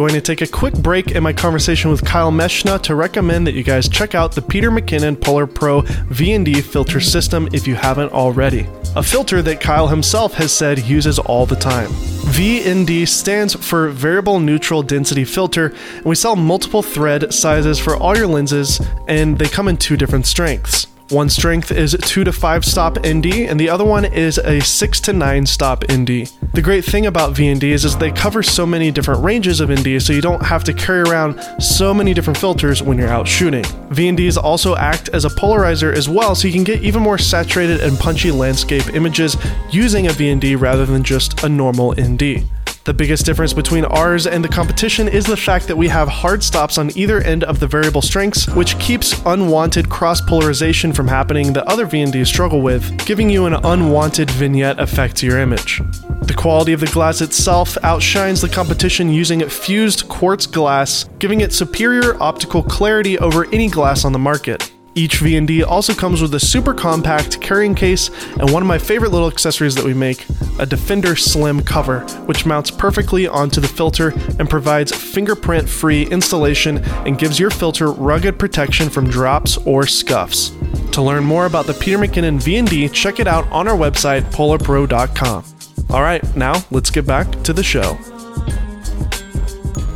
Going 0.00 0.14
to 0.14 0.22
take 0.22 0.40
a 0.40 0.46
quick 0.46 0.72
break 0.72 1.10
in 1.10 1.22
my 1.22 1.34
conversation 1.34 1.90
with 1.90 2.02
Kyle 2.02 2.32
Meshna 2.32 2.80
to 2.84 2.94
recommend 2.94 3.46
that 3.46 3.52
you 3.52 3.62
guys 3.62 3.86
check 3.86 4.14
out 4.14 4.32
the 4.32 4.40
Peter 4.40 4.70
McKinnon 4.70 5.20
Polar 5.20 5.46
Pro 5.46 5.82
VND 5.82 6.62
filter 6.62 7.00
system 7.00 7.50
if 7.52 7.66
you 7.66 7.74
haven't 7.74 8.10
already. 8.10 8.66
A 8.96 9.02
filter 9.02 9.42
that 9.42 9.60
Kyle 9.60 9.88
himself 9.88 10.32
has 10.34 10.52
said 10.52 10.78
he 10.78 10.90
uses 10.90 11.18
all 11.18 11.44
the 11.44 11.54
time. 11.54 11.90
VND 12.32 13.06
stands 13.06 13.52
for 13.54 13.90
Variable 13.90 14.40
Neutral 14.40 14.82
Density 14.82 15.26
Filter, 15.26 15.74
and 15.96 16.06
we 16.06 16.14
sell 16.14 16.34
multiple 16.34 16.82
thread 16.82 17.34
sizes 17.34 17.78
for 17.78 17.94
all 17.94 18.16
your 18.16 18.26
lenses, 18.26 18.80
and 19.06 19.38
they 19.38 19.48
come 19.48 19.68
in 19.68 19.76
two 19.76 19.98
different 19.98 20.26
strengths. 20.26 20.86
One 21.10 21.28
strength 21.28 21.72
is 21.72 21.96
2 22.00 22.22
to 22.22 22.32
5 22.32 22.64
stop 22.64 22.96
ND, 23.04 23.34
and 23.48 23.58
the 23.58 23.68
other 23.68 23.84
one 23.84 24.04
is 24.04 24.38
a 24.38 24.60
6 24.60 25.00
to 25.00 25.12
9 25.12 25.44
stop 25.44 25.82
ND. 25.90 26.30
The 26.54 26.62
great 26.62 26.84
thing 26.84 27.06
about 27.06 27.34
VNDs 27.34 27.84
is 27.84 27.96
they 27.96 28.12
cover 28.12 28.44
so 28.44 28.64
many 28.64 28.92
different 28.92 29.24
ranges 29.24 29.60
of 29.60 29.72
ND, 29.72 30.00
so 30.00 30.12
you 30.12 30.20
don't 30.20 30.44
have 30.44 30.62
to 30.64 30.72
carry 30.72 31.00
around 31.00 31.40
so 31.60 31.92
many 31.92 32.14
different 32.14 32.38
filters 32.38 32.80
when 32.80 32.96
you're 32.96 33.08
out 33.08 33.26
shooting. 33.26 33.64
VNDs 33.90 34.40
also 34.40 34.76
act 34.76 35.08
as 35.08 35.24
a 35.24 35.30
polarizer 35.30 35.92
as 35.92 36.08
well, 36.08 36.36
so 36.36 36.46
you 36.46 36.54
can 36.54 36.62
get 36.62 36.80
even 36.80 37.02
more 37.02 37.18
saturated 37.18 37.80
and 37.80 37.98
punchy 37.98 38.30
landscape 38.30 38.94
images 38.94 39.36
using 39.70 40.06
a 40.06 40.10
VND 40.10 40.60
rather 40.60 40.86
than 40.86 41.02
just 41.02 41.42
a 41.42 41.48
normal 41.48 41.92
ND. 42.00 42.48
The 42.84 42.94
biggest 42.94 43.26
difference 43.26 43.52
between 43.52 43.84
ours 43.84 44.26
and 44.26 44.42
the 44.42 44.48
competition 44.48 45.06
is 45.06 45.26
the 45.26 45.36
fact 45.36 45.68
that 45.68 45.76
we 45.76 45.86
have 45.88 46.08
hard 46.08 46.42
stops 46.42 46.78
on 46.78 46.96
either 46.96 47.20
end 47.20 47.44
of 47.44 47.60
the 47.60 47.66
variable 47.66 48.00
strengths, 48.00 48.48
which 48.48 48.78
keeps 48.78 49.20
unwanted 49.26 49.90
cross 49.90 50.22
polarization 50.22 50.94
from 50.94 51.06
happening 51.06 51.52
that 51.52 51.66
other 51.66 51.86
VNDs 51.86 52.26
struggle 52.26 52.62
with, 52.62 53.04
giving 53.04 53.28
you 53.28 53.44
an 53.44 53.52
unwanted 53.52 54.30
vignette 54.30 54.80
effect 54.80 55.16
to 55.16 55.26
your 55.26 55.38
image. 55.38 55.82
The 56.22 56.34
quality 56.34 56.72
of 56.72 56.80
the 56.80 56.86
glass 56.86 57.20
itself 57.20 57.76
outshines 57.82 58.40
the 58.40 58.48
competition 58.48 59.12
using 59.12 59.46
fused 59.46 60.08
quartz 60.08 60.46
glass, 60.46 61.04
giving 61.18 61.42
it 61.42 61.52
superior 61.52 62.20
optical 62.22 62.62
clarity 62.62 63.18
over 63.18 63.44
any 63.52 63.68
glass 63.68 64.06
on 64.06 64.12
the 64.12 64.18
market. 64.18 64.72
Each 65.00 65.20
VND 65.20 65.66
also 65.66 65.94
comes 65.94 66.20
with 66.20 66.34
a 66.34 66.38
super 66.38 66.74
compact 66.74 67.40
carrying 67.40 67.74
case 67.74 68.10
and 68.36 68.52
one 68.52 68.62
of 68.62 68.66
my 68.66 68.76
favorite 68.76 69.12
little 69.12 69.28
accessories 69.28 69.74
that 69.76 69.84
we 69.86 69.94
make, 69.94 70.26
a 70.58 70.66
Defender 70.66 71.16
Slim 71.16 71.62
cover, 71.62 72.00
which 72.26 72.44
mounts 72.44 72.70
perfectly 72.70 73.26
onto 73.26 73.62
the 73.62 73.66
filter 73.66 74.12
and 74.38 74.50
provides 74.50 74.94
fingerprint-free 74.94 76.02
installation 76.08 76.84
and 77.06 77.18
gives 77.18 77.40
your 77.40 77.48
filter 77.48 77.92
rugged 77.92 78.38
protection 78.38 78.90
from 78.90 79.08
drops 79.08 79.56
or 79.66 79.86
scuffs. 79.86 80.50
To 80.92 81.00
learn 81.00 81.24
more 81.24 81.46
about 81.46 81.64
the 81.64 81.72
Peter 81.72 81.96
McKinnon 81.96 82.36
VND, 82.38 82.92
check 82.92 83.20
it 83.20 83.26
out 83.26 83.50
on 83.50 83.68
our 83.68 83.78
website 83.78 84.30
polarpro.com. 84.34 85.44
All 85.88 86.02
right, 86.02 86.36
now 86.36 86.62
let's 86.70 86.90
get 86.90 87.06
back 87.06 87.42
to 87.44 87.54
the 87.54 87.62
show. 87.62 87.98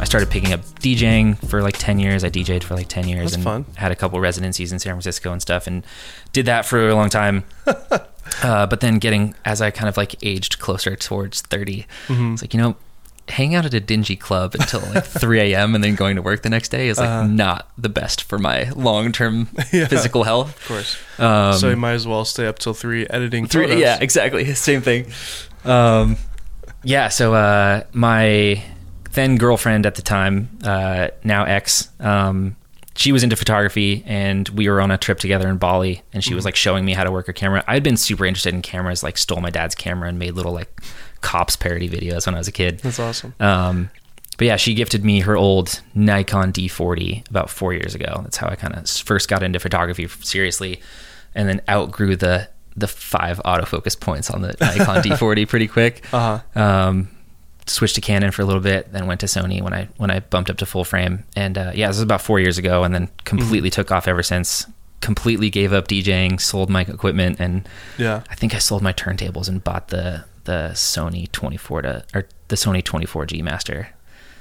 I 0.00 0.04
started 0.07 0.28
picking 0.30 0.52
up 0.52 0.61
DJing 0.80 1.38
for 1.48 1.62
like 1.62 1.76
10 1.78 1.98
years. 1.98 2.24
I 2.24 2.30
DJed 2.30 2.62
for 2.62 2.74
like 2.74 2.88
10 2.88 3.09
years 3.09 3.22
That's 3.33 3.35
and 3.37 3.44
fun. 3.44 3.64
had 3.76 3.90
a 3.90 3.96
couple 3.96 4.20
residencies 4.20 4.70
in 4.72 4.78
San 4.78 4.92
Francisco 4.92 5.33
and 5.33 5.40
stuff 5.40 5.66
and 5.66 5.85
did 6.33 6.46
that 6.46 6.66
for 6.66 6.88
a 6.88 6.94
long 6.94 7.09
time. 7.09 7.44
uh, 8.42 8.66
but 8.66 8.80
then 8.80 8.98
getting, 8.98 9.35
as 9.44 9.62
I 9.62 9.70
kind 9.70 9.88
of 9.88 9.96
like 9.96 10.14
aged 10.22 10.59
closer 10.59 10.94
towards 10.94 11.40
30, 11.40 11.87
Mm-hmm. 12.09 12.33
it's 12.35 12.42
like, 12.42 12.52
you 12.54 12.61
know, 12.61 12.76
hang 13.28 13.54
out 13.54 13.64
at 13.64 13.72
a 13.72 13.80
dingy 13.80 14.14
club 14.16 14.54
until 14.54 14.80
like 14.94 15.04
3 15.07 15.40
a.m. 15.54 15.74
and 15.74 15.83
then 15.83 15.94
going 15.94 16.16
to 16.16 16.22
work 16.22 16.42
the 16.42 16.50
next 16.50 16.68
day 16.68 16.88
is 16.88 16.98
like 16.98 17.28
not 17.30 17.70
the 17.78 17.88
best 17.88 18.22
for 18.24 18.38
my 18.38 18.68
long 18.76 19.11
term 19.11 19.48
Uh-huh. 19.57 19.64
Yeah. 19.72 19.87
physical 19.88 20.24
health. 20.24 20.54
Of 20.61 20.68
course. 20.68 20.96
Um, 21.18 21.54
so 21.54 21.70
you 21.70 21.76
might 21.76 21.94
as 21.94 22.07
well 22.07 22.24
stay 22.26 22.46
up 22.46 22.59
till 22.59 22.74
3 22.74 23.07
editing 23.09 23.46
Three, 23.46 23.64
photos. 23.68 23.80
yeah, 23.80 23.98
exactly. 24.00 24.52
Same 24.54 24.83
thing. 24.83 25.07
Um, 25.64 26.18
yeah, 26.83 27.09
so 27.09 27.33
uh, 27.33 27.85
my 27.94 28.62
then 29.14 29.37
girlfriend 29.37 29.87
at 29.87 29.94
the 29.94 30.03
time, 30.03 30.48
uh, 30.64 31.09
now 31.22 31.44
ex, 31.44 31.90
um, 32.00 32.57
she 32.96 33.11
was 33.11 33.24
into 33.24 33.37
photography 33.37 34.05
and 34.07 34.48
we 34.50 34.68
were 34.68 34.81
on 34.81 34.90
a 34.90 34.98
trip 34.98 35.18
together 35.18 35.48
in 35.48 35.57
Bali 35.59 36.03
and 36.12 36.22
she 36.22 36.35
was 36.35 36.44
like 36.44 36.55
showing 36.55 36.85
me 36.85 36.92
how 36.92 37.03
to 37.03 37.11
work 37.11 37.29
a 37.29 37.33
camera. 37.33 37.64
I'd 37.66 37.83
been 37.83 37.96
super 37.96 38.24
interested 38.24 38.55
in 38.55 38.62
cameras, 38.62 39.03
like 39.03 39.18
stole 39.18 39.40
my 39.40 39.50
dad's 39.50 39.74
camera 39.74 40.09
and 40.09 40.18
made 40.18 40.35
little 40.35 40.53
like 40.53 40.81
cops 41.20 41.57
parody 41.57 41.88
videos 41.88 42.27
when 42.27 42.35
I 42.35 42.38
was 42.38 42.46
a 42.46 42.53
kid. 42.53 42.79
That's 42.81 43.00
awesome. 43.00 43.35
Um, 43.40 43.90
but 44.37 44.46
yeah, 44.46 44.57
she 44.57 44.74
gifted 44.74 45.05
me 45.05 45.20
her 45.20 45.37
old 45.37 45.81
Nikon 45.94 46.53
D40 46.53 47.29
about 47.31 47.50
four 47.50 47.72
years 47.72 47.94
ago. 47.94 48.20
That's 48.22 48.37
how 48.37 48.48
I 48.48 48.57
kind 48.57 48.74
of 48.74 48.88
first 48.88 49.29
got 49.29 49.42
into 49.42 49.59
photography 49.61 50.09
seriously, 50.09 50.81
and 51.35 51.48
then 51.48 51.61
outgrew 51.68 52.16
the 52.16 52.48
the 52.77 52.88
five 52.88 53.40
autofocus 53.44 53.98
points 53.98 54.31
on 54.31 54.42
the 54.42 54.57
Nikon 54.61 54.96
D40 55.03 55.48
pretty 55.48 55.68
quick. 55.68 56.05
Uh-huh. 56.12 56.61
Um, 56.61 57.09
switched 57.66 57.94
to 57.94 58.00
Canon 58.00 58.31
for 58.31 58.42
a 58.42 58.44
little 58.44 58.61
bit, 58.61 58.92
then 58.92 59.07
went 59.07 59.20
to 59.20 59.27
Sony 59.27 59.62
when 59.62 59.72
I 59.72 59.88
when 59.96 60.11
I 60.11 60.20
bumped 60.20 60.50
up 60.50 60.57
to 60.59 60.66
full 60.66 60.85
frame. 60.85 61.24
And 61.37 61.57
uh, 61.59 61.72
yeah, 61.74 61.87
this 61.88 61.96
was 61.96 62.03
about 62.03 62.22
four 62.22 62.40
years 62.40 62.59
ago, 62.59 62.85
and 62.85 62.94
then 62.94 63.09
completely 63.24 63.70
took 63.70 63.90
off 63.90 64.07
ever 64.09 64.22
since. 64.22 64.66
Completely 65.00 65.50
gave 65.50 65.72
up 65.74 65.87
DJing, 65.88 66.40
sold 66.40 66.70
my 66.70 66.81
equipment, 66.83 67.38
and 67.38 67.68
Yeah. 67.98 68.22
I 68.31 68.35
think 68.35 68.55
I 68.55 68.59
sold 68.59 68.83
my 68.83 68.92
turntables 68.92 69.48
and 69.48 69.62
bought 69.62 69.88
the 69.88 70.24
the 70.44 70.70
Sony 70.74 71.31
24 71.33 71.83
to 71.83 72.05
or 72.14 72.27
the 72.48 72.57
Sony 72.57 72.83
24G 72.83 73.42
Master. 73.42 73.88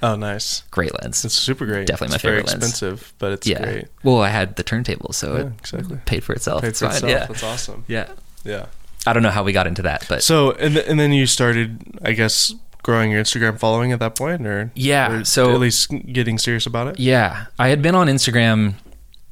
Oh, 0.02 0.16
nice. 0.18 0.64
Great 0.70 0.92
lens. 1.02 1.24
It's 1.24 1.34
super 1.34 1.66
great. 1.66 1.88
Definitely 1.88 2.10
my 2.12 2.16
it's 2.16 2.24
very 2.24 2.38
favorite 2.42 2.60
lens. 2.62 2.72
expensive, 2.74 3.14
but 3.20 3.32
it's 3.32 3.48
yeah. 3.48 3.64
great. 3.64 3.88
Well, 4.04 4.22
I 4.22 4.28
had 4.30 4.58
the 4.58 4.64
turntable, 4.64 5.14
so 5.14 5.34
Yeah, 5.36 5.42
it 5.44 5.54
exactly. 5.60 5.98
paid 6.06 6.24
for 6.26 6.34
itself. 6.34 6.62
Paid 6.62 6.68
It's 6.70 6.80
for 6.80 6.86
fine. 6.88 6.96
itself. 6.96 7.12
Yeah. 7.12 7.26
That's 7.28 7.44
awesome. 7.44 7.86
Yeah. 7.88 8.08
Yeah. 8.44 8.66
I 9.08 9.14
don't 9.14 9.24
know 9.24 9.30
how 9.32 9.44
we 9.44 9.54
got 9.54 9.66
into 9.68 9.82
that, 9.84 10.06
but 10.10 10.22
So 10.24 10.52
and 10.52 10.74
th- 10.76 10.86
and 10.88 11.00
then 11.00 11.12
you 11.14 11.26
started, 11.26 12.00
I 12.04 12.12
guess, 12.14 12.54
growing 12.84 13.10
your 13.12 13.22
Instagram 13.24 13.58
following 13.60 13.92
at 13.92 14.00
that 14.00 14.16
point, 14.16 14.46
or 14.46 14.72
Yeah, 14.76 15.12
or 15.22 15.26
so- 15.26 15.54
at 15.54 15.60
least 15.60 15.90
getting 16.12 16.38
serious 16.38 16.66
about 16.66 16.88
it. 16.88 17.00
yeah, 17.00 17.46
I 17.58 17.70
had 17.70 17.82
been 17.82 17.96
on 17.96 18.08
Instagram 18.08 18.76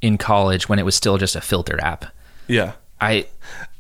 in 0.02 0.18
college 0.18 0.68
when 0.68 0.80
it 0.80 0.84
was 0.86 0.96
still 0.96 1.18
just 1.18 1.36
a 1.36 1.42
filtered 1.42 1.80
app. 1.82 2.06
Yeah. 2.48 2.72
I 3.00 3.28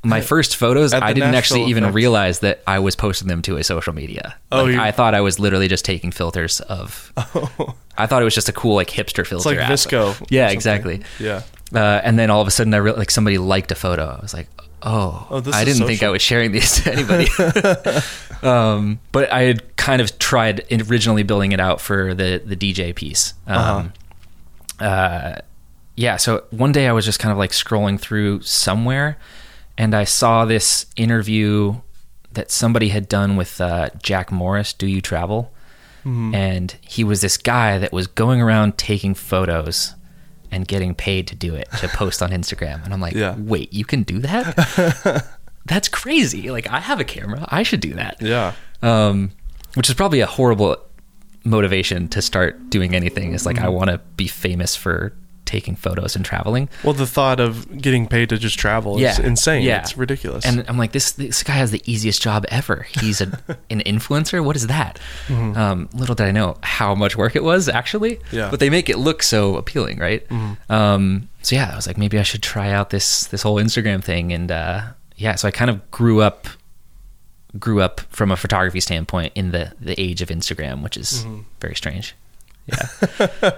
my 0.03 0.21
first 0.33 0.55
photos, 0.55 0.93
I 0.93 1.13
didn't 1.13 1.35
actually 1.35 1.65
even 1.65 1.91
realize 1.93 2.39
that 2.39 2.61
I 2.67 2.79
was 2.79 2.95
posting 2.95 3.27
them 3.27 3.41
to 3.43 3.57
a 3.57 3.63
social 3.63 3.93
media. 3.93 4.35
Oh, 4.51 4.65
Like, 4.65 4.75
I 4.77 4.91
thought 4.91 5.13
I 5.13 5.21
was 5.21 5.39
literally 5.39 5.67
just 5.67 5.85
taking 5.85 6.11
filters 6.11 6.59
of. 6.61 7.11
Oh. 7.35 7.75
I 7.97 8.07
thought 8.07 8.21
it 8.21 8.25
was 8.25 8.33
just 8.33 8.49
a 8.49 8.53
cool 8.53 8.75
like 8.75 8.89
hipster 8.89 9.25
filter. 9.27 9.35
It's 9.35 9.45
like 9.45 9.57
app. 9.59 9.69
VSCO. 9.71 10.25
Yeah, 10.31 10.49
exactly. 10.49 11.01
Yeah. 11.19 11.43
Uh, 11.73 12.01
and 12.03 12.19
then 12.19 12.29
all 12.29 12.41
of 12.41 12.47
a 12.47 12.51
sudden, 12.51 12.73
I 12.73 12.77
re- 12.77 12.91
like 12.91 13.11
somebody 13.11 13.37
liked 13.37 13.71
a 13.71 13.75
photo. 13.75 14.15
I 14.17 14.21
was 14.21 14.33
like, 14.33 14.47
oh, 14.57 14.71
Oh, 14.83 15.41
I 15.53 15.63
didn't 15.63 15.87
think. 15.87 16.03
I 16.03 16.09
was 16.09 16.21
sharing 16.21 16.51
these 16.51 16.83
to 16.83 16.91
anybody. 16.91 17.27
um, 18.43 18.99
but 19.11 19.31
I 19.31 19.43
had 19.43 19.75
kind 19.77 20.01
of 20.01 20.17
tried 20.19 20.65
originally 20.89 21.23
building 21.23 21.51
it 21.51 21.59
out 21.59 21.81
for 21.81 22.13
the 22.13 22.41
the 22.43 22.55
DJ 22.55 22.93
piece. 22.95 23.33
Um, 23.47 23.93
uh, 24.79 25.35
yeah. 25.95 26.17
So 26.17 26.45
one 26.49 26.71
day 26.71 26.87
I 26.87 26.91
was 26.91 27.05
just 27.05 27.19
kind 27.19 27.31
of 27.31 27.37
like 27.37 27.51
scrolling 27.51 27.99
through 27.99 28.41
somewhere, 28.41 29.17
and 29.77 29.95
I 29.95 30.03
saw 30.03 30.45
this 30.45 30.87
interview 30.95 31.75
that 32.33 32.49
somebody 32.49 32.89
had 32.89 33.07
done 33.07 33.35
with 33.35 33.59
uh, 33.61 33.89
Jack 34.01 34.31
Morris. 34.31 34.73
Do 34.73 34.87
you 34.87 35.01
travel? 35.01 35.51
Mm-hmm. 35.99 36.33
And 36.33 36.75
he 36.81 37.03
was 37.03 37.21
this 37.21 37.37
guy 37.37 37.77
that 37.77 37.93
was 37.93 38.07
going 38.07 38.41
around 38.41 38.77
taking 38.77 39.13
photos 39.13 39.93
and 40.51 40.67
getting 40.67 40.93
paid 40.93 41.27
to 41.27 41.35
do 41.35 41.55
it 41.55 41.69
to 41.79 41.87
post 41.93 42.21
on 42.21 42.31
Instagram. 42.31 42.83
And 42.83 42.93
I'm 42.93 43.01
like, 43.01 43.13
Yeah. 43.13 43.35
wait, 43.37 43.71
you 43.73 43.85
can 43.85 44.03
do 44.03 44.19
that? 44.19 45.25
That's 45.65 45.87
crazy. 45.87 46.49
Like, 46.51 46.67
I 46.69 46.79
have 46.79 46.99
a 46.99 47.03
camera. 47.03 47.45
I 47.49 47.63
should 47.63 47.79
do 47.81 47.93
that. 47.93 48.17
Yeah. 48.21 48.53
Um, 48.81 49.31
which 49.75 49.89
is 49.89 49.95
probably 49.95 50.19
a 50.19 50.25
horrible 50.25 50.77
motivation 51.43 52.07
to 52.09 52.21
start 52.21 52.69
doing 52.69 52.95
anything. 52.95 53.33
Is 53.33 53.45
like, 53.45 53.55
Mm-hmm. 53.57 53.65
I 53.65 53.69
want 53.69 53.89
to 53.89 53.99
be 54.17 54.27
famous 54.27 54.75
for 54.75 55.13
taking 55.51 55.75
photos 55.75 56.15
and 56.15 56.23
traveling. 56.23 56.69
Well, 56.83 56.93
the 56.93 57.05
thought 57.05 57.39
of 57.41 57.81
getting 57.81 58.07
paid 58.07 58.29
to 58.29 58.37
just 58.37 58.57
travel 58.57 58.95
is 58.95 59.01
Yeah. 59.01 59.21
insane. 59.21 59.63
Yeah. 59.63 59.81
It's 59.81 59.97
ridiculous. 59.97 60.45
And 60.45 60.63
I'm 60.69 60.77
like, 60.77 60.93
this 60.93 61.11
this 61.11 61.43
guy 61.43 61.53
has 61.53 61.71
the 61.71 61.81
easiest 61.85 62.21
job 62.21 62.45
ever. 62.49 62.87
He's 62.99 63.19
a, 63.21 63.25
an 63.69 63.81
influencer. 63.85 64.43
What 64.43 64.55
is 64.55 64.67
that? 64.67 64.97
Um, 65.29 65.89
little 65.93 66.15
did 66.15 66.25
I 66.27 66.31
know 66.31 66.57
how 66.63 66.95
much 66.95 67.17
work 67.17 67.35
it 67.35 67.43
was 67.43 67.67
actually. 67.67 68.15
Mm-hmm. 68.15 68.35
Yeah. 68.35 68.41
Mm-hmm. 68.43 68.51
But 68.51 68.59
they 68.61 68.69
make 68.69 68.89
it 68.89 68.97
look 68.97 69.21
so 69.23 69.57
appealing, 69.57 69.99
right? 69.99 70.25
Um, 70.69 71.27
so 71.41 71.55
yeah, 71.55 71.69
I 71.71 71.75
was 71.75 71.85
like, 71.87 71.97
maybe 71.97 72.17
I 72.17 72.23
should 72.23 72.41
try 72.43 72.71
out 72.71 72.89
this 72.89 73.25
this 73.27 73.41
whole 73.41 73.57
Instagram 73.57 74.03
thing, 74.03 74.31
and 74.31 74.51
uh, 74.51 74.81
yeah, 75.17 75.35
so 75.35 75.47
I 75.47 75.51
kind 75.51 75.69
of 75.69 75.91
grew 75.91 76.21
up 76.21 76.47
grew 77.59 77.81
up 77.81 77.99
from 78.09 78.31
a 78.31 78.37
photography 78.37 78.79
standpoint 78.79 79.33
in 79.35 79.51
the 79.51 79.73
the 79.81 79.99
age 79.99 80.21
of 80.21 80.29
Instagram, 80.29 80.81
which 80.83 80.95
is 80.97 81.23
Mm-hmm. 81.25 81.41
very 81.59 81.75
strange. 81.75 82.15
Yeah. 82.67 83.51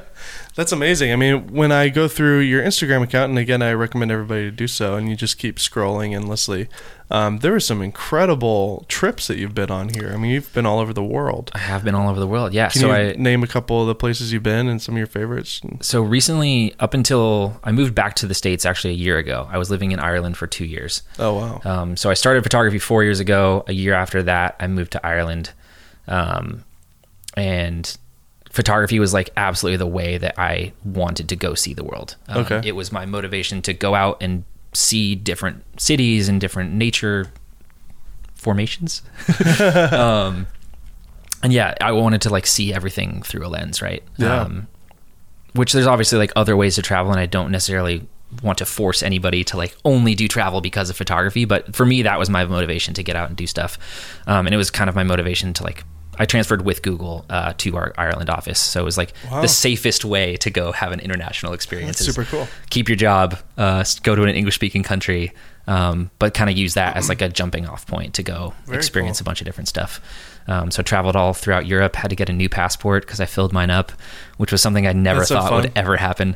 That's 0.55 0.71
amazing. 0.71 1.11
I 1.11 1.15
mean, 1.15 1.47
when 1.53 1.71
I 1.71 1.89
go 1.89 2.07
through 2.07 2.39
your 2.39 2.61
Instagram 2.61 3.01
account, 3.01 3.29
and 3.31 3.39
again, 3.39 3.63
I 3.63 3.73
recommend 3.73 4.11
everybody 4.11 4.43
to 4.45 4.51
do 4.51 4.67
so, 4.67 4.95
and 4.95 5.09
you 5.09 5.15
just 5.15 5.39
keep 5.39 5.57
scrolling 5.57 6.13
endlessly, 6.15 6.67
um, 7.09 7.39
there 7.39 7.55
are 7.55 7.59
some 7.59 7.81
incredible 7.81 8.85
trips 8.87 9.25
that 9.27 9.37
you've 9.37 9.55
been 9.55 9.71
on 9.71 9.89
here. 9.89 10.11
I 10.13 10.17
mean, 10.17 10.29
you've 10.31 10.53
been 10.53 10.67
all 10.67 10.77
over 10.79 10.93
the 10.93 11.03
world. 11.03 11.49
I 11.55 11.57
have 11.59 11.83
been 11.83 11.95
all 11.95 12.07
over 12.07 12.19
the 12.19 12.27
world. 12.27 12.53
Yeah. 12.53 12.69
Can 12.69 12.81
so 12.81 12.87
you 12.87 12.93
I 12.93 13.13
name 13.13 13.41
a 13.41 13.47
couple 13.47 13.81
of 13.81 13.87
the 13.87 13.95
places 13.95 14.31
you've 14.31 14.43
been 14.43 14.67
and 14.67 14.79
some 14.79 14.93
of 14.95 14.97
your 14.99 15.07
favorites? 15.07 15.61
so 15.81 16.01
recently 16.03 16.75
up 16.79 16.93
until 16.93 17.59
I 17.63 17.71
moved 17.71 17.95
back 17.95 18.13
to 18.17 18.27
the 18.27 18.33
states 18.35 18.63
actually 18.65 18.93
a 18.93 18.97
year 18.97 19.17
ago. 19.17 19.47
I 19.51 19.57
was 19.57 19.71
living 19.71 19.91
in 19.91 19.99
Ireland 19.99 20.37
for 20.37 20.45
2 20.45 20.65
years. 20.65 21.01
Oh 21.17 21.33
wow, 21.33 21.61
Um, 21.65 21.97
so 21.97 22.09
I 22.11 22.13
started 22.13 22.43
photography 22.43 22.79
4 22.79 23.03
years 23.03 23.19
ago. 23.19 23.63
A 23.67 23.73
year 23.73 23.93
after 23.95 24.21
that, 24.23 24.55
I 24.59 24.67
moved 24.67 24.91
to 24.91 25.05
Ireland. 25.05 25.51
Um, 26.07 26.63
and 27.35 27.97
photography 28.53 28.99
was 28.99 29.13
like 29.13 29.31
absolutely 29.35 29.77
the 29.77 29.87
way 29.87 30.17
that 30.19 30.39
I 30.39 30.71
wanted 30.85 31.27
to 31.29 31.35
go 31.35 31.55
see 31.55 31.73
the 31.73 31.83
world. 31.83 32.15
Um, 32.29 32.45
Okay. 32.45 32.61
It 32.63 32.73
was 32.75 32.91
my 32.91 33.05
motivation 33.05 33.61
to 33.63 33.73
go 33.73 33.95
out 33.95 34.21
and 34.21 34.43
see 34.73 35.15
different 35.15 35.63
cities 35.81 36.29
and 36.29 36.39
different 36.39 36.71
nature 36.71 37.31
formations. 38.35 39.01
um, 39.91 40.47
and 41.41 41.51
yeah, 41.51 41.73
I 41.81 41.91
wanted 41.91 42.21
to 42.21 42.29
like 42.29 42.45
see 42.47 42.73
everything 42.73 43.23
through 43.23 43.45
a 43.45 43.49
lens, 43.49 43.81
right? 43.81 44.03
Yeah. 44.17 44.41
Um, 44.41 44.67
which 45.53 45.73
there's 45.73 45.87
obviously 45.87 46.17
like 46.17 46.31
other 46.35 46.55
ways 46.55 46.75
to 46.75 46.81
travel, 46.81 47.11
and 47.11 47.19
I 47.19 47.25
don't 47.25 47.51
necessarily 47.51 48.07
want 48.41 48.57
to 48.57 48.65
force 48.65 49.03
anybody 49.03 49.43
to 49.43 49.57
like 49.57 49.75
only 49.85 50.15
do 50.15 50.27
travel 50.27 50.61
because 50.61 50.89
of 50.89 50.95
photography. 50.97 51.45
But 51.45 51.75
for 51.75 51.85
me, 51.85 52.01
that 52.03 52.17
was 52.17 52.29
my 52.29 52.45
motivation 52.45 52.93
to 52.95 53.03
get 53.03 53.15
out 53.15 53.29
and 53.29 53.37
do 53.37 53.45
stuff, 53.45 53.77
um, 54.25 54.47
and 54.47 54.53
it 54.53 54.57
was 54.57 54.71
kind 54.71 54.89
of 54.89 54.95
my 54.95 55.03
motivation 55.03 55.53
to 55.53 55.63
like. 55.63 55.83
I 56.19 56.25
transferred 56.25 56.61
with 56.63 56.81
Google 56.83 57.25
uh, 57.29 57.53
to 57.57 57.75
our 57.75 57.93
Ireland 57.97 58.29
office, 58.29 58.59
so 58.59 58.81
it 58.81 58.85
was 58.85 58.97
like 58.97 59.13
Wow. 59.31 59.41
the 59.41 59.47
safest 59.47 60.05
way 60.05 60.35
to 60.37 60.49
go 60.49 60.71
have 60.71 60.91
an 60.91 60.99
international 60.99 61.53
experience. 61.53 61.97
That's 61.97 62.13
super 62.15 62.25
cool. 62.29 62.47
Keep 62.69 62.89
your 62.89 62.95
job, 62.95 63.37
uh, 63.57 63.83
go 64.03 64.15
to 64.15 64.23
an 64.23 64.29
English-speaking 64.35 64.83
country, 64.83 65.33
um, 65.67 66.11
but 66.19 66.33
kind 66.33 66.49
of 66.49 66.57
use 66.57 66.75
that 66.75 66.95
as 66.97 67.09
like 67.09 67.21
a 67.21 67.29
jumping-off 67.29 67.87
point 67.87 68.13
to 68.15 68.23
go 68.23 68.53
Very 68.65 68.77
experience 68.77 69.19
cool. 69.19 69.23
a 69.23 69.27
bunch 69.27 69.41
of 69.41 69.45
different 69.45 69.67
stuff. 69.69 70.01
Um, 70.47 70.71
so 70.71 70.81
I 70.81 70.83
traveled 70.83 71.15
all 71.15 71.33
throughout 71.33 71.65
Europe. 71.65 71.95
Had 71.95 72.09
to 72.09 72.15
get 72.15 72.29
a 72.29 72.33
new 72.33 72.49
passport 72.49 73.05
because 73.05 73.19
I 73.21 73.25
filled 73.25 73.53
mine 73.53 73.69
up, 73.69 73.91
which 74.37 74.51
was 74.51 74.61
something 74.61 74.85
I 74.85 74.91
never 74.93 75.21
That's 75.21 75.31
thought 75.31 75.49
fun. 75.49 75.61
would 75.61 75.71
ever 75.75 75.95
happen. 75.97 76.35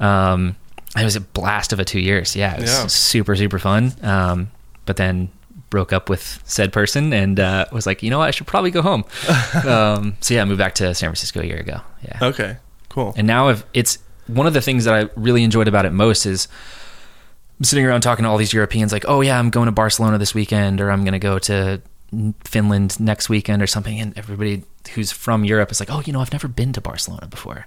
Um, 0.00 0.56
it 0.96 1.04
was 1.04 1.16
a 1.16 1.20
blast 1.20 1.72
of 1.72 1.78
a 1.80 1.84
two 1.84 2.00
years. 2.00 2.34
Yeah, 2.36 2.54
it 2.54 2.60
was 2.62 2.70
Yeah. 2.70 2.86
super 2.88 3.36
super 3.36 3.58
fun. 3.58 3.92
Um, 4.02 4.50
but 4.86 4.96
then 4.96 5.28
broke 5.74 5.92
up 5.92 6.08
with 6.08 6.40
said 6.44 6.72
person 6.72 7.12
and 7.12 7.40
uh, 7.40 7.64
was 7.72 7.84
like, 7.84 8.00
you 8.00 8.08
know 8.10 8.20
what, 8.20 8.28
I 8.28 8.30
should 8.30 8.46
probably 8.46 8.70
go 8.70 8.80
home. 8.80 9.04
um, 9.66 10.16
so 10.20 10.34
yeah, 10.34 10.42
I 10.42 10.44
moved 10.44 10.60
back 10.60 10.76
to 10.76 10.94
San 10.94 11.08
Francisco 11.08 11.40
a 11.40 11.44
year 11.44 11.58
ago. 11.58 11.80
Yeah, 12.04 12.18
Okay, 12.30 12.56
cool. 12.90 13.12
and 13.16 13.26
now 13.26 13.48
I've, 13.48 13.66
it's 13.74 13.98
one 14.28 14.46
of 14.46 14.54
the 14.54 14.60
things 14.60 14.84
that 14.84 14.94
I 14.94 15.10
really 15.16 15.42
enjoyed 15.42 15.66
about 15.66 15.84
it 15.84 15.90
most 15.90 16.26
is 16.26 16.46
I'm 17.58 17.64
sitting 17.64 17.84
around 17.84 18.02
talking 18.02 18.22
to 18.22 18.28
all 18.28 18.36
these 18.36 18.52
Europeans 18.52 18.92
like, 18.92 19.04
oh 19.08 19.20
yeah, 19.20 19.36
I'm 19.36 19.50
going 19.50 19.66
to 19.66 19.72
Barcelona 19.72 20.16
this 20.16 20.32
weekend 20.32 20.80
or 20.80 20.92
I'm 20.92 21.02
going 21.02 21.12
to 21.12 21.18
go 21.18 21.40
to 21.40 21.82
Finland 22.44 23.00
next 23.00 23.28
weekend 23.28 23.60
or 23.62 23.66
something. 23.66 23.98
And 23.98 24.16
everybody 24.16 24.62
who's 24.94 25.10
from 25.10 25.44
Europe 25.44 25.72
is 25.72 25.80
like, 25.80 25.90
oh, 25.90 26.02
you 26.06 26.12
know, 26.12 26.20
I've 26.20 26.32
never 26.32 26.46
been 26.46 26.72
to 26.74 26.80
Barcelona 26.80 27.26
before. 27.26 27.66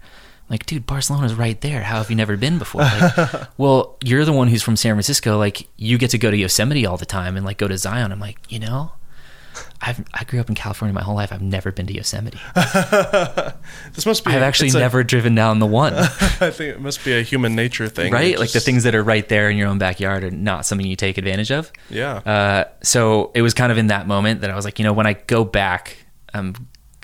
Like, 0.50 0.66
dude, 0.66 0.86
Barcelona's 0.86 1.34
right 1.34 1.60
there. 1.60 1.84
How 1.84 1.98
have 1.98 2.10
you 2.10 2.16
never 2.16 2.38
been 2.38 2.58
before? 2.58 2.82
Like, 2.82 3.48
well, 3.58 3.98
you're 4.04 4.24
the 4.24 4.32
one 4.34 4.48
who's 4.48 4.64
from 4.64 4.76
San 4.78 4.94
Francisco. 4.96 5.38
Like, 5.38 5.68
you 5.76 5.98
get 5.98 6.12
to 6.12 6.18
go 6.18 6.32
to 6.32 6.38
Yosemite 6.38 6.86
all 6.86 6.96
the 6.98 7.06
time 7.06 7.36
and 7.36 7.46
like 7.46 7.58
go 7.58 7.68
to 7.68 7.78
Zion. 7.78 8.12
I'm 8.14 8.20
like, 8.22 8.40
you 8.48 8.60
know, 8.60 8.92
I've 9.82 10.06
I 10.14 10.24
grew 10.24 10.40
up 10.40 10.48
in 10.50 10.56
California 10.56 10.94
my 10.94 11.02
whole 11.02 11.16
life. 11.16 11.34
I've 11.34 11.42
never 11.42 11.72
been 11.72 11.88
to 11.88 11.94
Yosemite. 11.94 12.40
This 13.94 14.06
must 14.06 14.24
be. 14.26 14.32
I've 14.32 14.42
actually 14.44 14.70
a- 14.70 14.74
never 14.74 15.04
driven 15.04 15.34
down 15.36 15.60
the 15.60 15.66
one. 15.66 15.94
I 15.96 16.06
think 16.52 16.76
it 16.76 16.80
must 16.82 17.04
be 17.04 17.18
a 17.18 17.22
human 17.24 17.56
nature 17.56 17.88
thing. 17.90 18.14
right? 18.14 18.34
It 18.34 18.40
Like 18.40 18.52
the 18.52 18.60
things 18.60 18.84
that 18.84 18.96
are 18.96 19.04
right 19.04 19.28
there 19.28 19.50
in 19.50 19.58
your 19.58 19.68
own 19.68 19.78
backyard 19.80 20.24
are 20.24 20.32
not 20.32 20.66
something 20.66 20.86
you 20.86 20.96
take 20.96 21.18
advantage 21.18 21.52
of. 21.52 21.72
Yeah. 21.90 22.16
Uh, 22.18 22.64
so 22.84 23.32
it 23.34 23.42
was 23.42 23.54
kind 23.54 23.72
of 23.72 23.78
in 23.78 23.88
that 23.88 24.08
moment 24.08 24.42
that 24.42 24.52
I 24.52 24.56
was 24.56 24.66
like, 24.66 24.78
you 24.80 24.86
know, 24.86 24.94
when 24.94 25.08
I 25.08 25.14
go 25.14 25.44
back, 25.44 25.98
I'm 26.34 26.54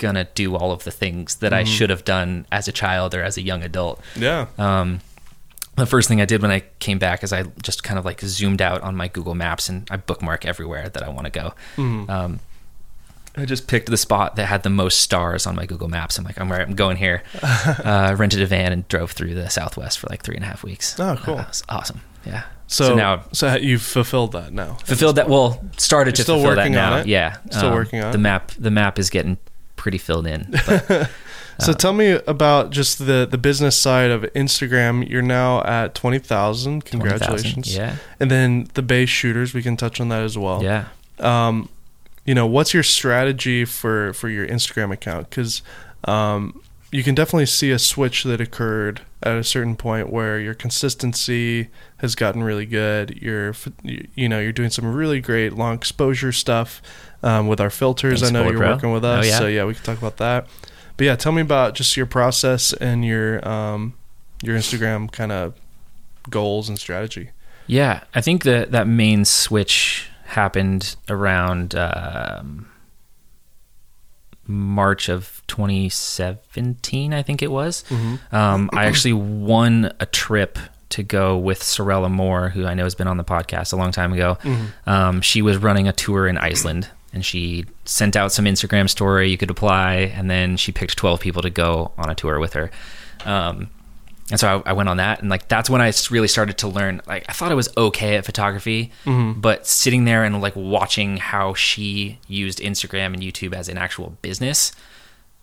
gonna 0.04 0.28
do 0.36 0.56
all 0.56 0.72
of 0.72 0.84
the 0.84 0.92
things 0.92 1.36
that 1.38 1.52
Mm-hmm. 1.52 1.60
I 1.60 1.64
should 1.64 1.90
have 1.90 2.04
done 2.06 2.46
as 2.52 2.68
a 2.68 2.72
child 2.72 3.16
or 3.16 3.24
as 3.24 3.38
a 3.38 3.42
young 3.42 3.64
adult. 3.64 4.00
yeah. 4.16 4.46
Um, 4.60 5.00
the 5.76 5.88
first 5.88 6.08
thing 6.08 6.22
I 6.22 6.26
did 6.26 6.42
when 6.44 6.52
I 6.52 6.60
came 6.78 7.00
back 7.00 7.24
is 7.24 7.34
I 7.34 7.44
just 7.64 7.84
kind 7.84 7.98
of 7.98 8.06
like 8.06 8.22
zoomed 8.22 8.62
out 8.62 8.82
on 8.84 8.96
my 8.96 9.08
Google 9.08 9.34
Maps 9.34 9.70
and 9.70 9.88
I 9.90 9.98
bookmark 9.98 10.46
everywhere 10.46 10.88
that 10.90 11.02
I 11.02 11.10
want 11.10 11.26
to 11.26 11.32
go. 11.32 11.54
Mm-hmm. 11.78 12.12
Um, 12.12 12.40
I 13.36 13.46
just 13.46 13.68
picked 13.68 13.90
the 13.90 13.98
spot 13.98 14.36
that 14.36 14.46
had 14.46 14.62
the 14.62 14.70
most 14.70 15.02
stars 15.02 15.48
on 15.48 15.56
my 15.56 15.66
Google 15.66 15.88
Maps. 15.88 16.20
I'm 16.20 16.26
like, 16.26 16.40
I'm 16.40 16.52
right, 16.52 16.62
I'm 16.62 16.76
going 16.76 16.98
here. 16.98 17.24
uh, 17.42 18.16
rented 18.16 18.42
a 18.44 18.46
van 18.46 18.72
and 18.72 18.88
drove 18.88 19.12
through 19.14 19.34
the 19.34 19.50
Southwest 19.50 19.98
for 19.98 20.06
like 20.12 20.22
three 20.22 20.36
and 20.36 20.44
a 20.44 20.48
half 20.48 20.64
weeks. 20.64 21.00
Oh, 21.00 21.18
cool. 21.24 21.40
Uh, 21.40 21.46
awesome. 21.70 22.02
Yeah. 22.24 22.44
So, 22.68 22.94
now 22.96 23.24
so 23.32 23.56
you've 23.56 23.82
fulfilled 23.82 24.32
that 24.34 24.54
now. 24.54 24.76
fulfilled 24.86 25.16
that. 25.16 25.28
Well, 25.28 25.60
started 25.78 26.14
to 26.16 26.20
You're 26.20 26.24
still 26.26 26.36
fulfill 26.36 26.52
that 26.56 26.62
working 26.62 26.78
on 26.78 27.00
it? 27.00 27.08
Yeah. 27.08 27.38
Um, 27.46 27.52
Still 27.52 27.72
working 27.72 28.04
on 28.04 28.12
the 28.12 28.18
map. 28.20 28.52
The 28.60 28.72
map 28.72 29.00
is 29.00 29.10
getting 29.10 29.38
pretty 29.84 29.98
filled 29.98 30.26
in. 30.26 30.48
But 30.66 31.12
So 31.60 31.72
tell 31.74 31.94
me 31.94 32.12
about 32.26 32.72
just 32.72 32.98
the 33.06 33.28
the 33.30 33.38
business 33.38 33.76
side 33.76 34.10
of 34.10 34.24
Instagram. 34.34 35.08
You're 35.08 35.22
now 35.22 35.62
at 35.64 35.94
twenty 35.94 36.18
thousand. 36.18 36.84
20,000, 36.86 37.00
Congratulations. 37.00 37.76
Yeah. 37.76 37.98
And 38.20 38.32
then 38.32 38.70
the 38.74 38.82
base 38.82 39.10
shooters, 39.10 39.54
we 39.54 39.62
can 39.62 39.78
touch 39.78 40.02
on 40.02 40.10
that 40.10 40.24
as 40.24 40.36
well. 40.36 40.64
Yeah. 40.64 40.86
Um, 41.20 41.70
you 42.26 42.34
know, 42.34 42.48
what's 42.48 42.74
your 42.74 42.82
strategy 42.82 43.66
for 43.66 44.14
for 44.14 44.30
your 44.30 44.48
Instagram 44.48 44.92
account? 44.92 45.30
Because 45.30 45.62
um, 46.06 46.60
you 46.94 47.04
can 47.04 47.16
definitely 47.16 47.48
see 47.48 47.72
a 47.72 47.80
switch 47.80 48.24
that 48.24 48.40
occurred 48.40 49.02
at 49.24 49.36
a 49.36 49.44
certain 49.44 49.76
point 49.76 50.12
where 50.12 50.40
your 50.40 50.54
consistency 50.54 51.70
has 51.98 52.14
gotten 52.14 52.44
really 52.44 52.66
good. 52.68 53.20
You're, 53.22 53.56
you 53.84 54.30
know, 54.30 54.40
you're 54.40 54.52
doing 54.52 54.70
some 54.70 54.94
really 54.94 55.20
great 55.20 55.54
long 55.54 55.76
exposure 55.76 56.32
stuff 56.32 56.82
um, 57.24 57.48
with 57.48 57.60
our 57.60 57.72
filters. 57.72 58.22
Thanks, 58.22 58.30
I 58.30 58.34
know 58.40 58.48
you're 58.50 58.60
Pro. 58.60 58.74
working 58.74 58.92
with 58.94 59.04
Oh, 59.04 59.10
us, 59.10 59.28
yeah. 59.28 59.40
so 59.40 59.48
yeah, 59.48 59.66
we 59.66 59.74
can 59.74 59.84
talk 59.84 59.98
about 59.98 60.18
that. 60.18 60.46
But 60.96 61.06
yeah, 61.06 61.16
tell 61.16 61.32
me 61.32 61.42
about 61.42 61.74
just 61.74 61.98
your 61.98 62.06
process 62.06 62.74
and 62.74 63.04
your 63.04 63.46
um, 63.48 63.96
your 64.44 64.56
Instagram 64.56 65.12
kind 65.12 65.32
of 65.32 65.56
goals 66.30 66.70
and 66.70 66.78
strategy. 66.78 67.32
Yeah, 67.66 68.04
I 68.14 68.22
think 68.22 68.44
that 68.44 68.72
that 68.72 68.88
main 68.88 69.26
switch 69.26 70.10
happened 70.26 70.96
around 71.10 71.74
um, 71.76 72.68
March 74.48 75.10
of 75.10 75.42
2017, 75.48 77.14
I 77.14 77.22
think 77.24 77.42
it 77.42 77.52
was. 77.52 77.84
Um, 78.32 78.70
I 78.74 78.86
actually 78.86 79.14
won 79.14 79.92
a 80.00 80.06
trip 80.06 80.58
to 80.90 81.04
go 81.04 81.38
with 81.38 81.62
Sorelle 81.62 82.06
Amore, 82.06 82.50
who 82.50 82.66
I 82.66 82.74
know 82.74 82.84
has 82.84 82.94
been 82.96 83.08
on 83.08 83.18
the 83.18 83.24
podcast 83.24 83.74
a 83.74 83.76
long 83.76 83.92
time 83.92 84.14
ago. 84.14 84.38
Um, 84.86 85.22
she 85.22 85.42
was 85.42 85.58
running 85.58 85.88
a 85.88 85.94
tour 85.94 86.28
in 86.28 86.38
Iceland, 86.38 86.90
and 87.14 87.26
she 87.26 87.66
sent 87.86 88.16
out 88.16 88.32
some 88.32 88.46
Instagram 88.46 88.90
story 88.90 89.30
you 89.32 89.38
could 89.38 89.50
apply, 89.50 89.96
and 90.16 90.30
then 90.30 90.58
she 90.58 90.72
picked 90.72 90.98
12 90.98 91.20
people 91.20 91.42
to 91.42 91.50
go 91.50 91.92
on 91.98 92.10
a 92.10 92.16
tour 92.16 92.40
with 92.40 92.54
her. 92.54 92.70
Um, 93.26 93.70
and 94.34 94.40
so 94.40 94.64
I, 94.66 94.72
I 94.72 94.74
went 94.74 94.90
on 94.90 94.98
that, 94.98 95.22
and 95.22 95.30
like 95.30 95.48
that's 95.48 95.70
when 95.70 95.80
i 95.80 95.94
really 96.10 96.28
started 96.28 96.58
to 96.58 96.68
learn. 96.68 97.04
Like 97.06 97.24
I 97.30 97.34
thought 97.34 97.52
I 97.52 97.54
was 97.54 97.70
okay 97.78 98.16
at 98.16 98.26
photography, 98.26 98.92
but 99.06 99.68
sitting 99.68 100.06
there 100.06 100.24
and 100.24 100.42
like 100.42 100.56
watching 100.56 101.18
how 101.18 101.54
she 101.54 102.18
used 102.28 102.58
Instagram 102.58 103.14
and 103.14 103.20
YouTube 103.20 103.54
as 103.54 103.70
an 103.70 103.78
actual 103.78 104.18
business, 104.24 104.72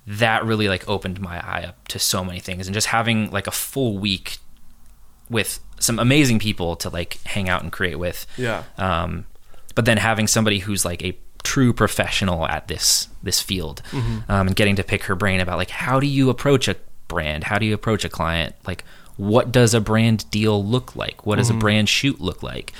that 0.09 0.45
really 0.45 0.66
like 0.66 0.88
opened 0.88 1.20
my 1.20 1.38
eye 1.38 1.62
up 1.68 1.86
to 1.86 2.01
so 2.01 2.24
many 2.24 2.41
things. 2.41 2.66
And 2.66 2.74
just 2.74 2.88
having 2.88 3.30
like 3.30 3.47
a 3.47 3.53
full 3.53 3.97
week 3.97 4.38
with 5.28 5.61
some 5.78 6.01
amazing 6.01 6.41
people 6.41 6.74
to 6.74 6.88
like 6.88 7.20
hang 7.22 7.49
out 7.49 7.62
and 7.62 7.70
create 7.70 7.97
with. 7.97 8.26
Yeah. 8.36 8.64
Um, 8.76 9.24
but 9.76 9.84
then 9.84 9.99
having 9.99 10.26
somebody 10.26 10.59
who's 10.59 10.84
like 10.84 11.01
a 11.05 11.16
true 11.45 11.72
professional 11.72 12.45
at 12.45 12.66
this 12.66 13.07
this 13.22 13.41
field, 13.41 13.82
um, 13.93 14.49
and 14.49 14.57
getting 14.57 14.74
to 14.74 14.82
pick 14.82 15.05
her 15.05 15.14
brain 15.14 15.38
about 15.38 15.59
like 15.59 15.70
how 15.70 16.01
do 16.01 16.09
you 16.09 16.28
approach 16.28 16.66
a 16.66 16.74
brand? 17.11 17.44
How 17.44 17.58
do 17.58 17.66
you 17.66 17.74
approach 17.74 18.04
a 18.06 18.08
client? 18.08 18.54
Like 18.66 18.84
what 19.18 19.52
does 19.52 19.74
a 19.74 19.80
brand 19.82 20.24
deal 20.30 20.64
look 20.64 20.96
like? 20.96 21.26
What 21.26 21.36
does 21.36 21.50
a 21.50 21.54
brand 21.54 21.90
shoot 21.90 22.22
look 22.22 22.42
like? 22.42 22.72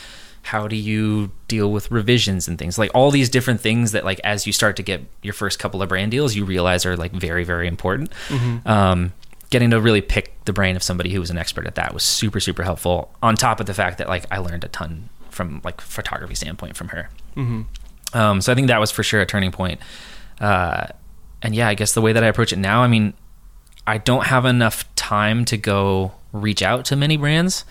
How 0.43 0.67
do 0.69 0.75
you 0.77 1.33
deal 1.49 1.71
with 1.71 1.91
revisions 1.91 2.49
and 2.49 2.59
things 2.59 2.79
like 2.79 2.91
all 2.95 3.11
these 3.11 3.29
different 3.29 3.61
things 3.61 3.93
that 3.93 4.07
like 4.07 4.21
as 4.25 4.47
you 4.47 4.53
start 4.55 4.77
to 4.77 4.83
get 4.83 5.03
your 5.23 5.35
first 5.35 5.59
couple 5.59 5.83
of 5.83 5.91
brand 5.91 6.11
deals, 6.13 6.35
you 6.35 6.47
realize 6.47 6.87
are 6.87 6.97
like 6.97 7.13
very 7.13 7.45
very 7.45 7.67
important. 7.69 8.11
Um, 8.65 9.13
getting 9.51 9.71
to 9.71 9.81
really 9.81 10.01
pick 10.01 10.43
the 10.47 10.53
brain 10.55 10.77
of 10.77 10.83
somebody 10.83 11.11
who 11.13 11.21
was 11.21 11.29
an 11.29 11.37
expert 11.37 11.67
at 11.67 11.75
that 11.75 11.93
was 11.93 12.05
super 12.05 12.41
super 12.41 12.63
helpful. 12.63 13.13
On 13.23 13.35
top 13.37 13.61
of 13.61 13.67
the 13.67 13.75
fact 13.75 13.99
that 13.99 14.09
like 14.09 14.25
I 14.31 14.39
learned 14.39 14.65
a 14.65 14.69
ton 14.69 15.11
from 15.29 15.61
like 15.63 15.81
photography 15.83 16.35
standpoint 16.37 16.75
from 16.77 16.89
her. 16.89 17.11
Um, 18.15 18.41
so 18.41 18.51
I 18.51 18.55
think 18.55 18.69
that 18.69 18.81
was 18.81 18.91
for 18.91 19.03
sure 19.03 19.21
a 19.21 19.27
turning 19.27 19.53
point. 19.53 19.79
Uh, 20.41 20.87
and 21.43 21.55
yeah, 21.55 21.69
I 21.69 21.75
guess 21.75 21.93
the 21.93 22.01
way 22.01 22.13
that 22.15 22.25
I 22.25 22.29
approach 22.29 22.53
it 22.53 22.59
now, 22.59 22.83
I 22.83 22.89
mean, 22.89 23.13
I 23.87 23.99
don't 23.99 24.27
have 24.27 24.45
enough 24.45 24.85
time 24.95 25.45
to 25.47 25.57
go 25.57 26.13
reach 26.33 26.63
out 26.63 26.85
to 26.87 26.97
many 26.97 27.17
brands, 27.17 27.65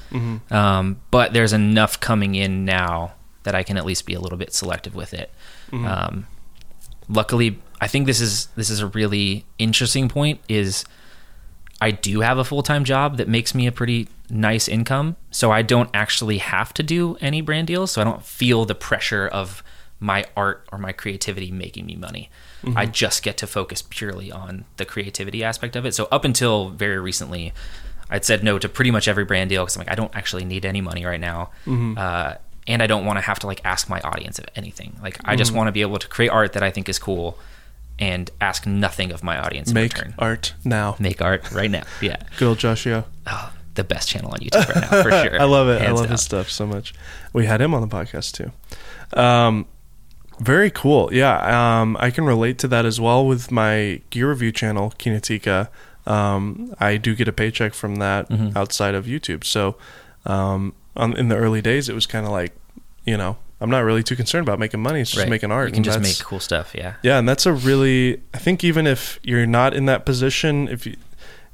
um, 0.51 0.99
but 1.12 1.34
there's 1.34 1.53
enough 1.53 1.99
coming 1.99 2.36
in 2.36 2.66
now 2.66 3.14
that 3.43 3.55
I 3.55 3.64
can 3.64 3.78
at 3.78 3.86
least 3.86 4.05
be 4.05 4.14
a 4.14 4.20
little 4.20 4.38
bit 4.38 4.53
selective 4.53 4.95
with 4.95 5.14
it. 5.14 5.32
Um, 5.86 6.28
luckily, 7.07 7.60
I 7.80 7.88
think 7.88 8.05
this 8.05 8.20
is 8.20 8.47
this 8.55 8.70
is 8.70 8.82
a 8.82 8.88
really 8.88 9.45
interesting 9.57 10.10
point. 10.10 10.41
Is 10.49 10.84
I 11.80 11.91
do 11.91 12.20
have 12.22 12.38
a 12.38 12.43
full 12.43 12.64
time 12.64 12.84
job 12.84 13.18
that 13.18 13.28
makes 13.30 13.55
me 13.55 13.66
a 13.68 13.72
pretty 13.72 14.10
nice 14.30 14.68
income, 14.68 15.16
so 15.32 15.51
I 15.51 15.62
don't 15.62 15.89
actually 15.93 16.39
have 16.39 16.74
to 16.74 16.84
do 16.84 17.16
any 17.22 17.39
brand 17.41 17.68
deals. 17.68 17.91
So 17.91 18.01
I 18.01 18.03
don't 18.03 18.26
feel 18.26 18.66
the 18.66 18.76
pressure 18.76 19.28
of 19.28 19.64
my 20.01 20.26
art 20.36 20.68
or 20.72 20.78
my 20.78 20.91
creativity 20.91 21.51
making 21.51 21.86
me 21.86 21.95
money. 21.95 22.30
I 22.76 22.86
just 22.86 23.24
get 23.24 23.38
to 23.38 23.47
focus 23.47 23.82
purely 23.82 24.32
on 24.32 24.66
the 24.78 24.86
creativity 24.86 25.43
aspect 25.43 25.76
of 25.76 25.86
it. 25.86 25.93
So 25.95 26.07
up 26.12 26.26
until 26.26 26.70
very 26.70 26.99
recently, 26.99 27.53
I'd 28.10 28.26
said 28.26 28.43
no 28.43 28.60
to 28.60 28.68
pretty 28.68 28.91
much 28.91 29.07
every 29.07 29.24
brand 29.26 29.49
deal 29.49 29.64
because 29.64 29.76
I'm 29.78 29.82
like, 29.82 29.91
I 29.91 29.95
don't 29.95 30.14
actually 30.16 30.43
need 30.45 30.66
any 30.66 30.82
money 30.82 31.05
right 31.05 31.20
now. 31.20 31.51
Uh, 31.68 32.36
and 32.68 32.84
I 32.84 32.88
don't 32.88 33.05
want 33.05 33.18
to 33.18 33.22
have 33.22 33.39
to 33.39 33.47
like 33.47 33.62
ask 33.64 33.89
my 33.89 33.99
audience 34.01 34.39
of 34.39 34.45
anything. 34.55 34.97
Like, 35.01 35.20
I 35.26 35.36
just 35.36 35.51
want 35.53 35.68
to 35.68 35.72
be 35.72 35.82
able 35.82 35.99
to 35.99 36.07
create 36.07 36.30
art 36.30 36.53
that 36.53 36.64
I 36.64 36.70
think 36.72 36.89
is 36.89 36.99
cool 36.99 37.38
and 37.97 38.30
ask 38.41 38.66
nothing 38.66 39.12
of 39.12 39.24
my 39.24 39.38
audience 39.39 39.70
in 39.70 39.74
Make 39.76 39.93
return. 39.95 40.14
art 40.20 40.53
now. 40.64 40.95
Make 40.99 41.22
art 41.22 41.51
right 41.51 41.70
now. 41.72 41.84
Yeah. 42.01 42.18
Good 42.38 42.47
old 42.47 42.57
Joshio. 42.60 43.05
Oh, 43.28 43.53
the 43.76 43.84
best 43.84 44.07
channel 44.10 44.32
on 44.32 44.39
YouTube 44.39 44.68
right 44.70 44.91
now, 44.91 45.03
for 45.03 45.12
sure. 45.30 45.41
I 45.41 45.45
love 45.45 45.68
it. 45.70 45.82
I 45.82 45.91
love 45.91 46.03
down. 46.03 46.12
his 46.12 46.22
stuff 46.22 46.49
so 46.49 46.66
much. 46.68 46.93
We 47.34 47.45
had 47.45 47.62
him 47.62 47.74
on 47.74 47.82
the 47.82 47.88
podcast 47.88 48.34
too. 48.34 48.51
Um, 49.20 49.66
very 50.40 50.72
cool. 50.72 51.10
Yeah, 51.14 51.82
um, 51.82 51.98
I 52.00 52.12
can 52.12 52.24
relate 52.26 52.58
to 52.60 52.68
that 52.70 52.86
as 52.86 53.00
well 53.00 53.26
with 53.26 53.52
my 53.52 54.02
gear 54.10 54.30
review 54.30 54.52
channel, 54.52 54.94
Kinetica. 54.98 55.68
Um, 56.06 56.74
I 56.80 56.98
do 56.98 57.16
get 57.16 57.28
a 57.28 57.34
paycheck 57.34 57.74
from 57.74 57.96
that 57.98 58.30
Mm-hmm. 58.30 58.58
outside 58.58 58.96
of 58.96 59.06
YouTube. 59.06 59.44
So, 59.44 59.76
um, 60.26 60.74
on, 60.96 61.16
in 61.18 61.28
the 61.30 61.36
early 61.36 61.62
days, 61.62 61.88
it 61.90 61.94
was 61.96 62.06
kind 62.06 62.26
of 62.26 62.32
like, 62.32 62.54
you 63.06 63.18
know, 63.18 63.38
I'm 63.62 63.70
not 63.70 63.80
really 63.84 64.04
too 64.04 64.16
concerned 64.16 64.48
about 64.48 64.60
making 64.60 64.80
money. 64.82 65.02
It's 65.02 65.12
just 65.12 65.22
Right. 65.24 65.30
making 65.30 65.52
art. 65.52 65.70
You 65.70 65.74
can 65.74 65.84
just 65.84 66.00
make 66.02 66.18
cool 66.20 66.40
stuff. 66.40 66.74
Yeah. 66.74 66.94
yeah, 67.04 67.20
and 67.20 67.28
that's 67.28 67.46
a 67.46 67.54
really 67.54 68.22
I 68.34 68.38
think 68.38 68.64
even 68.64 68.88
if 68.88 69.20
you're 69.24 69.46
not 69.46 69.74
in 69.74 69.86
that 69.86 70.06
position, 70.06 70.68
if 70.70 70.86
you 70.88 70.96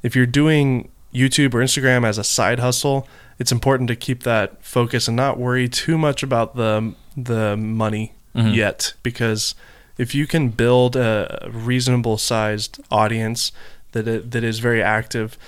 if 0.02 0.14
you're 0.14 0.26
doing 0.26 0.88
YouTube 1.12 1.52
or 1.54 1.58
Instagram 1.58 2.06
as 2.06 2.16
a 2.18 2.24
side 2.24 2.60
hustle, 2.60 3.08
it's 3.38 3.50
important 3.50 3.88
to 3.88 3.96
keep 3.96 4.22
that 4.22 4.62
focus 4.64 5.08
and 5.08 5.16
not 5.16 5.38
worry 5.38 5.68
too 5.68 5.98
much 5.98 6.22
about 6.22 6.54
the 6.56 6.94
the 7.16 7.56
money 7.56 8.12
Mhm. 8.36 8.54
yet 8.54 8.92
because 9.02 9.54
if 9.98 10.14
you 10.14 10.26
can 10.26 10.50
build 10.50 10.94
a 10.96 11.48
reasonable 11.52 12.18
sized 12.18 12.78
audience 12.90 13.50
that 13.92 14.06
it, 14.06 14.30
that 14.32 14.44
is 14.44 14.58
very 14.58 14.82
active 14.82 15.38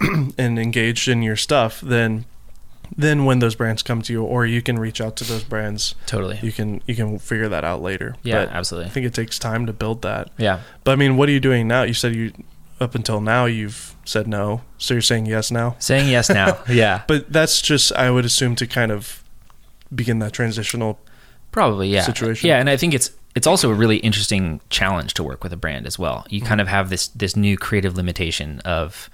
and 0.38 0.58
engaged 0.58 1.06
in 1.08 1.22
your 1.22 1.36
stuff, 1.36 1.80
then 1.80 2.24
then 2.94 3.24
when 3.24 3.38
those 3.38 3.54
brands 3.54 3.82
come 3.82 4.02
to 4.02 4.12
you 4.12 4.22
or 4.22 4.44
you 4.44 4.60
can 4.60 4.78
reach 4.78 5.00
out 5.00 5.16
to 5.16 5.24
those 5.24 5.44
brands, 5.44 5.94
Totally. 6.04 6.38
you 6.42 6.52
can 6.52 6.82
you 6.86 6.94
can 6.94 7.18
figure 7.18 7.48
that 7.48 7.64
out 7.64 7.80
later. 7.80 8.16
Yeah, 8.22 8.44
But 8.44 8.54
absolutely. 8.54 8.90
I 8.90 8.92
think 8.92 9.06
it 9.06 9.14
takes 9.14 9.38
time 9.38 9.64
to 9.66 9.72
build 9.72 10.02
that. 10.02 10.28
Yeah. 10.36 10.60
But 10.84 10.92
I 10.92 10.96
mean, 10.96 11.16
what 11.16 11.28
are 11.28 11.32
you 11.32 11.40
doing 11.40 11.66
now? 11.68 11.84
You 11.84 11.94
said 11.94 12.14
you 12.14 12.32
up 12.80 12.94
until 12.96 13.20
now 13.20 13.44
you've 13.46 13.94
said 14.04 14.26
no, 14.26 14.62
so 14.76 14.92
you're 14.94 15.00
saying 15.00 15.24
yes 15.26 15.50
now. 15.52 15.76
Saying 15.78 16.08
yes 16.10 16.28
now. 16.28 16.58
yeah. 16.68 17.02
But 17.06 17.32
that's 17.32 17.62
just 17.62 17.92
I 17.92 18.10
would 18.10 18.24
assume 18.24 18.56
to 18.56 18.66
kind 18.66 18.90
of 18.92 19.22
begin 19.94 20.18
that 20.18 20.32
transitional. 20.32 20.98
Probably, 21.52 21.88
yeah. 21.88 22.02
situation. 22.02 22.48
Yeah, 22.48 22.58
and 22.58 22.68
I 22.68 22.76
think 22.76 22.94
it's 22.94 23.10
it's 23.34 23.46
also 23.46 23.70
a 23.70 23.74
really 23.74 23.96
interesting 23.98 24.60
challenge 24.70 25.14
to 25.14 25.22
work 25.22 25.42
with 25.42 25.52
a 25.52 25.56
brand 25.56 25.86
as 25.86 25.98
well. 25.98 26.26
You 26.28 26.40
kind 26.42 26.60
of 26.60 26.68
have 26.68 26.90
this 26.90 27.08
this 27.08 27.36
new 27.36 27.56
creative 27.56 27.96
limitation 27.96 28.60
of 28.60 29.08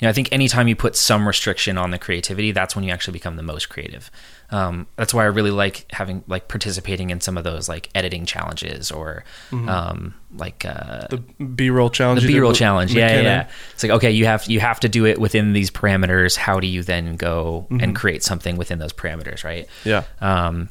you 0.00 0.04
know, 0.04 0.10
I 0.10 0.12
think 0.12 0.28
anytime 0.30 0.68
you 0.68 0.76
put 0.76 0.94
some 0.94 1.26
restriction 1.26 1.78
on 1.78 1.90
the 1.90 1.98
creativity, 1.98 2.52
that's 2.52 2.76
when 2.76 2.84
you 2.84 2.92
actually 2.92 3.14
become 3.14 3.36
the 3.36 3.42
most 3.42 3.70
creative. 3.70 4.10
Um, 4.50 4.86
that's 4.96 5.14
why 5.14 5.22
I 5.22 5.26
really 5.28 5.50
like 5.50 5.86
having 5.90 6.22
like 6.26 6.48
participating 6.48 7.08
in 7.08 7.22
some 7.22 7.38
of 7.38 7.44
those 7.44 7.66
like 7.66 7.88
editing 7.94 8.26
challenges 8.26 8.90
or 8.92 9.24
um, 9.52 10.14
like 10.36 10.66
uh, 10.66 11.06
The 11.08 11.16
B-roll 11.16 11.88
challenge. 11.88 12.20
the 12.20 12.26
B-roll 12.26 12.52
challenge. 12.52 12.94
Yeah, 12.94 13.08
yeah, 13.08 13.16
McKinnon. 13.16 13.24
yeah. 13.24 13.48
It's 13.72 13.82
like 13.82 13.92
okay, 13.92 14.10
you 14.10 14.26
have 14.26 14.44
you 14.46 14.60
have 14.60 14.80
to 14.80 14.88
do 14.88 15.06
it 15.06 15.18
within 15.18 15.54
these 15.54 15.70
parameters. 15.70 16.36
How 16.36 16.60
do 16.60 16.66
you 16.66 16.82
then 16.82 17.16
go 17.16 17.66
and 17.70 17.96
create 17.96 18.22
something 18.22 18.56
within 18.58 18.78
those 18.78 18.92
parameters, 18.92 19.44
right? 19.44 19.66
Yeah. 19.84 20.04
Um, 20.20 20.68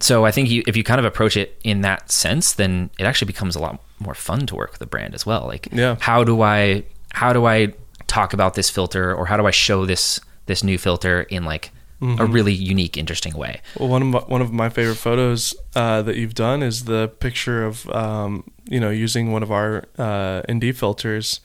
so 0.00 0.24
I 0.24 0.30
think 0.30 0.48
you, 0.50 0.62
if 0.66 0.76
you 0.76 0.84
kind 0.84 0.98
of 0.98 1.04
approach 1.04 1.36
it 1.36 1.58
in 1.64 1.80
that 1.82 2.10
sense, 2.10 2.52
then 2.54 2.90
it 2.98 3.04
actually 3.04 3.26
becomes 3.26 3.56
a 3.56 3.60
lot 3.60 3.80
more 4.00 4.14
fun 4.14 4.46
to 4.46 4.54
work 4.54 4.72
with 4.72 4.80
a 4.82 4.86
brand 4.86 5.14
as 5.14 5.24
well. 5.26 5.44
Like, 5.46 5.68
Yeah. 5.72 5.96
how 6.00 6.24
do 6.24 6.42
I 6.42 6.84
how 7.12 7.32
do 7.32 7.46
I 7.46 7.72
talk 8.06 8.32
about 8.32 8.54
this 8.54 8.70
filter, 8.70 9.14
or 9.14 9.26
how 9.26 9.36
do 9.36 9.46
I 9.46 9.50
show 9.50 9.86
this 9.86 10.20
this 10.46 10.62
new 10.64 10.78
filter 10.78 11.22
in 11.22 11.44
like 11.44 11.70
a 12.00 12.04
Mm-hmm. 12.04 12.30
really 12.32 12.52
unique, 12.54 12.96
interesting 12.96 13.34
way? 13.36 13.60
Well, 13.76 13.88
one 13.88 14.02
of 14.02 14.08
my, 14.08 14.18
one 14.20 14.40
of 14.40 14.52
my 14.52 14.68
favorite 14.68 14.94
photos 14.98 15.52
uh, 15.74 16.00
that 16.02 16.14
you've 16.14 16.34
done 16.34 16.62
is 16.62 16.84
the 16.84 17.08
picture 17.18 17.64
of 17.64 17.88
um, 17.90 18.44
you 18.70 18.78
know 18.78 18.90
using 18.90 19.32
one 19.32 19.42
of 19.42 19.50
our 19.50 19.84
uh, 19.98 20.42
ND 20.48 20.76
filters 20.76 21.40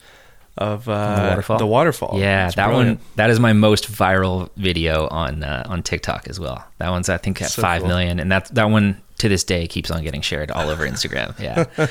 of 0.56 0.88
uh, 0.88 1.16
the 1.22 1.28
waterfall. 1.28 1.58
The 1.58 1.66
waterfall. 1.66 2.18
Yeah, 2.20 2.46
It's 2.46 2.56
that 2.56 2.66
brilliant. 2.68 3.00
one 3.00 3.08
that 3.16 3.30
is 3.30 3.40
my 3.40 3.52
most 3.52 3.90
viral 3.90 4.50
video 4.56 5.08
on 5.08 5.42
uh, 5.42 5.64
on 5.68 5.82
TikTok 5.82 6.28
as 6.28 6.38
well. 6.38 6.64
That 6.78 6.90
one's 6.90 7.08
I 7.08 7.16
think 7.16 7.42
at 7.42 7.50
So 7.50 7.62
five 7.62 7.80
cool. 7.82 7.88
million, 7.88 8.20
and 8.20 8.30
that 8.30 8.46
that 8.54 8.70
one 8.70 9.00
to 9.18 9.28
this 9.28 9.44
day 9.44 9.66
keeps 9.66 9.90
on 9.90 10.02
getting 10.02 10.20
shared 10.22 10.50
all 10.50 10.68
over 10.70 10.86
Instagram. 10.88 11.38
Yeah, 11.40 11.86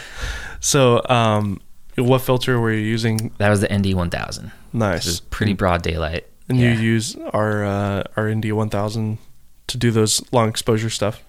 So, 0.60 1.02
um, 1.10 1.62
what 1.98 2.20
filter 2.20 2.60
were 2.60 2.72
you 2.72 2.80
using? 2.86 3.32
that 3.38 3.50
was 3.50 3.62
the 3.62 3.68
ND 3.74 3.94
one 3.96 4.10
thousand. 4.10 4.52
Nice. 4.72 5.06
This 5.06 5.14
is 5.16 5.20
pretty 5.20 5.54
broad 5.54 5.82
daylight. 5.82 6.26
And 6.50 6.60
Yeah. 6.60 6.74
you 6.74 6.80
use 6.80 7.16
our 7.34 7.64
uh, 7.66 8.04
our 8.18 8.34
ND 8.34 8.52
1000 8.52 9.18
to 9.68 9.78
do 9.78 9.92
those 9.92 10.22
long 10.34 10.50
exposure 10.50 10.90
stuff. 10.90 11.22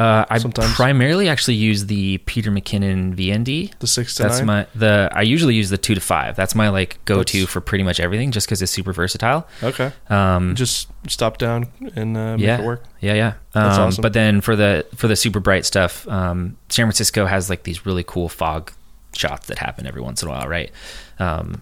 Uh, 0.00 0.24
I 0.30 0.38
Sometimes. 0.38 0.72
primarily 0.72 1.28
actually 1.28 1.56
use 1.56 1.84
the 1.84 2.16
Peter 2.18 2.50
McKinnon 2.50 3.14
VND. 3.14 3.78
The 3.80 3.86
six 3.86 4.14
to 4.14 4.22
That's 4.22 4.38
nine. 4.38 4.46
my 4.46 4.66
the. 4.74 5.10
I 5.12 5.20
usually 5.20 5.54
use 5.54 5.68
the 5.68 5.76
two 5.76 5.94
to 5.94 6.00
five. 6.00 6.36
That's 6.36 6.54
my 6.54 6.70
like 6.70 7.04
go 7.04 7.22
to 7.22 7.46
for 7.46 7.60
pretty 7.60 7.84
much 7.84 8.00
everything, 8.00 8.30
just 8.30 8.46
because 8.46 8.62
it's 8.62 8.72
super 8.72 8.94
versatile. 8.94 9.46
okay. 9.62 9.92
Um, 10.08 10.54
Just 10.54 10.88
stop 11.06 11.36
down 11.36 11.66
and 11.94 12.16
uh, 12.16 12.38
make 12.38 12.46
yeah, 12.46 12.60
it 12.60 12.64
work. 12.64 12.84
yeah, 13.00 13.12
yeah. 13.12 13.34
That's 13.52 13.76
um, 13.76 13.88
awesome. 13.88 14.00
But 14.00 14.14
then 14.14 14.40
for 14.40 14.56
the 14.56 14.86
for 14.96 15.06
the 15.06 15.16
super 15.16 15.38
bright 15.38 15.66
stuff, 15.66 16.08
um, 16.08 16.56
San 16.70 16.86
Francisco 16.86 17.26
has 17.26 17.50
like 17.50 17.64
these 17.64 17.84
really 17.84 18.02
cool 18.02 18.30
fog 18.30 18.72
shots 19.14 19.48
that 19.48 19.58
happen 19.58 19.86
every 19.86 20.00
once 20.00 20.22
in 20.22 20.28
a 20.28 20.30
while, 20.30 20.48
right? 20.48 20.70
Um, 21.18 21.60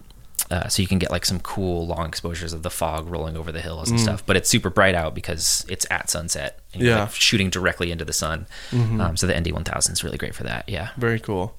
uh, 0.51 0.67
so 0.67 0.81
you 0.81 0.87
can 0.87 0.97
get 0.99 1.11
like 1.11 1.25
some 1.25 1.39
cool 1.39 1.85
long 1.85 2.07
exposures 2.07 2.53
of 2.53 2.63
the 2.63 2.69
fog 2.71 3.07
rolling 3.07 3.37
over 3.37 3.51
the 3.51 3.61
hills 3.61 3.89
and 3.91 3.99
stuff. 3.99 4.25
But 4.25 4.35
it's 4.37 4.49
super 4.49 4.69
bright 4.69 4.95
out 4.95 5.13
because 5.13 5.65
it's 5.69 5.85
at 5.91 6.09
sunset. 6.09 6.59
And 6.73 6.81
you're 6.81 6.93
Mm. 6.93 6.97
Yeah. 6.97 7.03
like 7.03 7.13
shooting 7.13 7.49
directly 7.49 7.91
into 7.91 8.03
the 8.05 8.13
sun. 8.13 8.47
Um, 8.71 9.15
so 9.17 9.27
the 9.27 9.33
ND1000 9.33 9.91
is 9.91 10.03
really 10.03 10.17
great 10.17 10.33
for 10.35 10.43
that. 10.43 10.67
Yeah. 10.67 10.89
Very 10.97 11.19
cool. 11.19 11.55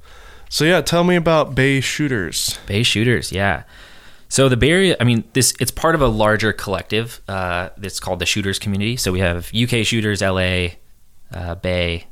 So 0.48 0.64
yeah, 0.64 0.80
tell 0.80 1.04
me 1.04 1.14
about 1.16 1.54
Bay 1.54 1.80
Shooters. 1.80 2.58
Bay 2.66 2.82
Shooters, 2.82 3.30
yeah. 3.30 3.62
So 4.28 4.48
the 4.48 4.56
Bay 4.56 4.70
Area, 4.70 4.96
I 5.00 5.04
mean, 5.04 5.24
this 5.32 5.54
it's 5.60 5.70
part 5.72 5.94
of 5.94 6.02
a 6.02 6.06
larger 6.08 6.52
collective 6.52 7.20
uh, 7.28 7.70
that's 7.76 8.00
called 8.00 8.18
the 8.18 8.26
Shooters 8.26 8.58
Community. 8.58 8.96
So 8.96 9.12
we 9.12 9.20
have 9.20 9.50
UK 9.54 9.84
Shooters, 9.86 10.20
LA, 10.22 10.68
uh, 11.32 11.54
Bay, 11.56 12.06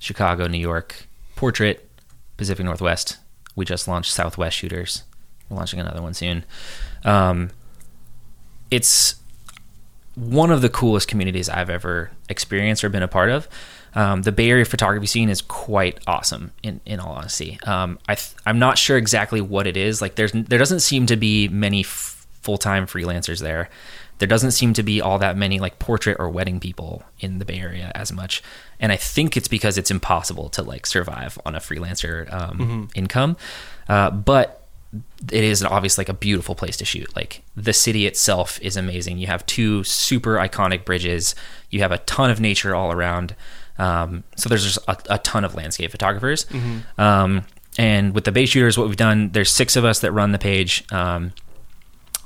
Chicago, 0.00 0.46
New 0.46 0.58
York, 0.58 1.06
Portrait, 1.36 1.88
Pacific 2.36 2.64
Northwest. 2.64 3.18
We 3.56 3.64
just 3.64 3.86
launched 3.88 4.12
Southwest 4.12 4.56
Shooters. 4.56 5.02
We're 5.50 5.56
launching 5.56 5.80
another 5.80 6.00
one 6.00 6.14
soon. 6.14 6.44
Um, 7.04 7.50
it's 8.70 9.16
one 10.14 10.50
of 10.50 10.62
the 10.62 10.68
coolest 10.68 11.08
communities 11.08 11.48
I've 11.48 11.70
ever 11.70 12.10
experienced 12.28 12.84
or 12.84 12.88
been 12.88 13.02
a 13.02 13.08
part 13.08 13.30
of. 13.30 13.48
Um, 13.94 14.22
the 14.22 14.32
Bay 14.32 14.48
Area 14.50 14.64
photography 14.64 15.06
scene 15.06 15.28
is 15.28 15.42
quite 15.42 15.98
awesome. 16.06 16.52
In 16.62 16.80
in 16.86 17.00
all 17.00 17.12
honesty, 17.12 17.58
um, 17.64 17.98
I 18.08 18.14
th- 18.14 18.34
I'm 18.46 18.58
not 18.58 18.78
sure 18.78 18.96
exactly 18.96 19.40
what 19.40 19.66
it 19.66 19.76
is. 19.76 20.00
Like 20.00 20.14
there's 20.14 20.30
there 20.32 20.58
doesn't 20.58 20.80
seem 20.80 21.06
to 21.06 21.16
be 21.16 21.48
many 21.48 21.80
f- 21.80 22.26
full 22.40 22.56
time 22.56 22.86
freelancers 22.86 23.40
there. 23.40 23.68
There 24.18 24.28
doesn't 24.28 24.50
seem 24.52 24.74
to 24.74 24.82
be 24.82 25.00
all 25.00 25.18
that 25.18 25.36
many 25.36 25.58
like 25.58 25.78
portrait 25.78 26.18
or 26.20 26.28
wedding 26.28 26.60
people 26.60 27.02
in 27.18 27.38
the 27.38 27.44
Bay 27.44 27.58
Area 27.58 27.90
as 27.94 28.12
much, 28.12 28.42
and 28.78 28.92
I 28.92 28.96
think 28.96 29.36
it's 29.36 29.48
because 29.48 29.76
it's 29.76 29.90
impossible 29.90 30.50
to 30.50 30.62
like 30.62 30.86
survive 30.86 31.36
on 31.44 31.56
a 31.56 31.58
freelancer 31.58 32.32
um, 32.32 32.88
income. 32.94 33.36
Uh, 33.88 34.10
but 34.10 34.59
it 34.92 35.44
is 35.44 35.62
obviously 35.62 36.02
like 36.02 36.08
a 36.08 36.14
beautiful 36.14 36.54
place 36.54 36.76
to 36.78 36.84
shoot. 36.84 37.14
Like 37.14 37.42
the 37.56 37.72
city 37.72 38.06
itself 38.06 38.58
is 38.60 38.76
amazing. 38.76 39.18
You 39.18 39.28
have 39.28 39.46
two 39.46 39.84
super 39.84 40.36
iconic 40.36 40.84
bridges. 40.84 41.34
You 41.70 41.80
have 41.80 41.92
a 41.92 41.98
ton 41.98 42.30
of 42.30 42.40
nature 42.40 42.74
all 42.74 42.90
around. 42.90 43.34
Um, 43.78 44.24
so 44.36 44.48
there's 44.48 44.64
just 44.64 44.78
a, 44.88 44.96
a 45.08 45.18
ton 45.18 45.44
of 45.44 45.54
landscape 45.54 45.90
photographers. 45.90 46.46
Um, 46.98 47.44
and 47.78 48.14
with 48.14 48.24
the 48.24 48.32
Bay 48.32 48.46
Shooters, 48.46 48.76
what 48.76 48.88
we've 48.88 48.96
done, 48.96 49.30
there's 49.30 49.50
six 49.50 49.76
of 49.76 49.84
us 49.84 50.00
that 50.00 50.12
run 50.12 50.32
the 50.32 50.38
page. 50.38 50.84
Um, 50.92 51.32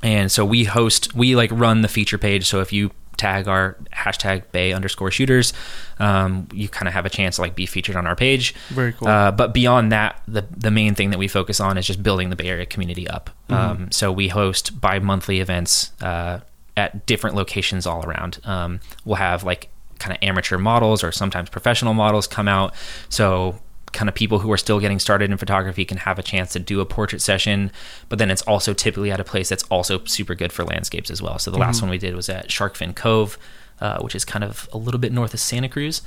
and 0.02 0.32
so 0.32 0.44
we 0.44 0.64
host, 0.64 1.14
we 1.14 1.36
like 1.36 1.50
run 1.52 1.82
the 1.82 1.88
feature 1.88 2.18
page. 2.18 2.46
So 2.46 2.60
if 2.60 2.72
you 2.72 2.90
tag 3.16 3.48
our 3.48 3.76
hashtag 3.92 4.44
Bay 4.52 4.72
underscore 4.72 5.10
shooters, 5.10 5.52
um, 5.98 6.48
you 6.52 6.68
kind 6.68 6.88
of 6.88 6.94
have 6.94 7.06
a 7.06 7.10
chance 7.10 7.36
to 7.36 7.42
like 7.42 7.54
be 7.54 7.66
featured 7.66 7.96
on 7.96 8.06
our 8.06 8.16
page. 8.16 8.54
Very 8.68 8.92
cool. 8.92 9.08
Uh, 9.08 9.30
but 9.30 9.54
beyond 9.54 9.92
that, 9.92 10.22
the 10.26 10.44
the 10.50 10.70
main 10.70 10.94
thing 10.94 11.10
that 11.10 11.18
we 11.18 11.28
focus 11.28 11.60
on 11.60 11.78
is 11.78 11.86
just 11.86 12.02
building 12.02 12.30
the 12.30 12.36
Bay 12.36 12.48
Area 12.48 12.66
community 12.66 13.08
up. 13.08 13.30
Um, 13.48 13.90
so 13.92 14.10
we 14.10 14.28
host 14.28 14.80
bi-monthly 14.80 15.40
events 15.40 15.92
uh, 16.02 16.40
at 16.76 17.06
different 17.06 17.36
locations 17.36 17.86
all 17.86 18.04
around. 18.04 18.40
Um, 18.44 18.80
we'll 19.04 19.16
have 19.16 19.44
like 19.44 19.68
kind 19.98 20.16
of 20.16 20.22
amateur 20.22 20.58
models 20.58 21.04
or 21.04 21.12
sometimes 21.12 21.48
professional 21.50 21.94
models 21.94 22.26
come 22.26 22.48
out. 22.48 22.74
So 23.08 23.60
kind 23.94 24.08
of 24.08 24.14
people 24.14 24.40
who 24.40 24.52
are 24.52 24.58
still 24.58 24.80
getting 24.80 24.98
started 24.98 25.30
in 25.30 25.36
photography 25.38 25.84
can 25.84 25.96
have 25.98 26.18
a 26.18 26.22
chance 26.22 26.52
to 26.52 26.58
do 26.58 26.80
a 26.80 26.84
portrait 26.84 27.22
session 27.22 27.70
but 28.08 28.18
then 28.18 28.30
it's 28.30 28.42
also 28.42 28.74
typically 28.74 29.10
at 29.10 29.20
a 29.20 29.24
place 29.24 29.48
that's 29.48 29.62
also 29.64 30.04
super 30.04 30.34
good 30.34 30.52
for 30.52 30.64
landscapes 30.64 31.10
as 31.10 31.22
well. 31.22 31.38
So 31.38 31.50
the 31.50 31.58
last 31.58 31.80
one 31.80 31.90
we 31.90 31.98
did 31.98 32.14
was 32.14 32.28
at 32.28 32.48
sharkfin 32.48 32.94
cove 32.94 33.38
uh, 33.80 33.98
which 34.00 34.14
is 34.14 34.24
kind 34.24 34.44
of 34.44 34.68
a 34.72 34.78
little 34.78 35.00
bit 35.00 35.12
north 35.12 35.32
of 35.34 35.40
santa 35.40 35.68
cruz. 35.68 36.02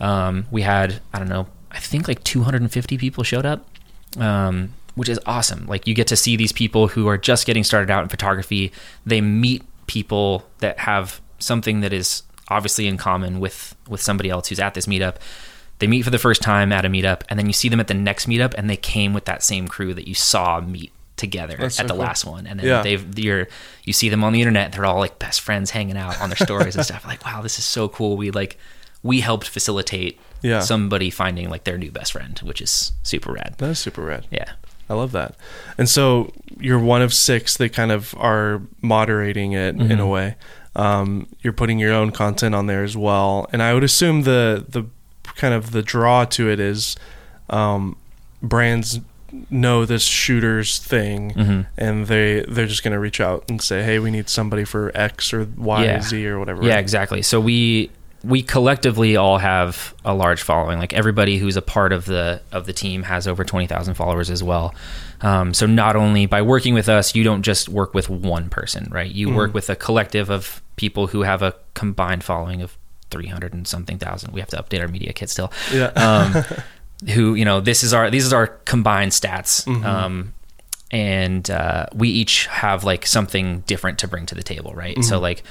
Um, 0.00 0.46
we 0.50 0.62
had 0.62 1.00
i 1.12 1.18
don't 1.18 1.28
know 1.28 1.46
i 1.70 1.78
think 1.78 2.08
like 2.08 2.24
250 2.24 2.96
people 2.98 3.22
showed 3.24 3.44
up 3.46 3.68
um, 4.18 4.72
which 4.94 5.08
is 5.08 5.18
awesome. 5.26 5.66
Like 5.66 5.86
you 5.86 5.94
get 5.94 6.06
to 6.08 6.16
see 6.16 6.36
these 6.36 6.52
people 6.52 6.88
who 6.88 7.08
are 7.08 7.18
just 7.18 7.46
getting 7.46 7.64
started 7.64 7.90
out 7.90 8.02
in 8.04 8.08
photography. 8.08 8.72
They 9.04 9.20
meet 9.20 9.64
people 9.86 10.46
that 10.58 10.78
have 10.78 11.20
something 11.38 11.80
that 11.80 11.92
is 11.92 12.22
obviously 12.48 12.86
in 12.86 12.96
common 12.96 13.40
with 13.40 13.74
with 13.88 14.00
somebody 14.00 14.30
else 14.30 14.48
who's 14.48 14.60
at 14.60 14.74
this 14.74 14.86
meetup 14.86 15.16
they 15.78 15.86
meet 15.86 16.02
for 16.02 16.10
the 16.10 16.18
first 16.18 16.40
time 16.42 16.72
at 16.72 16.84
a 16.84 16.88
meetup 16.88 17.22
and 17.28 17.38
then 17.38 17.46
you 17.46 17.52
see 17.52 17.68
them 17.68 17.80
at 17.80 17.88
the 17.88 17.94
next 17.94 18.26
meetup 18.26 18.54
and 18.56 18.68
they 18.70 18.76
came 18.76 19.12
with 19.12 19.24
that 19.26 19.42
same 19.42 19.66
crew 19.68 19.92
that 19.94 20.06
you 20.08 20.14
saw 20.14 20.60
meet 20.60 20.92
together 21.16 21.56
That's 21.58 21.78
at 21.78 21.84
so 21.84 21.88
the 21.88 21.94
cool. 21.94 22.02
last 22.02 22.24
one 22.24 22.46
and 22.46 22.58
then 22.58 22.66
Yeah. 22.66 22.82
they've 22.82 23.18
you're 23.18 23.48
you 23.84 23.92
see 23.92 24.08
them 24.08 24.24
on 24.24 24.32
the 24.32 24.40
internet 24.40 24.72
they're 24.72 24.84
all 24.84 24.98
like 24.98 25.18
best 25.18 25.40
friends 25.40 25.70
hanging 25.70 25.96
out 25.96 26.20
on 26.20 26.28
their 26.28 26.36
stories 26.36 26.74
and 26.76 26.84
stuff 26.90 27.04
like 27.06 27.24
wow 27.24 27.40
this 27.42 27.58
is 27.58 27.64
so 27.64 27.88
cool 27.88 28.16
we 28.16 28.30
like 28.30 28.58
we 29.02 29.20
helped 29.20 29.48
facilitate 29.48 30.18
Yeah. 30.42 30.60
somebody 30.60 31.10
finding 31.10 31.50
like 31.50 31.64
their 31.64 31.78
new 31.78 31.90
best 31.92 32.12
friend 32.12 32.38
which 32.44 32.60
is 32.60 32.92
super 33.04 33.32
rad 33.32 33.54
That 33.58 33.70
is 33.70 33.78
super 33.78 34.02
rad. 34.02 34.26
yeah 34.30 34.52
I 34.86 34.92
love 34.92 35.12
that. 35.12 35.34
And 35.78 35.88
so 35.88 36.30
you're 36.60 36.78
one 36.78 37.00
of 37.00 37.14
six 37.14 37.56
that 37.56 37.72
kind 37.72 37.90
of 37.90 38.14
are 38.18 38.60
moderating 38.82 39.52
it 39.52 39.76
in 39.80 39.98
a 39.98 40.06
way. 40.06 40.36
Um, 40.76 41.26
you're 41.40 41.54
putting 41.54 41.78
your 41.78 41.94
own 41.94 42.10
content 42.10 42.54
on 42.54 42.66
there 42.66 42.84
as 42.84 42.94
well, 42.94 43.46
and 43.50 43.62
I 43.62 43.72
would 43.72 43.82
assume 43.82 44.24
the 44.24 44.62
the 44.68 44.84
kind 45.36 45.54
of 45.54 45.72
the 45.72 45.82
draw 45.82 46.24
to 46.26 46.48
it 46.50 46.60
is 46.60 46.96
um, 47.50 47.96
brands 48.42 49.00
know 49.50 49.84
this 49.84 50.04
shooters 50.04 50.78
thing, 50.78 51.32
Mhm. 51.32 51.66
and 51.76 52.06
they 52.06 52.44
they're 52.48 52.66
just 52.66 52.84
gonna 52.84 53.00
reach 53.00 53.20
out 53.20 53.44
and 53.48 53.60
say, 53.60 53.82
hey, 53.82 53.98
we 53.98 54.10
need 54.10 54.28
somebody 54.28 54.64
for 54.64 54.92
X 54.94 55.32
or 55.32 55.46
Y 55.56 55.84
Yeah. 55.84 55.98
or 55.98 56.02
Z 56.02 56.26
or 56.28 56.38
whatever. 56.38 56.62
Yeah, 56.64 56.78
exactly. 56.78 57.20
So 57.22 57.40
we 57.40 57.90
we 58.22 58.42
collectively 58.42 59.16
all 59.16 59.36
have 59.38 59.92
a 60.02 60.14
large 60.14 60.40
following. 60.40 60.78
Like 60.78 60.94
everybody 60.94 61.36
who's 61.36 61.56
a 61.56 61.62
part 61.62 61.92
of 61.92 62.06
the 62.06 62.40
of 62.52 62.64
the 62.66 62.72
team 62.72 63.02
has 63.02 63.26
over 63.28 63.44
twenty 63.44 63.66
thousand 63.66 63.94
followers 63.94 64.30
as 64.30 64.42
well. 64.42 64.72
Um, 65.20 65.52
so 65.52 65.66
not 65.66 65.96
only 65.96 66.26
by 66.26 66.40
working 66.40 66.72
with 66.72 66.88
us, 66.88 67.14
you 67.14 67.24
don't 67.24 67.42
just 67.42 67.68
work 67.68 67.92
with 67.92 68.08
one 68.08 68.48
person, 68.48 68.88
right? 68.90 69.10
You 69.10 69.30
work 69.30 69.52
with 69.52 69.68
a 69.68 69.76
collective 69.76 70.30
of 70.30 70.62
people 70.76 71.08
who 71.08 71.22
have 71.22 71.42
a 71.42 71.54
combined 71.74 72.22
following 72.24 72.62
of 72.62 72.76
three 73.14 73.28
hundred 73.28 73.54
and 73.54 73.66
something 73.66 73.98
thousand. 73.98 74.32
We 74.32 74.40
have 74.40 74.50
to 74.50 74.56
update 74.56 74.80
our 74.80 74.88
media 74.88 75.12
kit 75.12 75.30
still. 75.30 75.52
Yeah. 75.72 75.86
Um, 75.94 76.44
who 77.14 77.34
you 77.34 77.44
know 77.44 77.60
this 77.60 77.82
is 77.82 77.92
our 77.92 78.10
these 78.10 78.32
are 78.32 78.36
our 78.36 78.46
combined 78.46 79.12
stats. 79.12 79.66
Um, 79.84 80.34
and 80.90 81.50
uh, 81.50 81.86
we 81.92 82.08
each 82.08 82.46
have 82.46 82.84
like 82.84 83.06
something 83.06 83.60
different 83.66 83.98
to 84.00 84.08
bring 84.08 84.26
to 84.26 84.34
the 84.34 84.42
table, 84.42 84.72
right? 84.74 85.02
So 85.02 85.18
like 85.18 85.42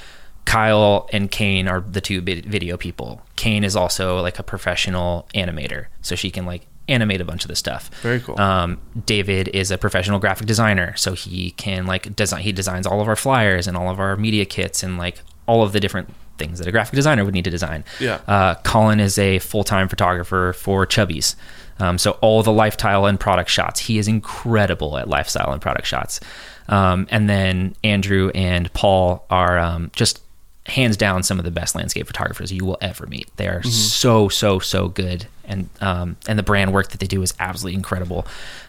Kyle 0.46 1.08
and 1.12 1.30
Kane 1.30 1.68
are 1.68 1.80
the 1.80 2.00
two 2.00 2.20
video 2.22 2.76
people. 2.76 3.20
Kane 3.36 3.64
is 3.64 3.76
also 3.76 4.20
like 4.20 4.38
a 4.38 4.42
professional 4.42 5.28
animator, 5.34 5.86
so 6.00 6.14
she 6.14 6.30
can 6.30 6.46
like 6.46 6.66
animate 6.88 7.20
a 7.20 7.24
bunch 7.24 7.44
of 7.44 7.48
the 7.48 7.56
stuff. 7.56 7.90
Very 8.02 8.20
cool. 8.20 8.38
Um, 8.40 8.80
David 9.06 9.48
is 9.48 9.70
a 9.70 9.78
professional 9.78 10.18
graphic 10.18 10.46
designer, 10.46 10.94
so 10.96 11.12
he 11.14 11.50
can 11.52 11.86
like 11.86 12.14
design. 12.16 12.42
He 12.42 12.52
designs 12.52 12.86
all 12.86 13.00
of 13.00 13.08
our 13.08 13.16
flyers 13.16 13.66
and 13.66 13.76
all 13.76 13.90
of 13.90 14.00
our 14.00 14.16
media 14.16 14.44
kits 14.44 14.82
and 14.82 14.96
like 14.98 15.20
all 15.46 15.62
of 15.62 15.72
the 15.72 15.80
different 15.80 16.08
things 16.38 16.58
that 16.58 16.68
a 16.68 16.72
graphic 16.72 16.94
designer 16.94 17.24
would 17.24 17.34
need 17.34 17.44
to 17.44 17.50
design. 17.50 17.84
Yeah. 18.00 18.20
Uh, 18.26 18.54
Colin 18.56 19.00
is 19.00 19.18
a 19.18 19.38
full 19.38 19.64
time 19.64 19.88
photographer 19.88 20.52
for 20.52 20.86
Chubbies. 20.86 21.34
Um, 21.80 21.98
so 21.98 22.12
all 22.20 22.42
the 22.42 22.52
lifestyle 22.52 23.06
and 23.06 23.18
product 23.18 23.50
shots. 23.50 23.80
He 23.80 23.98
is 23.98 24.06
incredible 24.06 24.96
at 24.96 25.08
lifestyle 25.08 25.52
and 25.52 25.60
product 25.60 25.86
shots. 25.86 26.20
Um, 26.68 27.06
and 27.10 27.28
then 27.28 27.74
Andrew 27.82 28.30
and 28.34 28.72
Paul 28.72 29.26
are 29.28 29.58
um, 29.58 29.90
just 29.94 30.20
hands 30.66 30.96
down 30.96 31.22
some 31.22 31.38
of 31.38 31.44
the 31.44 31.50
best 31.50 31.74
landscape 31.74 32.06
photographers 32.06 32.50
you 32.50 32.64
will 32.64 32.78
ever 32.80 33.06
meet. 33.06 33.28
They 33.36 33.48
are 33.48 33.62
so 33.62 34.28
so 34.28 34.58
so 34.58 34.88
good, 34.88 35.26
and 35.44 35.68
um, 35.80 36.16
and 36.26 36.38
the 36.38 36.42
brand 36.42 36.72
work 36.72 36.88
that 36.90 37.00
they 37.00 37.06
do 37.06 37.20
is 37.22 37.34
absolutely 37.38 37.76
incredible. 37.76 38.26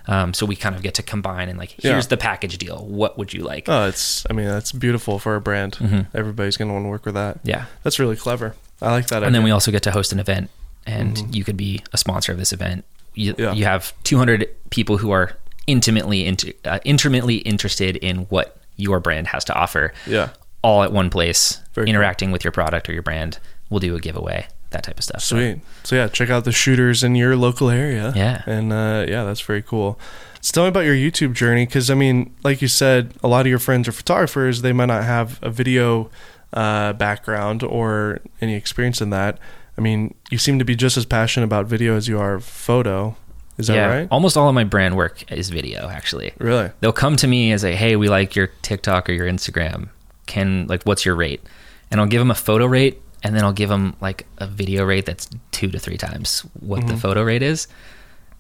Um, 0.07 0.33
so 0.33 0.45
we 0.45 0.55
kind 0.55 0.75
of 0.75 0.81
get 0.83 0.93
to 0.95 1.03
combine 1.03 1.49
and 1.49 1.57
like, 1.57 1.75
Yeah. 1.83 1.91
here's 1.93 2.07
the 2.07 2.17
package 2.17 2.57
deal. 2.57 2.85
What 2.85 3.17
would 3.17 3.33
you 3.33 3.43
like? 3.43 3.67
Oh, 3.67 3.87
it's. 3.87 4.25
I 4.29 4.33
mean, 4.33 4.45
that's 4.47 4.71
beautiful 4.71 5.17
for 5.19 5.35
a 5.35 5.41
brand. 5.41 5.73
Mm-hmm. 5.73 6.15
Everybody's 6.17 6.57
gonna 6.57 6.73
want 6.73 6.85
to 6.85 6.89
work 6.89 7.05
with 7.05 7.15
that. 7.15 7.39
yeah. 7.43 7.65
That's 7.83 7.97
really 7.99 8.15
clever. 8.15 8.55
I 8.81 8.91
like 8.91 9.07
that. 9.07 9.23
and 9.23 9.33
then 9.33 9.43
we 9.43 9.51
also 9.51 9.71
get 9.71 9.83
to 9.83 9.91
host 9.91 10.11
an 10.13 10.19
event 10.19 10.49
and 10.85 11.33
you 11.35 11.43
could 11.43 11.57
be 11.57 11.81
a 11.93 11.97
sponsor 11.97 12.31
of 12.31 12.37
this 12.37 12.51
event 12.53 12.83
you, 13.15 13.33
Mm-hmm. 13.33 13.41
Yeah. 13.41 13.53
you 13.53 13.63
have 13.65 13.93
200 14.03 14.47
people 14.69 14.97
who 14.97 15.11
are 15.11 15.31
intimately 15.67 16.25
into, 16.25 16.53
uh, 16.65 16.79
intimately 16.85 17.37
interested 17.37 17.95
in 17.97 18.17
what 18.25 18.57
your 18.75 18.99
brand 18.99 19.27
has 19.27 19.43
to 19.45 19.53
offer 19.53 19.93
Yeah. 20.05 20.29
all 20.61 20.83
at 20.83 20.91
one 20.91 21.09
place 21.09 21.61
Very 21.73 21.85
cool. 21.85 21.89
interacting 21.95 22.31
with 22.31 22.43
your 22.43 22.51
product 22.51 22.89
or 22.89 22.93
your 22.93 23.01
brand 23.01 23.39
we'll 23.69 23.79
do 23.79 23.95
a 23.95 23.99
giveaway 23.99 24.45
that 24.75 24.83
type 24.83 24.97
of 24.97 25.03
stuff 25.03 25.21
So, 25.21 25.35
Sweet. 25.37 25.59
So 25.83 25.95
yeah, 25.95 26.07
check 26.07 26.29
out 26.29 26.43
the 26.43 26.51
shooters 26.51 27.03
in 27.03 27.15
your 27.15 27.35
local 27.35 27.69
area. 27.69 28.11
Yeah. 28.15 28.43
And 28.45 28.71
uh, 28.73 29.05
yeah, 29.07 29.23
that's 29.23 29.41
very 29.41 29.61
cool. 29.61 29.97
So 30.41 30.51
tell 30.53 30.63
me 30.65 30.69
about 30.69 30.85
your 30.85 30.95
YouTube 30.95 31.33
journey, 31.33 31.65
because 31.65 31.89
I 31.89 31.95
mean, 31.95 32.33
like 32.43 32.61
you 32.61 32.67
said, 32.67 33.13
a 33.23 33.27
lot 33.27 33.41
of 33.41 33.47
your 33.47 33.59
friends 33.59 33.87
are 33.87 33.91
photographers. 33.91 34.61
They 34.61 34.73
might 34.73 34.85
not 34.95 35.03
have 35.03 35.39
a 35.41 35.49
video 35.49 36.09
uh, 36.53 36.93
background 36.93 37.63
or 37.63 38.19
any 38.41 38.53
experience 38.55 39.01
in 39.01 39.09
that. 39.09 39.39
I 39.77 39.81
mean, 39.81 40.13
you 40.29 40.37
seem 40.37 40.59
to 40.59 40.65
be 40.65 40.75
just 40.75 40.97
as 40.97 41.05
passionate 41.05 41.45
about 41.45 41.65
video 41.65 41.95
as 41.97 42.07
you 42.07 42.19
are 42.19 42.39
photo. 42.39 43.15
Is 43.57 43.67
that 43.67 43.75
yeah 43.75 43.87
right? 43.87 44.07
almost 44.11 44.35
all 44.35 44.49
of 44.49 44.55
my 44.55 44.65
brand 44.65 44.97
work 44.97 45.31
is 45.31 45.49
video 45.49 45.87
actually 45.87 46.33
Really? 46.39 46.71
they'll 46.81 46.91
come 46.91 47.15
to 47.15 47.25
me 47.25 47.53
as 47.53 47.63
a 47.63 47.73
hey 47.73 47.95
we 47.95 48.09
like 48.09 48.35
your 48.35 48.47
tiktok 48.61 49.07
or 49.09 49.13
your 49.13 49.27
instagram 49.27 49.87
can 50.25 50.67
like 50.67 50.83
what's 50.83 51.05
your 51.05 51.15
rate 51.15 51.41
and 51.89 52.01
i'll 52.01 52.05
give 52.07 52.19
them 52.19 52.29
a 52.31 52.35
photo 52.35 52.65
rate 52.65 53.01
and 53.25 53.35
then 53.35 53.43
i'll 53.43 53.51
give 53.61 53.69
them 53.69 53.95
like 53.99 54.25
a 54.37 54.47
video 54.47 54.85
rate 54.85 55.05
that's 55.05 55.27
two 55.51 55.69
to 55.71 55.79
three 55.79 55.97
times 55.97 56.41
what 56.59 56.79
Mm-hmm. 56.79 56.89
the 56.89 56.97
photo 56.97 57.23
rate 57.23 57.41
is 57.43 57.67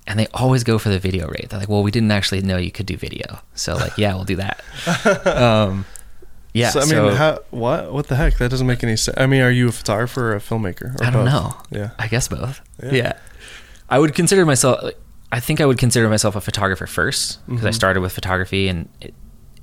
and 0.07 0.19
they 0.19 0.27
always 0.35 0.63
go 0.63 0.77
for 0.77 0.89
the 0.89 0.99
video 0.99 1.25
rate. 1.27 1.49
They're 1.49 1.59
like, 1.59 1.67
"Well, 1.67 1.81
we 1.81 1.89
didn't 1.89 2.11
actually 2.11 2.41
know 2.43 2.57
you 2.57 2.69
could 2.69 2.85
do 2.85 2.95
video, 2.95 3.39
so 3.55 3.73
like, 3.73 3.97
yeah, 3.97 4.13
we'll 4.13 4.23
do 4.23 4.35
that." 4.35 4.61
um, 5.25 5.83
yeah. 6.53 6.69
So 6.69 6.79
I 6.81 6.83
mean, 6.83 6.91
so- 6.91 7.15
how, 7.15 7.39
what 7.49 7.91
what 7.91 8.05
the 8.07 8.15
heck? 8.15 8.37
That 8.37 8.51
doesn't 8.51 8.67
make 8.67 8.83
any 8.83 8.97
sense. 8.97 9.17
I 9.17 9.25
mean, 9.25 9.41
are 9.41 9.49
you 9.49 9.67
a 9.69 9.71
photographer 9.71 10.31
or 10.33 10.35
a 10.35 10.39
filmmaker? 10.39 10.93
Or 11.01 11.03
I 11.03 11.09
don't 11.09 11.25
both? 11.25 11.33
know. 11.71 11.79
Yeah. 11.79 11.89
I 11.97 12.07
guess 12.07 12.27
both. 12.27 12.61
Yeah. 12.83 12.91
Yeah. 12.91 13.13
I 13.89 13.97
would 13.97 14.13
consider 14.13 14.45
myself. 14.45 14.77
I 15.31 15.39
think 15.39 15.59
I 15.59 15.65
would 15.65 15.79
consider 15.79 16.07
myself 16.07 16.35
a 16.35 16.41
photographer 16.41 16.85
first 16.85 17.43
because 17.47 17.65
I 17.65 17.69
Mhm. 17.71 17.73
started 17.73 18.01
with 18.01 18.13
photography, 18.13 18.67
and 18.67 18.87
it, 19.01 19.15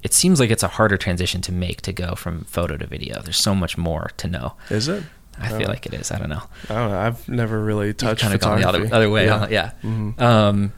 it 0.03 0.13
seems 0.13 0.41
like 0.41 0.51
it's 0.51 0.63
a 0.63 0.69
harder 0.69 0.97
transition 0.97 1.41
to 1.43 1.53
make 1.53 1.81
to 1.83 1.93
go 1.93 2.15
from 2.15 2.45
photo 2.45 2.77
to 2.77 2.87
video. 2.87 3.21
There's 3.23 3.37
so 3.37 3.55
much 3.55 3.77
more 3.79 4.11
to 4.19 4.29
know. 4.29 4.55
Is 4.71 4.89
it? 4.89 5.05
I 5.39 5.49
feel 5.49 5.63
Oh. 5.69 5.71
like 5.71 5.87
it 5.87 5.95
is. 5.95 6.11
I 6.11 6.19
don't 6.19 6.29
know. 6.29 6.43
I 6.69 6.75
don't 6.75 6.91
know. 6.91 6.99
I've 6.99 7.29
never 7.29 7.63
really 7.63 7.95
touched 7.95 8.21
kind 8.21 8.35
of 8.35 8.41
gone 8.41 8.61
the 8.61 8.69
other, 8.69 8.89
other 8.93 9.09
way. 9.11 9.27
huh? 9.29 9.47
Yeah. 9.51 9.71
Mhm. 9.83 10.21
Um, 10.21 10.73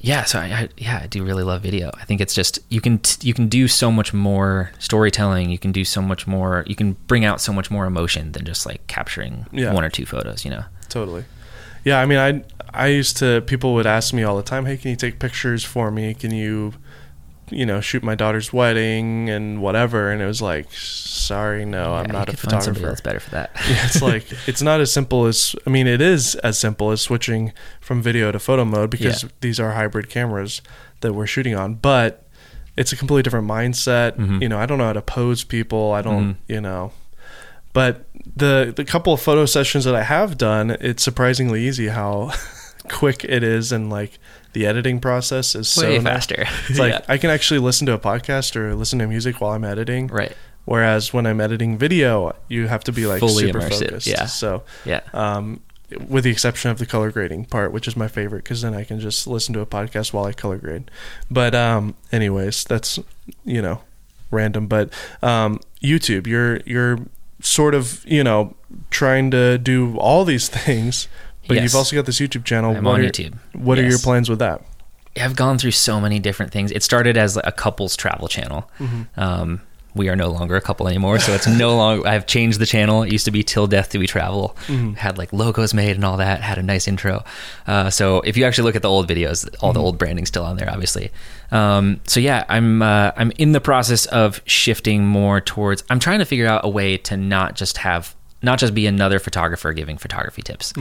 yeah. 0.00 0.24
So 0.24 0.38
I, 0.38 0.44
I, 0.44 0.68
yeah, 0.76 1.00
I 1.02 1.06
do 1.06 1.24
really 1.24 1.42
love 1.42 1.62
video. 1.62 1.90
I 1.94 2.04
think 2.04 2.20
it's 2.20 2.34
just 2.34 2.58
you 2.68 2.80
can 2.80 2.98
t- 2.98 3.26
you 3.26 3.34
can 3.34 3.48
do 3.48 3.68
so 3.68 3.90
much 3.90 4.12
more 4.14 4.70
storytelling. 4.78 5.50
You 5.50 5.58
can 5.58 5.72
do 5.72 5.84
so 5.84 6.00
much 6.02 6.26
more. 6.26 6.64
You 6.66 6.74
can 6.76 6.92
bring 7.06 7.24
out 7.24 7.40
so 7.40 7.52
much 7.52 7.70
more 7.70 7.84
emotion 7.86 8.32
than 8.32 8.44
just 8.44 8.64
like 8.66 8.86
capturing 8.86 9.46
Yeah. 9.52 9.72
one 9.72 9.84
or 9.84 9.90
two 9.90 10.06
photos. 10.06 10.44
You 10.44 10.50
know. 10.52 10.64
Totally. 10.88 11.24
Yeah, 11.84 12.00
I 12.00 12.06
mean, 12.06 12.18
I 12.18 12.42
I 12.74 12.88
used 12.88 13.16
to. 13.18 13.40
People 13.42 13.74
would 13.74 13.86
ask 13.86 14.12
me 14.12 14.22
all 14.22 14.36
the 14.36 14.42
time, 14.42 14.66
"Hey, 14.66 14.76
can 14.76 14.90
you 14.90 14.96
take 14.96 15.18
pictures 15.18 15.64
for 15.64 15.90
me? 15.90 16.12
Can 16.14 16.32
you, 16.32 16.74
you 17.50 17.64
know, 17.66 17.80
shoot 17.80 18.02
my 18.02 18.14
daughter's 18.14 18.52
wedding 18.52 19.28
and 19.30 19.60
whatever?" 19.60 20.10
And 20.10 20.20
it 20.22 20.26
was 20.26 20.40
like, 20.42 20.66
"Sorry, 20.72 21.64
no, 21.64 21.94
I'm 21.94 22.06
Yeah, 22.06 22.12
not 22.12 22.28
you 22.28 22.32
a 22.34 22.36
could 22.36 22.50
find 22.50 22.62
somebody 22.62 22.84
photographer." 22.84 22.88
else 22.90 23.00
better 23.00 23.20
for 23.20 23.30
that. 23.30 23.50
yeah, 23.68 23.86
it's 23.86 24.02
like 24.02 24.26
it's 24.48 24.62
not 24.62 24.80
as 24.80 24.92
simple 24.92 25.26
as 25.26 25.54
I 25.66 25.70
mean 25.70 25.86
it 25.86 26.00
is 26.00 26.34
as 26.36 26.58
simple 26.58 26.90
as 26.90 27.00
switching 27.00 27.52
from 27.80 28.02
video 28.02 28.30
to 28.32 28.38
photo 28.38 28.64
mode 28.64 28.90
because 28.90 29.22
Yeah. 29.24 29.28
these 29.40 29.58
are 29.60 29.72
hybrid 29.72 30.08
cameras 30.08 30.62
that 31.00 31.12
we're 31.14 31.26
shooting 31.26 31.54
on, 31.54 31.74
but 31.74 32.24
it's 32.76 32.92
a 32.92 32.96
completely 32.96 33.22
different 33.22 33.48
mindset. 33.48 34.16
Mhm. 34.16 34.40
You 34.42 34.48
know, 34.48 34.58
I 34.58 34.66
don't 34.66 34.78
know 34.78 34.86
how 34.86 34.92
to 34.92 35.02
pose 35.02 35.42
people. 35.44 35.92
I 35.92 36.02
don't, 36.02 36.32
Mhm. 36.32 36.36
you 36.48 36.60
know. 36.60 36.92
But 37.72 38.06
the 38.36 38.72
the 38.74 38.84
couple 38.84 39.12
of 39.12 39.20
photo 39.20 39.46
sessions 39.46 39.84
that 39.84 39.94
I 39.94 40.02
have 40.02 40.38
done, 40.38 40.76
it's 40.80 41.02
surprisingly 41.02 41.66
easy 41.66 41.88
how 41.88 42.32
quick 42.88 43.24
it 43.24 43.42
is 43.42 43.72
and 43.72 43.90
like 43.90 44.18
the 44.52 44.66
editing 44.66 45.00
process 45.00 45.54
is 45.54 45.68
so 45.68 45.82
way 45.82 45.98
nice. 45.98 46.26
faster. 46.26 46.46
It's 46.68 46.78
like 46.84 46.92
Yeah. 46.92 47.00
I 47.08 47.18
can 47.18 47.30
actually 47.30 47.60
listen 47.60 47.86
to 47.86 47.92
a 47.92 47.98
podcast 47.98 48.56
or 48.56 48.74
listen 48.74 48.98
to 49.00 49.06
music 49.06 49.40
while 49.40 49.52
I'm 49.52 49.64
editing. 49.64 50.06
right. 50.08 50.36
Whereas 50.64 51.14
when 51.14 51.26
I'm 51.26 51.40
editing 51.40 51.78
video, 51.78 52.36
you 52.48 52.66
have 52.66 52.84
to 52.84 52.92
be 52.92 53.06
like 53.06 53.20
Fully 53.20 53.46
super 53.46 53.60
immersive, 53.60 53.84
focused. 53.88 54.06
yeah. 54.06 54.26
So, 54.26 54.64
Yeah. 54.84 55.00
um, 55.14 55.60
with 56.08 56.24
the 56.24 56.30
exception 56.30 56.70
of 56.70 56.76
the 56.78 56.84
color 56.84 57.10
grading 57.10 57.46
part, 57.46 57.72
which 57.72 57.88
is 57.88 57.96
my 57.96 58.06
favorite, 58.06 58.44
because 58.44 58.60
then 58.60 58.74
I 58.74 58.84
can 58.84 59.00
just 59.00 59.26
listen 59.26 59.54
to 59.54 59.60
a 59.60 59.66
podcast 59.66 60.12
while 60.12 60.26
I 60.26 60.34
color 60.34 60.58
grade. 60.58 60.90
But, 61.30 61.54
um, 61.54 61.94
anyways, 62.12 62.64
that's 62.64 62.98
you 63.46 63.62
know, 63.62 63.80
random. 64.30 64.66
But 64.66 64.90
um, 65.22 65.60
YouTube, 65.82 66.26
you're 66.26 66.58
you're 66.66 66.98
sort 67.40 67.74
of 67.74 68.04
you 68.06 68.22
know 68.22 68.54
trying 68.90 69.30
to 69.30 69.56
do 69.56 69.96
all 69.96 70.26
these 70.26 70.48
things, 70.64 71.08
but 71.48 71.56
Yes. 71.56 71.64
you've 71.64 71.74
also 71.74 71.96
got 71.96 72.06
this 72.06 72.20
YouTube 72.20 72.44
channel. 72.44 72.76
I'm 72.76 72.84
what 72.84 72.92
on 72.94 73.00
are 73.00 73.02
your- 73.02 73.10
YouTube. 73.12 73.34
What 73.54 73.78
are 73.78 73.82
your 73.88 73.98
plans 73.98 74.28
with 74.30 74.38
that? 74.38 74.62
I've 75.20 75.34
gone 75.34 75.58
through 75.58 75.72
so 75.72 76.00
many 76.00 76.20
different 76.20 76.52
things. 76.52 76.70
It 76.70 76.82
started 76.84 77.16
as 77.16 77.36
a 77.42 77.50
couples 77.50 77.96
travel 77.96 78.28
channel. 78.28 78.70
Mm-hmm. 78.78 79.20
Um, 79.20 79.60
we 79.94 80.08
are 80.08 80.14
no 80.14 80.28
longer 80.30 80.54
a 80.54 80.60
couple 80.60 80.86
anymore, 80.86 81.18
so 81.18 81.32
it's 81.32 81.48
no 81.48 81.74
longer. 81.82 82.06
I've 82.06 82.24
changed 82.26 82.60
the 82.60 82.66
channel. 82.66 83.02
It 83.02 83.10
used 83.10 83.24
to 83.24 83.32
be 83.32 83.42
"Till 83.42 83.66
Death 83.66 83.90
Do 83.90 83.98
We 83.98 84.06
Travel." 84.06 84.54
Mhm. 84.68 84.96
Had 84.96 85.18
like 85.18 85.32
logos 85.32 85.74
made 85.74 85.96
and 85.96 86.04
all 86.04 86.18
that. 86.18 86.40
Had 86.42 86.58
a 86.58 86.62
nice 86.62 86.86
intro. 86.86 87.24
Uh, 87.66 87.90
so 87.90 88.20
if 88.20 88.36
you 88.36 88.44
actually 88.44 88.64
look 88.64 88.76
at 88.76 88.82
the 88.82 88.88
old 88.90 89.08
videos, 89.08 89.48
all 89.60 89.72
the 89.72 89.80
old 89.80 89.98
branding's 89.98 90.28
still 90.28 90.44
on 90.44 90.56
there, 90.56 90.70
obviously. 90.70 91.10
Um, 91.50 92.00
so 92.06 92.20
yeah, 92.20 92.44
I'm 92.48 92.80
uh, 92.82 93.10
I'm 93.16 93.32
in 93.38 93.50
the 93.52 93.60
process 93.60 94.06
of 94.06 94.40
shifting 94.44 95.04
more 95.04 95.40
towards. 95.40 95.82
I'm 95.90 95.98
trying 95.98 96.20
to 96.20 96.26
figure 96.26 96.46
out 96.46 96.64
a 96.64 96.68
way 96.68 96.96
to 96.98 97.16
not 97.16 97.56
just 97.56 97.78
have 97.78 98.14
not 98.42 98.58
just 98.58 98.74
be 98.74 98.86
another 98.86 99.18
photographer 99.18 99.72
giving 99.72 99.98
photography 99.98 100.42
tips, 100.42 100.72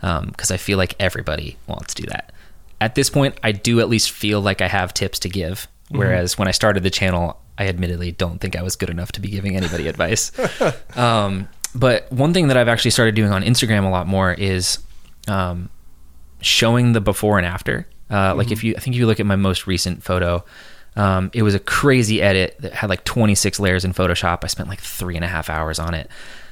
because 0.00 0.50
I 0.50 0.56
feel 0.56 0.78
like 0.78 0.94
everybody 1.00 1.56
wants 1.66 1.94
to 1.94 2.02
do 2.02 2.08
that. 2.08 2.32
At 2.80 2.94
this 2.96 3.08
point, 3.10 3.36
I 3.42 3.52
do 3.52 3.80
at 3.80 3.88
least 3.88 4.10
feel 4.10 4.40
like 4.40 4.60
I 4.60 4.68
have 4.68 4.92
tips 4.92 5.18
to 5.20 5.28
give. 5.28 5.68
Whereas 5.90 6.36
when 6.38 6.48
I 6.48 6.50
started 6.50 6.82
the 6.82 6.90
channel, 6.90 7.40
I 7.56 7.68
admittedly 7.68 8.10
don't 8.10 8.40
think 8.40 8.56
I 8.56 8.62
was 8.62 8.74
good 8.74 8.90
enough 8.90 9.12
to 9.12 9.20
be 9.20 9.28
giving 9.28 9.56
anybody 9.56 9.86
advice. 9.88 10.32
Um, 10.96 11.48
but 11.74 12.10
one 12.12 12.32
thing 12.32 12.48
that 12.48 12.56
I've 12.56 12.68
actually 12.68 12.92
started 12.92 13.14
doing 13.14 13.32
on 13.32 13.42
Instagram 13.42 13.84
a 13.84 13.88
lot 13.90 14.06
more 14.06 14.32
is 14.32 14.78
um, 15.28 15.70
showing 16.40 16.92
the 16.92 17.00
before 17.00 17.38
and 17.38 17.46
after. 17.46 17.86
Uh, 18.10 18.34
Like 18.34 18.50
if 18.50 18.62
you, 18.64 18.74
I 18.76 18.80
think 18.80 18.94
if 18.96 19.00
you 19.00 19.06
look 19.06 19.20
at 19.20 19.26
my 19.26 19.36
most 19.36 19.66
recent 19.66 20.02
photo, 20.02 20.44
um, 20.96 21.30
it 21.32 21.42
was 21.42 21.54
a 21.54 21.58
crazy 21.58 22.22
edit 22.22 22.56
that 22.60 22.72
had 22.74 22.90
like 22.90 23.04
26 23.04 23.58
layers 23.58 23.84
in 23.84 23.92
Photoshop. 23.92 24.44
I 24.44 24.46
spent 24.46 24.68
like 24.68 24.80
three 24.80 25.16
and 25.16 25.24
a 25.24 25.28
half 25.28 25.50
hours 25.50 25.78
on 25.78 25.94
it. 25.94 26.08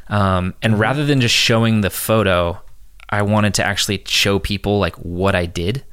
Um, 0.09 0.55
and 0.63 0.79
rather 0.79 1.07
than 1.07 1.21
just 1.21 1.35
showing 1.35 1.81
the 1.81 1.91
photo, 1.91 2.61
I 3.09 3.23
wanted 3.23 3.55
to 3.55 3.65
actually 3.65 4.03
show 4.07 4.39
people 4.39 4.79
like 4.79 4.97
what 4.97 5.35
I 5.35 5.47
did. 5.47 5.85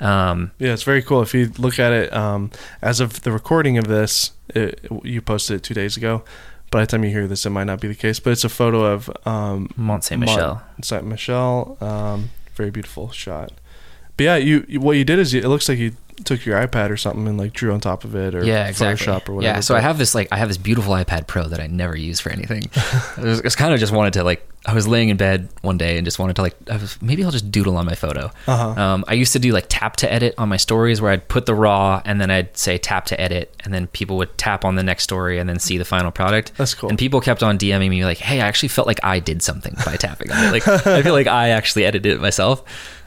Um, 0.00 0.52
Yeah, 0.58 0.72
it's 0.72 0.82
very 0.82 1.02
cool. 1.02 1.22
If 1.22 1.34
you 1.34 1.50
look 1.58 1.78
at 1.78 1.92
it, 1.92 2.12
um, 2.12 2.50
as 2.82 3.00
of 3.00 3.22
the 3.22 3.32
recording 3.32 3.78
of 3.78 3.88
this, 3.88 4.32
it, 4.54 4.86
you 5.02 5.20
posted 5.20 5.56
it 5.56 5.62
two 5.62 5.74
days 5.74 5.96
ago. 5.96 6.22
By 6.70 6.80
the 6.80 6.86
time 6.86 7.02
you 7.02 7.10
hear 7.10 7.26
this, 7.26 7.46
it 7.46 7.50
might 7.50 7.64
not 7.64 7.80
be 7.80 7.88
the 7.88 7.94
case, 7.94 8.20
but 8.20 8.30
it's 8.30 8.44
a 8.44 8.48
photo 8.48 8.84
of 8.84 9.10
um, 9.26 9.70
Mont 9.76 10.04
Saint 10.04 10.20
Michel. 10.20 10.54
Mont 10.54 10.84
Saint 10.84 11.06
Michel. 11.06 11.78
Um, 11.80 12.30
very 12.54 12.70
beautiful 12.70 13.10
shot. 13.10 13.52
But 14.16 14.24
yeah, 14.24 14.36
you, 14.36 14.66
you 14.68 14.80
what 14.80 14.96
you 14.96 15.04
did 15.04 15.18
is 15.18 15.32
you, 15.32 15.40
it 15.40 15.48
looks 15.48 15.68
like 15.68 15.78
you 15.78 15.92
took 16.24 16.44
your 16.44 16.58
iPad 16.64 16.90
or 16.90 16.96
something 16.96 17.26
and 17.26 17.38
like 17.38 17.52
drew 17.52 17.72
on 17.72 17.80
top 17.80 18.04
of 18.04 18.14
it 18.14 18.34
or 18.34 18.44
yeah, 18.44 18.68
exactly. 18.68 19.06
Photoshop 19.06 19.28
or 19.28 19.34
whatever. 19.34 19.56
Yeah, 19.56 19.60
so 19.60 19.74
I 19.74 19.80
have 19.80 19.98
this 19.98 20.14
like 20.14 20.28
I 20.32 20.36
have 20.36 20.48
this 20.48 20.56
beautiful 20.56 20.92
iPad 20.94 21.26
Pro 21.26 21.48
that 21.48 21.60
I 21.60 21.66
never 21.66 21.96
use 21.96 22.20
for 22.20 22.30
anything. 22.30 22.64
I 23.16 23.22
was, 23.22 23.42
was 23.42 23.56
kind 23.56 23.72
of 23.72 23.80
just 23.80 23.92
wanted 23.92 24.14
to 24.14 24.24
like 24.24 24.46
I 24.66 24.74
was 24.74 24.88
laying 24.88 25.08
in 25.08 25.16
bed 25.16 25.48
one 25.62 25.78
day 25.78 25.96
and 25.96 26.04
just 26.04 26.18
wanted 26.18 26.36
to 26.36 26.42
like 26.42 26.56
I 26.70 26.76
was 26.76 27.00
maybe 27.00 27.24
I'll 27.24 27.30
just 27.30 27.50
doodle 27.50 27.76
on 27.76 27.86
my 27.86 27.94
photo. 27.94 28.30
Uh-huh. 28.46 28.80
Um, 28.80 29.04
I 29.06 29.14
used 29.14 29.32
to 29.32 29.38
do 29.38 29.52
like 29.52 29.66
tap 29.68 29.96
to 29.96 30.12
edit 30.12 30.34
on 30.36 30.48
my 30.48 30.56
stories 30.56 31.00
where 31.00 31.12
I'd 31.12 31.26
put 31.28 31.46
the 31.46 31.54
raw 31.54 32.02
and 32.04 32.20
then 32.20 32.30
I'd 32.30 32.56
say 32.56 32.76
tap 32.78 33.06
to 33.06 33.20
edit 33.20 33.54
and 33.64 33.72
then 33.72 33.86
people 33.88 34.16
would 34.18 34.36
tap 34.36 34.64
on 34.64 34.74
the 34.74 34.82
next 34.82 35.04
story 35.04 35.38
and 35.38 35.48
then 35.48 35.58
see 35.58 35.78
the 35.78 35.84
final 35.84 36.10
product. 36.10 36.52
That's 36.56 36.74
cool. 36.74 36.88
And 36.88 36.98
people 36.98 37.20
kept 37.20 37.42
on 37.42 37.58
DMing 37.58 37.90
me 37.90 38.04
like, 38.04 38.18
"Hey, 38.18 38.40
I 38.40 38.46
actually 38.46 38.68
felt 38.68 38.86
like 38.86 39.00
I 39.02 39.20
did 39.20 39.42
something 39.42 39.74
by 39.84 39.96
tapping 39.96 40.30
on 40.32 40.44
it. 40.44 40.52
Like 40.52 40.68
I 40.68 41.02
feel 41.02 41.14
like 41.14 41.28
I 41.28 41.50
actually 41.50 41.84
edited 41.84 42.14
it 42.14 42.20
myself." 42.20 42.62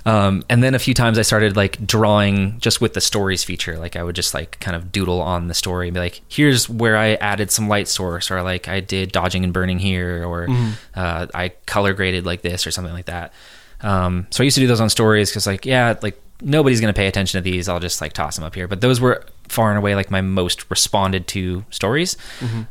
Um, 0.05 0.43
and 0.49 0.63
then 0.63 0.73
a 0.73 0.79
few 0.79 0.93
times 0.93 1.19
I 1.19 1.21
started 1.21 1.55
like 1.55 1.85
drawing 1.85 2.59
just 2.59 2.81
with 2.81 2.93
the 2.93 3.01
stories 3.01 3.43
feature. 3.43 3.77
Like 3.77 3.95
I 3.95 4.03
would 4.03 4.15
just 4.15 4.33
like 4.33 4.59
kind 4.59 4.75
of 4.75 4.91
doodle 4.91 5.21
on 5.21 5.47
the 5.47 5.53
story 5.53 5.87
and 5.87 5.93
be 5.93 5.99
like, 5.99 6.21
here's 6.27 6.67
where 6.67 6.97
I 6.97 7.15
added 7.15 7.51
some 7.51 7.67
light 7.67 7.87
source, 7.87 8.31
or 8.31 8.41
like 8.41 8.67
I 8.67 8.79
did 8.79 9.11
dodging 9.11 9.43
and 9.43 9.53
burning 9.53 9.79
here, 9.79 10.25
or 10.25 10.47
uh, 10.95 11.27
I 11.33 11.49
color 11.65 11.93
graded 11.93 12.25
like 12.25 12.41
this, 12.41 12.65
or 12.65 12.71
something 12.71 12.93
like 12.93 13.05
that. 13.05 13.33
Um, 13.81 14.27
so 14.31 14.43
I 14.43 14.45
used 14.45 14.55
to 14.55 14.61
do 14.61 14.67
those 14.67 14.81
on 14.81 14.89
stories 14.89 15.29
because 15.29 15.47
like, 15.47 15.65
yeah, 15.65 15.95
like 16.01 16.19
nobody's 16.41 16.81
going 16.81 16.93
to 16.93 16.97
pay 16.97 17.07
attention 17.07 17.37
to 17.37 17.43
these. 17.43 17.69
I'll 17.69 17.79
just 17.79 18.01
like 18.01 18.13
toss 18.13 18.35
them 18.35 18.45
up 18.45 18.55
here. 18.55 18.67
But 18.67 18.81
those 18.81 18.99
were 18.99 19.25
far 19.51 19.69
and 19.69 19.77
away 19.77 19.93
like 19.95 20.09
my 20.09 20.21
most 20.21 20.69
responded 20.69 21.27
to 21.27 21.65
stories. 21.69 22.15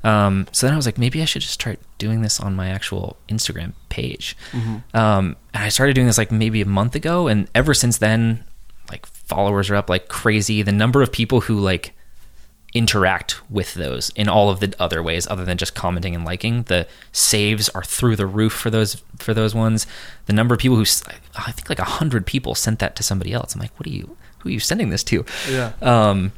Um, 0.02 0.46
so 0.52 0.66
then 0.66 0.72
I 0.74 0.76
was 0.76 0.86
like, 0.86 0.98
maybe 0.98 1.20
I 1.22 1.24
should 1.26 1.42
just 1.42 1.54
start 1.54 1.78
doing 1.98 2.22
this 2.22 2.40
on 2.40 2.56
my 2.56 2.68
actual 2.70 3.16
Instagram 3.28 3.72
page. 3.90 4.36
Um, 4.94 5.36
and 5.54 5.62
I 5.64 5.68
started 5.68 5.94
doing 5.94 6.06
this 6.06 6.18
like 6.18 6.32
maybe 6.32 6.60
a 6.62 6.66
month 6.66 6.94
ago, 6.94 7.28
and 7.28 7.48
ever 7.54 7.74
since 7.74 7.98
then, 7.98 8.44
like 8.90 9.06
followers 9.06 9.70
are 9.70 9.76
up 9.76 9.88
like 9.90 10.08
crazy. 10.08 10.62
The 10.62 10.72
number 10.72 11.02
of 11.02 11.12
people 11.12 11.42
who 11.42 11.60
like 11.60 11.92
interact 12.72 13.40
with 13.50 13.74
those 13.74 14.10
in 14.14 14.28
all 14.28 14.48
of 14.48 14.60
the 14.60 14.72
other 14.78 15.02
ways 15.02 15.26
other 15.26 15.44
than 15.44 15.58
just 15.58 15.74
commenting 15.74 16.14
and 16.14 16.24
liking 16.24 16.62
the 16.64 16.86
saves 17.10 17.68
are 17.70 17.82
through 17.82 18.14
the 18.14 18.26
roof 18.26 18.52
for 18.52 18.70
those 18.70 19.02
for 19.18 19.34
those 19.34 19.56
ones 19.56 19.88
the 20.26 20.32
number 20.32 20.54
of 20.54 20.60
people 20.60 20.76
who 20.76 20.84
i 21.36 21.50
think 21.50 21.68
like 21.68 21.80
a 21.80 21.84
hundred 21.84 22.24
people 22.24 22.54
sent 22.54 22.78
that 22.78 22.94
to 22.94 23.02
somebody 23.02 23.32
else 23.32 23.54
i'm 23.56 23.60
like 23.60 23.76
what 23.76 23.88
are 23.88 23.90
you 23.90 24.16
who 24.38 24.48
are 24.48 24.52
you 24.52 24.60
sending 24.60 24.88
this 24.90 25.02
to 25.02 25.24
Yeah. 25.50 25.72
um 25.82 26.30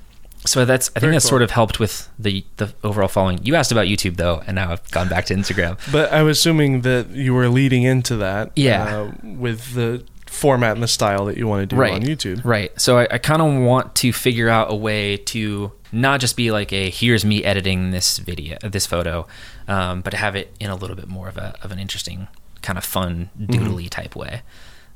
so 0.45 0.65
that's 0.65 0.91
i 0.97 1.01
think 1.01 1.13
that's 1.13 1.25
cool. 1.25 1.31
sort 1.31 1.43
of 1.43 1.51
helped 1.53 1.79
with 1.79 2.09
the 2.19 2.45
the 2.57 2.73
overall 2.83 3.09
following 3.09 3.39
you 3.45 3.55
asked 3.55 3.71
about 3.73 3.87
youtube 3.87 4.17
though 4.17 4.43
and 4.47 4.55
now 4.57 4.73
i've 4.73 4.91
gone 4.91 5.09
back 5.09 5.25
to 5.25 5.35
instagram 5.35 5.79
But 5.93 6.13
I 6.13 6.23
was 6.23 6.39
assuming 6.39 6.81
that 6.83 7.11
you 7.11 7.33
were 7.35 7.49
leading 7.49 7.83
into 7.85 8.17
that. 8.17 8.53
Yeah. 8.57 8.85
Uh, 8.97 9.13
with 9.23 9.75
the 9.75 10.05
format 10.27 10.73
and 10.73 10.83
the 10.83 10.89
style 10.89 11.27
that 11.27 11.37
you 11.37 11.47
want 11.47 11.61
to 11.69 11.77
do 11.77 11.81
on 11.83 12.01
YouTube. 12.03 12.43
Right. 12.45 12.73
So 12.81 12.99
I, 12.99 13.07
I 13.11 13.19
kind 13.19 13.43
of 13.43 13.63
want 13.63 13.95
to 13.97 14.13
figure 14.13 14.49
out 14.49 14.71
a 14.71 14.75
way 14.75 15.19
to 15.19 15.73
not 15.93 16.21
just 16.21 16.37
be 16.37 16.51
like 16.51 16.73
a 16.73 16.89
here's 16.91 17.25
me 17.25 17.45
editing 17.45 17.91
this 17.91 18.19
video, 18.19 18.57
this 18.63 18.87
photo, 18.87 19.27
um, 19.69 20.01
but 20.01 20.11
to 20.11 20.17
have 20.17 20.35
it 20.35 20.55
in 20.59 20.71
a 20.71 20.75
little 20.75 20.97
bit 20.97 21.09
more 21.09 21.29
of 21.29 21.37
a 21.37 21.55
of 21.63 21.71
an 21.71 21.79
interesting 21.79 22.29
kind 22.63 22.79
of 22.79 22.85
fun 22.85 23.29
Mm-hmm. 23.39 23.53
doodly 23.53 23.89
type 23.91 24.17
way. 24.17 24.43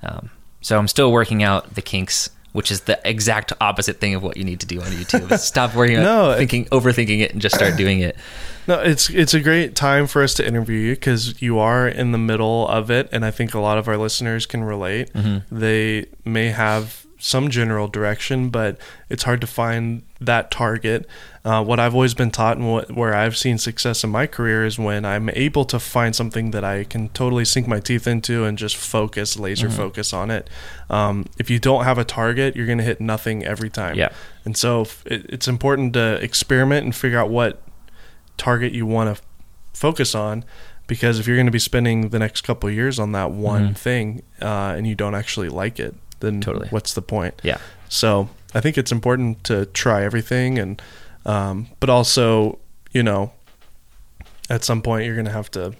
Um, 0.03 0.31
so 0.63 0.79
I'm 0.79 0.89
still 0.89 1.13
working 1.13 1.43
out 1.43 1.75
the 1.75 1.83
kinks 1.83 2.31
which 2.57 2.71
is 2.71 2.81
the 2.83 2.99
exact 3.05 3.53
opposite 3.61 4.01
thing 4.01 4.15
of 4.15 4.23
what 4.23 4.39
you 4.39 4.43
need 4.43 4.61
to 4.61 4.67
do 4.67 4.81
on 4.81 4.87
YouTube. 4.87 5.39
Stop 5.39 5.75
worrying 5.75 5.99
No, 6.03 6.27
about 6.27 6.39
thinking, 6.39 6.65
overthinking 6.67 7.21
it, 7.21 7.33
and 7.33 7.43
just 7.43 7.55
start 7.55 7.77
doing 7.77 8.01
it. 8.01 8.17
No, 8.67 8.81
it's 8.81 9.11
it's 9.11 9.35
a 9.35 9.41
great 9.41 9.77
time 9.77 10.07
for 10.07 10.23
us 10.23 10.35
to 10.35 10.47
interview 10.47 10.79
you 10.79 10.95
because 10.95 11.41
you 11.41 11.59
are 11.59 11.87
in 11.87 12.13
the 12.13 12.19
middle 12.19 12.67
of 12.67 12.91
it, 12.91 13.11
and 13.13 13.25
I 13.25 13.31
think 13.31 13.53
a 13.55 13.61
lot 13.61 13.77
of 13.77 13.89
our 13.89 13.99
listeners 13.99 14.47
can 14.47 14.65
relate. 14.65 15.13
Mm-hmm. 15.13 15.57
They 15.57 16.07
may 16.25 16.47
have 16.47 17.06
some 17.19 17.49
general 17.51 17.89
direction, 17.89 18.51
but 18.51 18.79
it's 19.09 19.23
hard 19.25 19.41
to 19.41 19.47
find 19.47 20.03
that 20.21 20.51
target. 20.51 21.07
Uh, 21.45 21.63
what 21.65 21.79
I've 21.81 21.95
always 21.95 22.13
been 22.15 22.31
taught 22.31 22.57
and 22.57 22.71
what, 22.71 22.93
where 22.93 23.15
I've 23.15 23.37
seen 23.37 23.57
success 23.59 24.03
in 24.05 24.11
my 24.11 24.27
career 24.27 24.67
is 24.67 24.79
when 24.79 25.05
I'm 25.05 25.31
able 25.31 25.65
to 25.67 25.79
find 25.79 26.15
something 26.15 26.51
that 26.51 26.65
I 26.65 26.85
can 26.85 27.09
totally 27.11 27.45
sink 27.45 27.67
my 27.69 27.81
teeth 27.81 28.07
into 28.07 28.45
and 28.45 28.59
just 28.59 28.77
focus, 28.77 29.39
laser 29.39 29.71
focus 29.71 30.13
on 30.13 30.31
it. 30.31 30.51
Um, 30.91 31.27
if 31.39 31.49
you 31.49 31.59
don't 31.59 31.85
have 31.85 31.99
a 31.99 32.05
target, 32.05 32.55
you're 32.57 32.67
going 32.67 32.79
to 32.79 32.85
hit 32.85 33.01
nothing 33.01 33.45
every 33.45 33.71
time. 33.71 33.97
Yeah. 33.97 34.11
And 34.45 34.57
so 34.57 34.87
it, 35.05 35.25
it's 35.29 35.49
important 35.49 35.93
to 35.95 36.15
experiment 36.23 36.85
and 36.85 36.95
figure 36.95 37.19
out 37.19 37.31
what 37.31 37.63
target 38.37 38.73
you 38.73 38.85
want 38.87 39.07
to 39.09 39.13
f- 39.13 39.23
focus 39.73 40.15
on 40.15 40.45
because 40.87 41.19
if 41.19 41.27
you're 41.27 41.37
going 41.37 41.47
to 41.47 41.53
be 41.53 41.59
spending 41.59 42.11
the 42.11 42.19
next 42.19 42.43
couple 42.43 42.69
of 42.69 42.75
years 42.75 42.99
on 42.99 43.13
that 43.13 43.31
one 43.31 43.71
Mhm. 43.71 43.77
thing 43.77 44.23
uh, 44.43 44.75
and 44.77 44.87
you 44.87 44.95
don't 44.95 45.15
actually 45.15 45.49
like 45.49 45.81
it 45.81 45.95
then 46.21 46.41
Totally. 46.41 46.69
what's 46.69 46.95
the 46.95 47.03
point 47.03 47.35
Yeah. 47.43 47.59
so 47.89 48.29
i 48.55 48.61
think 48.61 48.77
it's 48.79 48.93
important 48.93 49.45
to 49.45 49.67
try 49.67 50.03
everything 50.05 50.59
and 50.59 50.81
um, 51.25 51.69
but 51.81 51.91
also 51.91 52.59
you 52.93 53.03
know 53.03 53.33
at 54.49 54.63
some 54.65 54.81
point 54.83 55.05
you're 55.05 55.15
going 55.17 55.25
to 55.27 55.33
have 55.33 55.51
to 55.53 55.75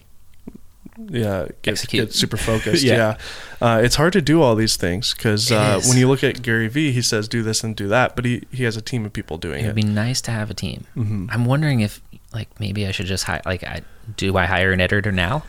yeah 1.09 1.47
get, 1.63 1.85
get 1.89 2.13
super 2.15 2.37
focused 2.37 2.83
Yeah. 2.91 2.97
yeah, 2.97 3.17
Uh, 3.61 3.81
it's 3.83 3.97
hard 3.97 4.13
to 4.15 4.23
do 4.23 4.41
all 4.43 4.55
these 4.55 4.77
things 4.77 5.13
because 5.15 5.53
uh, 5.53 5.81
when 5.87 5.99
you 5.99 6.09
look 6.09 6.25
at 6.25 6.41
gary 6.43 6.69
vee 6.69 6.91
he 6.91 7.03
says 7.03 7.29
do 7.29 7.43
this 7.43 7.63
and 7.63 7.77
do 7.77 7.87
that 7.89 8.17
but 8.17 8.25
he, 8.25 8.43
he 8.51 8.65
has 8.65 8.77
a 8.77 8.81
team 8.83 9.05
of 9.05 9.13
people 9.13 9.37
doing 9.39 9.61
It 9.61 9.65
it 9.65 9.67
would 9.69 9.75
be 9.77 9.83
nice 9.83 10.21
to 10.23 10.31
have 10.31 10.51
a 10.51 10.55
team. 10.55 10.85
Mhm. 10.97 11.29
I'm 11.31 11.45
wondering 11.45 11.81
if, 11.81 12.01
like, 12.33 12.49
maybe 12.61 12.87
I 12.87 12.93
should 12.93 13.07
just 13.07 13.25
hire. 13.25 13.43
Like, 13.45 13.63
I 13.65 13.83
do 14.17 14.37
I 14.37 14.47
hire 14.47 14.73
an 14.73 14.81
editor 14.81 15.13
now? 15.13 15.45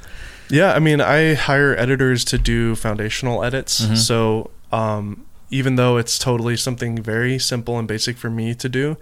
Yeah, 0.50 0.74
I 0.74 0.80
mean, 0.80 1.00
I 1.02 1.34
hire 1.36 1.76
editors 1.78 2.24
to 2.26 2.38
do 2.38 2.76
foundational 2.76 3.44
edits. 3.44 3.82
Mhm. 3.86 3.98
So, 3.98 4.50
um, 4.72 5.26
even 5.50 5.76
though 5.76 5.98
it's 5.98 6.20
totally 6.20 6.58
something 6.58 7.02
very 7.02 7.40
simple 7.40 7.78
and 7.80 7.88
basic 7.88 8.18
for 8.18 8.30
me 8.30 8.54
to 8.56 8.68
do, 8.70 8.98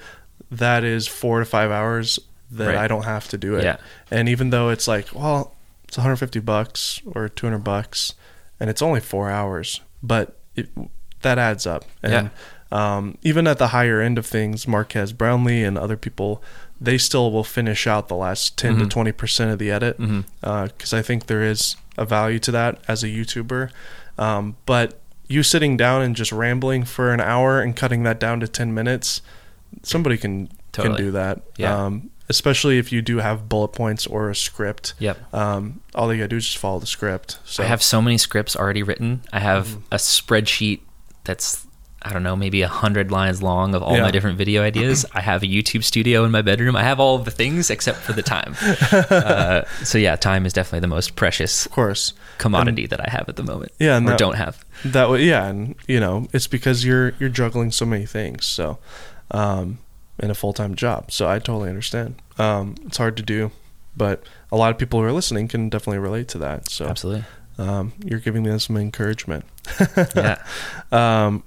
that 0.51 0.83
is 0.83 1.07
four 1.07 1.39
to 1.39 1.45
five 1.45 1.71
hours 1.71 2.19
that 2.51 2.67
Right. 2.67 2.77
I 2.77 2.87
don't 2.87 3.03
have 3.05 3.27
to 3.29 3.37
do 3.37 3.55
it. 3.55 3.63
Yeah. 3.63 3.77
And 4.11 4.29
even 4.29 4.51
though 4.51 4.69
it's 4.69 4.87
like, 4.87 5.07
well, 5.13 5.55
it's 5.87 5.97
150 5.97 6.39
bucks 6.41 7.01
or 7.05 7.27
200 7.29 7.59
bucks, 7.63 8.13
and 8.59 8.69
it's 8.69 8.81
only 8.81 8.99
four 8.99 9.29
hours, 9.31 9.81
but 10.03 10.37
it, 10.55 10.69
that 11.23 11.37
adds 11.39 11.65
up. 11.65 11.85
And 12.03 12.29
um, 12.71 13.17
even 13.23 13.47
at 13.47 13.57
the 13.57 13.67
higher 13.67 13.99
end 14.01 14.17
of 14.17 14.25
things, 14.25 14.67
Marques 14.67 15.11
Brownlee 15.11 15.63
and 15.63 15.77
other 15.77 15.97
people, 15.97 16.43
they 16.79 16.97
still 16.97 17.31
will 17.31 17.43
finish 17.43 17.87
out 17.87 18.07
the 18.07 18.15
last 18.15 18.57
10 18.57 18.75
Mhm. 18.75 18.79
to 18.83 18.85
20 18.87 19.11
percent 19.13 19.51
of 19.51 19.59
the 19.59 19.71
edit 19.71 19.97
because 20.41 20.93
I 20.93 21.01
think 21.01 21.25
there 21.27 21.41
is 21.43 21.75
a 21.97 22.05
value 22.05 22.37
to 22.39 22.51
that 22.51 22.79
as 22.87 23.03
a 23.03 23.07
YouTuber. 23.07 23.69
Um, 24.17 24.57
but 24.65 24.99
you 25.27 25.43
sitting 25.43 25.75
down 25.77 26.01
and 26.01 26.15
just 26.15 26.31
rambling 26.31 26.83
for 26.83 27.13
an 27.13 27.19
hour 27.19 27.59
and 27.61 27.75
cutting 27.75 28.03
that 28.03 28.19
down 28.19 28.39
to 28.41 28.47
10 28.47 28.73
minutes, 28.73 29.21
somebody 29.83 30.17
can 30.17 30.49
Totally. 30.71 30.95
can 30.97 31.05
do 31.05 31.11
that. 31.11 31.41
Yeah. 31.57 31.85
Um, 31.85 32.09
especially 32.27 32.77
if 32.79 32.91
you 32.91 33.01
do 33.01 33.17
have 33.17 33.47
bullet 33.47 33.69
points 33.69 34.05
or 34.07 34.29
a 34.29 34.35
script. 34.35 34.93
Yep. 34.99 35.33
Um, 35.33 35.81
all 35.93 36.07
they 36.07 36.17
gotta 36.17 36.27
do 36.27 36.37
is 36.37 36.45
just 36.45 36.57
follow 36.57 36.79
the 36.79 36.85
script. 36.87 37.39
So 37.45 37.63
I 37.63 37.67
have 37.67 37.81
so 37.83 38.01
many 38.01 38.17
scripts 38.17 38.55
already 38.55 38.83
written. 38.83 39.21
I 39.31 39.39
have 39.39 39.67
Mhm. 39.67 39.81
a 39.91 39.97
spreadsheet 39.97 40.79
that's 41.23 41.64
I 42.05 42.13
don't 42.13 42.21
know, 42.23 42.35
maybe 42.35 42.61
a 42.61 42.67
hundred 42.67 43.09
lines 43.11 43.41
long 43.41 43.73
of 43.73 43.81
all 43.81 43.95
Yeah. 43.95 44.03
my 44.03 44.11
different 44.11 44.37
video 44.37 44.61
ideas. 44.61 45.05
I 45.13 45.21
have 45.21 45.41
a 45.43 45.47
YouTube 45.47 45.83
studio 45.83 46.23
in 46.23 46.31
my 46.31 46.41
bedroom. 46.43 46.75
I 46.75 46.83
have 46.83 46.99
all 46.99 47.15
of 47.15 47.25
the 47.25 47.31
things 47.31 47.69
except 47.71 47.97
for 47.97 48.13
the 48.13 48.21
time. 48.21 48.55
uh, 48.91 49.63
so 49.83 49.97
yeah, 49.97 50.15
time 50.15 50.45
is 50.45 50.53
definitely 50.53 50.81
the 50.81 50.87
most 50.87 51.15
precious 51.15 51.65
of 51.65 51.71
course. 51.71 52.13
commodity 52.37 52.85
that 52.87 52.99
I 53.01 53.09
have 53.09 53.27
at 53.27 53.35
the 53.37 53.43
moment. 53.43 53.71
Yeah, 53.79 53.97
and 53.97 54.05
or 54.05 54.11
that- 54.11 54.19
don't 54.19 54.35
have. 54.35 54.63
That 54.85 55.09
way, 55.09 55.23
yeah, 55.23 55.45
and 55.47 55.73
you 55.87 55.99
know, 55.99 56.27
it's 56.33 56.47
because 56.47 56.85
you're 56.85 57.13
you're 57.19 57.29
juggling 57.29 57.71
so 57.71 57.85
many 57.85 58.05
things. 58.05 58.45
So, 58.45 58.77
um, 59.31 59.79
in 60.19 60.29
a 60.29 60.35
full 60.35 60.53
time 60.53 60.75
job. 60.75 61.11
So 61.11 61.27
I 61.27 61.39
totally 61.39 61.69
understand. 61.69 62.15
Um, 62.37 62.75
it's 62.85 62.97
hard 62.97 63.17
to 63.17 63.23
do, 63.23 63.51
but 63.97 64.21
a 64.51 64.57
lot 64.57 64.71
of 64.71 64.77
people 64.77 64.99
who 64.99 65.05
are 65.05 65.11
listening 65.13 65.47
can 65.47 65.69
definitely 65.69 65.99
relate 65.99 66.27
to 66.29 66.37
that. 66.39 66.69
So, 66.69 66.85
Absolutely. 66.87 67.23
um, 67.57 67.93
you're 68.03 68.19
giving 68.19 68.43
them 68.43 68.59
some 68.59 68.77
encouragement. 68.77 69.45
Yeah. 70.15 70.37
Um, 70.91 71.43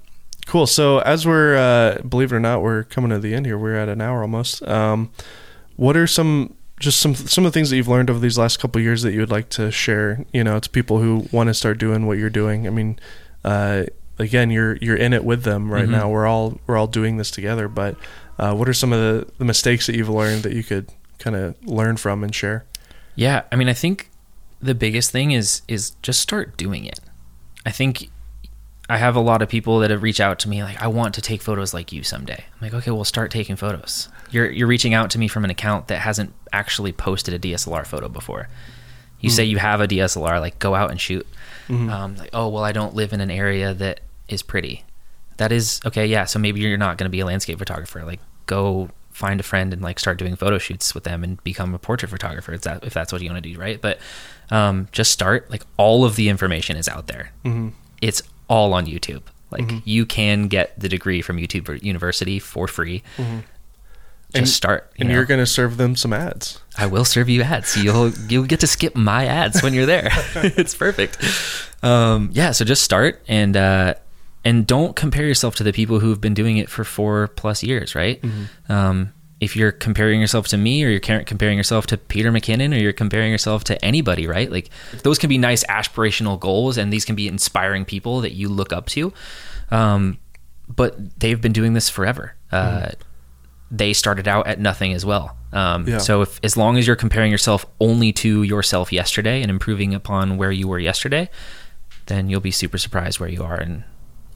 cool. 0.49 0.67
So 0.67 0.99
as 0.99 1.25
we're, 1.25 1.55
uh, 1.55 2.01
believe 2.01 2.31
it 2.31 2.35
or 2.35 2.39
not, 2.39 2.61
we're 2.61 2.83
coming 2.83 3.11
to 3.11 3.19
the 3.19 3.33
end 3.33 3.45
here. 3.45 3.57
We're 3.57 3.75
at 3.75 3.87
an 3.89 4.01
hour 4.01 4.21
almost. 4.21 4.61
Um, 4.63 5.11
what 5.75 5.95
are 5.95 6.07
some 6.07 6.55
just 6.79 6.99
some 7.01 7.13
some 7.15 7.45
of 7.45 7.51
the 7.51 7.57
things 7.57 7.69
that 7.69 7.75
you've 7.75 7.87
learned 7.87 8.09
over 8.09 8.19
these 8.19 8.37
last 8.37 8.57
couple 8.59 8.79
of 8.79 8.83
years 8.83 9.01
that 9.03 9.11
you 9.13 9.19
would 9.19 9.31
like 9.31 9.49
to 9.49 9.71
share? 9.71 10.25
You 10.33 10.43
know, 10.43 10.59
to 10.59 10.69
people 10.69 10.99
who 10.99 11.27
want 11.31 11.47
to 11.47 11.53
start 11.53 11.77
doing 11.77 12.05
what 12.07 12.17
you're 12.17 12.29
doing. 12.29 12.67
I 12.67 12.69
mean, 12.69 12.99
uh, 13.45 13.83
again, 14.17 14.49
you're 14.49 14.75
you're 14.77 14.95
in 14.97 15.13
it 15.13 15.23
with 15.23 15.43
them 15.43 15.71
right 15.71 15.87
Mhm. 15.87 15.91
now. 15.91 16.09
We're 16.09 16.25
all 16.27 16.59
we're 16.67 16.77
all 16.77 16.87
doing 16.87 17.17
this 17.17 17.31
together. 17.31 17.67
But 17.67 17.95
uh, 18.37 18.53
what 18.55 18.67
are 18.69 18.73
some 18.73 18.91
of 18.93 18.99
the, 18.99 19.27
the 19.37 19.45
mistakes 19.45 19.85
that 19.87 19.95
you've 19.95 20.09
learned 20.09 20.43
that 20.43 20.53
you 20.53 20.63
could 20.63 20.89
kind 21.19 21.35
of 21.35 21.55
learn 21.65 21.97
from 21.97 22.23
and 22.23 22.33
share? 22.33 22.65
Yeah, 23.15 23.43
I 23.51 23.55
mean, 23.57 23.67
I 23.69 23.73
think 23.73 24.09
the 24.61 24.75
biggest 24.75 25.11
thing 25.11 25.31
is 25.31 25.61
is 25.67 25.91
just 26.01 26.19
start 26.19 26.57
doing 26.57 26.85
it. 26.85 26.99
I 27.65 27.71
think 27.71 28.09
I 28.89 28.97
have 28.97 29.15
a 29.15 29.19
lot 29.19 29.41
of 29.43 29.49
people 29.49 29.79
that 29.79 29.91
have 29.91 30.01
reached 30.01 30.19
out 30.19 30.39
to 30.39 30.49
me 30.49 30.63
like, 30.63 30.81
I 30.81 30.87
want 30.87 31.13
to 31.15 31.21
take 31.21 31.43
photos 31.43 31.73
like 31.75 31.91
you 31.91 32.01
someday. 32.03 32.43
I'm 32.53 32.59
like, 32.59 32.73
okay, 32.73 32.89
well, 32.91 33.03
start 33.03 33.29
taking 33.29 33.55
photos. 33.55 34.09
You're 34.31 34.49
you're 34.49 34.67
reaching 34.67 34.93
out 34.95 35.11
to 35.11 35.19
me 35.19 35.27
from 35.27 35.43
an 35.43 35.51
account 35.51 35.87
that 35.89 35.99
hasn't 35.99 36.33
actually 36.51 36.91
posted 36.91 37.33
a 37.33 37.39
DSLR 37.39 37.85
photo 37.85 38.09
before. 38.09 38.49
You 39.19 39.29
say 39.29 39.43
you 39.43 39.57
have 39.57 39.81
a 39.81 39.87
DSLR, 39.87 40.39
like 40.39 40.59
go 40.59 40.75
out 40.75 40.91
and 40.91 40.99
shoot. 40.99 41.27
Mhm. 41.67 41.91
Um, 41.91 42.15
like, 42.15 42.29
oh 42.33 42.47
well, 42.47 42.63
I 42.63 42.71
don't 42.71 42.95
live 42.95 43.13
in 43.13 43.21
an 43.21 43.29
area 43.29 43.73
that 43.75 43.99
is 44.27 44.41
pretty. 44.41 44.85
That 45.37 45.51
is 45.51 45.79
okay, 45.85 46.05
yeah. 46.05 46.25
So 46.25 46.39
maybe 46.39 46.59
you're 46.61 46.77
not 46.77 46.97
going 46.97 47.05
to 47.05 47.09
be 47.11 47.19
a 47.19 47.25
landscape 47.25 47.59
photographer. 47.59 48.03
Like, 48.03 48.21
go 48.45 48.89
find 49.11 49.39
a 49.39 49.43
friend 49.43 49.73
and 49.73 49.81
like 49.81 49.99
start 49.99 50.17
doing 50.17 50.35
photo 50.35 50.57
shoots 50.57 50.95
with 50.95 51.03
them 51.03 51.23
and 51.23 51.43
become 51.43 51.73
a 51.75 51.79
portrait 51.79 52.09
photographer. 52.09 52.53
If 52.53 52.61
that 52.61 52.83
if 52.85 52.93
that's 52.93 53.11
what 53.13 53.21
you 53.21 53.29
want 53.29 53.43
to 53.43 53.53
do, 53.53 53.59
right? 53.59 53.79
But 53.81 53.99
um, 54.51 54.87
just 54.91 55.11
start. 55.11 55.51
Like, 55.51 55.63
all 55.77 56.05
of 56.05 56.15
the 56.15 56.29
information 56.29 56.75
is 56.77 56.87
out 56.87 57.07
there. 57.07 57.31
Mm-hmm. 57.45 57.69
It's 58.01 58.23
all 58.49 58.73
on 58.73 58.85
YouTube. 58.85 59.21
Like, 59.51 59.63
Mhm. 59.67 59.81
you 59.85 60.05
can 60.05 60.47
get 60.47 60.77
the 60.79 60.89
degree 60.89 61.21
from 61.21 61.37
YouTube 61.37 61.81
University 61.83 62.37
for 62.39 62.67
free. 62.67 63.01
Mhm. 63.17 63.43
Just 64.31 64.35
And- 64.35 64.47
start. 64.47 64.91
You 64.95 65.01
And 65.01 65.09
know? 65.09 65.15
you're 65.15 65.25
going 65.25 65.39
to 65.39 65.45
serve 65.47 65.77
them 65.77 65.95
some 65.95 66.13
ads. 66.13 66.59
I 66.77 66.85
will 66.85 67.05
serve 67.05 67.29
you 67.29 67.41
ads. 67.41 67.75
You'll 67.77 68.11
you'll 68.27 68.43
get 68.45 68.59
to 68.59 68.67
skip 68.67 68.95
my 68.95 69.25
ads 69.25 69.63
when 69.63 69.73
you're 69.73 69.87
there. 69.87 70.09
it's 70.35 70.75
perfect. 70.75 71.17
Um, 71.81 72.29
yeah, 72.33 72.51
so 72.51 72.63
just 72.63 72.83
start 72.83 73.23
and 73.27 73.57
uh, 73.57 73.95
and 74.45 74.67
don't 74.67 74.95
compare 74.95 75.25
yourself 75.25 75.55
to 75.55 75.63
the 75.63 75.73
people 75.73 75.99
who've 75.99 76.21
been 76.21 76.35
doing 76.35 76.57
it 76.57 76.69
for 76.69 76.83
four 76.83 77.29
plus 77.29 77.63
years, 77.63 77.95
right? 77.95 78.23
Um, 78.69 79.13
if 79.39 79.55
you're 79.55 79.71
comparing 79.71 80.19
yourself 80.19 80.47
to 80.49 80.57
me, 80.57 80.83
or 80.83 80.89
you're 80.89 80.99
comparing 80.99 81.57
yourself 81.57 81.87
to 81.87 81.97
Peter 81.97 82.31
McKinnon, 82.31 82.73
or 82.75 82.77
you're 82.79 82.91
comparing 82.93 83.31
yourself 83.31 83.63
to 83.65 83.85
anybody, 83.85 84.27
right? 84.27 84.51
Like 84.51 84.69
those 85.03 85.17
can 85.17 85.29
be 85.29 85.37
nice 85.37 85.63
aspirational 85.65 86.39
goals, 86.39 86.77
and 86.77 86.91
these 86.91 87.05
can 87.05 87.15
be 87.15 87.27
inspiring 87.27 87.85
people 87.85 88.21
that 88.21 88.33
you 88.33 88.49
look 88.49 88.73
up 88.73 88.87
to. 88.87 89.13
Um, 89.71 90.17
but 90.67 91.19
they've 91.19 91.39
been 91.39 91.53
doing 91.53 91.73
this 91.73 91.89
forever. 91.89 92.35
Uh, 92.51 92.89
they 93.71 93.93
started 93.93 94.27
out 94.27 94.47
at 94.47 94.59
nothing 94.59 94.93
as 94.93 95.05
well. 95.05 95.37
Um, 95.53 95.87
Yeah. 95.87 95.97
So 95.99 96.21
if 96.21 96.39
as 96.43 96.57
long 96.57 96.77
as 96.77 96.85
you're 96.85 96.95
comparing 96.95 97.31
yourself 97.31 97.65
only 97.79 98.11
to 98.13 98.43
yourself 98.43 98.91
yesterday 98.91 99.41
and 99.41 99.49
improving 99.49 99.93
upon 99.93 100.37
where 100.37 100.51
you 100.51 100.67
were 100.67 100.79
yesterday, 100.79 101.29
then 102.07 102.29
you'll 102.29 102.41
be 102.41 102.51
super 102.51 102.77
surprised 102.77 103.19
where 103.19 103.29
you 103.29 103.43
are 103.43 103.59
in 103.61 103.83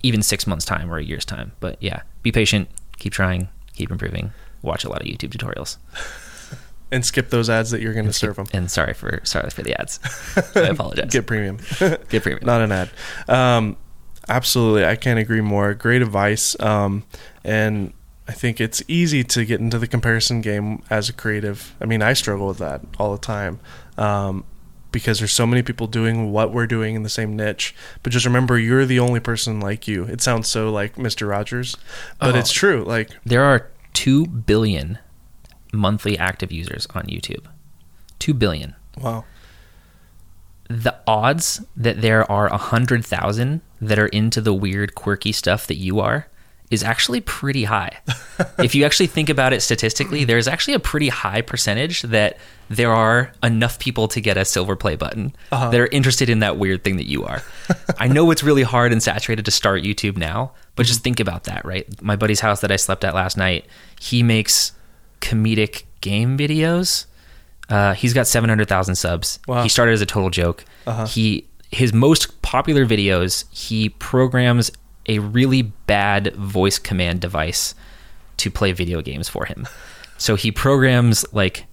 even 0.03 0.21
six 0.21 0.45
months 0.45 0.65
time 0.65 0.91
or 0.91 0.97
a 0.97 1.03
year's 1.03 1.25
time. 1.25 1.51
But 1.59 1.77
yeah, 1.81 2.01
be 2.21 2.31
patient, 2.31 2.69
keep 2.97 3.13
trying, 3.13 3.47
keep 3.75 3.89
improving. 3.91 4.31
Watch 4.63 4.83
a 4.83 4.89
lot 4.89 5.01
of 5.01 5.07
YouTube 5.07 5.29
tutorials. 5.29 5.77
And 6.91 7.03
skip 7.03 7.31
those 7.31 7.49
ads 7.49 7.71
that 7.71 7.81
you're 7.81 7.93
going 7.95 8.05
to 8.05 8.13
serve 8.13 8.35
them. 8.35 8.45
And 8.53 8.69
sorry 8.69 8.93
for 8.93 9.19
sorry 9.23 9.49
for 9.49 9.63
the 9.63 9.73
ads. 9.81 9.99
I 10.55 10.67
apologize. 10.67 11.09
Get 11.11 11.25
premium. 11.25 11.57
Get 11.79 12.21
premium. 12.21 12.45
Not 12.45 12.61
an 12.61 12.71
ad. 12.71 12.91
Um, 13.27 13.77
absolutely. 14.29 14.85
I 14.85 14.95
can't 14.95 15.17
agree 15.17 15.41
more. 15.41 15.73
Great 15.73 16.03
advice. 16.03 16.55
Um, 16.59 17.03
and 17.43 17.93
I 18.27 18.33
think 18.33 18.61
it's 18.61 18.83
easy 18.87 19.23
to 19.23 19.43
get 19.43 19.59
into 19.59 19.79
the 19.79 19.87
comparison 19.87 20.41
game 20.41 20.83
as 20.91 21.09
a 21.09 21.13
creative. 21.13 21.73
I 21.81 21.85
mean, 21.85 22.03
I 22.03 22.13
struggle 22.13 22.45
with 22.47 22.59
that 22.59 22.81
all 22.99 23.11
the 23.11 23.17
time. 23.17 23.59
Um, 23.97 24.43
because 24.91 25.17
there's 25.17 25.33
so 25.33 25.47
many 25.47 25.63
people 25.63 25.87
doing 25.87 26.31
what 26.31 26.53
we're 26.53 26.67
doing 26.67 26.93
in 26.93 27.01
the 27.01 27.09
same 27.09 27.35
niche. 27.35 27.73
But 28.03 28.11
just 28.13 28.27
remember, 28.27 28.59
you're 28.59 28.85
the 28.85 28.99
only 28.99 29.19
person 29.19 29.59
like 29.59 29.87
you. 29.87 30.03
It 30.03 30.21
sounds 30.21 30.47
so 30.47 30.71
like 30.71 30.97
Mr. 30.97 31.27
Rogers, 31.27 31.75
but 32.19 32.35
Oh. 32.35 32.37
it's 32.37 32.51
true. 32.51 32.83
Like, 32.83 33.09
There 33.25 33.43
are 33.43 33.71
two 33.93 34.25
billion 34.27 34.97
monthly 35.71 36.17
active 36.17 36.51
users 36.51 36.87
on 36.93 37.03
YouTube. 37.05 37.45
Two 38.19 38.33
billion. 38.33 38.75
wow. 39.01 39.25
the 40.69 40.95
odds 41.07 41.61
that 41.75 42.01
there 42.01 42.29
are 42.31 42.47
a 42.47 42.57
hundred 42.57 43.05
thousand 43.05 43.61
that 43.81 43.99
are 43.99 44.07
into 44.07 44.39
the 44.41 44.53
weird 44.53 44.95
quirky 44.95 45.31
stuff 45.31 45.67
that 45.67 45.75
you 45.75 45.99
are 45.99 46.27
is 46.71 46.83
actually 46.83 47.21
pretty 47.21 47.65
high. 47.65 47.99
if 48.59 48.73
you 48.73 48.83
actually 48.85 49.05
think 49.07 49.29
about 49.29 49.53
it 49.53 49.61
statistically, 49.61 50.23
there's 50.23 50.47
actually 50.47 50.73
a 50.73 50.79
pretty 50.79 51.09
high 51.09 51.41
percentage 51.41 52.01
that 52.03 52.37
there 52.69 52.91
are 52.91 53.31
enough 53.43 53.77
people 53.77 54.07
to 54.07 54.19
get 54.21 54.37
a 54.37 54.45
silver 54.45 54.75
play 54.75 54.95
button 54.95 55.35
Uh-huh. 55.51 55.69
that 55.69 55.79
are 55.79 55.87
interested 55.87 56.29
in 56.29 56.39
that 56.39 56.57
weird 56.57 56.83
thing 56.83 56.97
that 56.97 57.05
you 57.07 57.25
are. 57.25 57.43
I 57.99 58.07
know 58.07 58.31
it's 58.31 58.41
really 58.41 58.63
hard 58.63 58.91
and 58.91 59.03
saturated 59.03 59.45
to 59.45 59.51
start 59.51 59.83
YouTube 59.83 60.17
now, 60.17 60.53
but 60.75 60.85
just 60.85 61.01
think 61.01 61.19
about 61.19 61.43
that, 61.45 61.63
right? 61.65 61.85
My 62.01 62.15
buddy's 62.15 62.39
house 62.39 62.61
that 62.61 62.71
I 62.71 62.75
slept 62.75 63.03
at 63.03 63.13
last 63.13 63.37
night, 63.37 63.65
he 63.99 64.23
makes 64.23 64.71
comedic 65.21 65.83
game 66.01 66.37
videos. 66.37 67.05
Uh, 67.69 67.93
he's 67.93 68.13
got 68.13 68.27
700,000 68.27 68.95
subs. 68.95 69.39
Wow. 69.47 69.63
He 69.63 69.69
started 69.69 69.93
as 69.93 70.01
a 70.01 70.05
total 70.05 70.29
joke. 70.29 70.65
Uh-huh. 70.85 71.05
He 71.05 71.47
his 71.71 71.91
most 71.91 72.39
popular 72.43 72.85
videos, 72.85 73.45
he 73.51 73.89
programs 73.89 74.71
a 75.07 75.19
really 75.19 75.63
bad 75.63 76.35
voice 76.35 76.77
command 76.77 77.19
device 77.19 77.73
to 78.37 78.51
play 78.51 78.71
video 78.71 79.01
games 79.01 79.27
for 79.27 79.45
him. 79.45 79.67
So 80.17 80.35
he 80.35 80.51
programs 80.51 81.25
like 81.33 81.65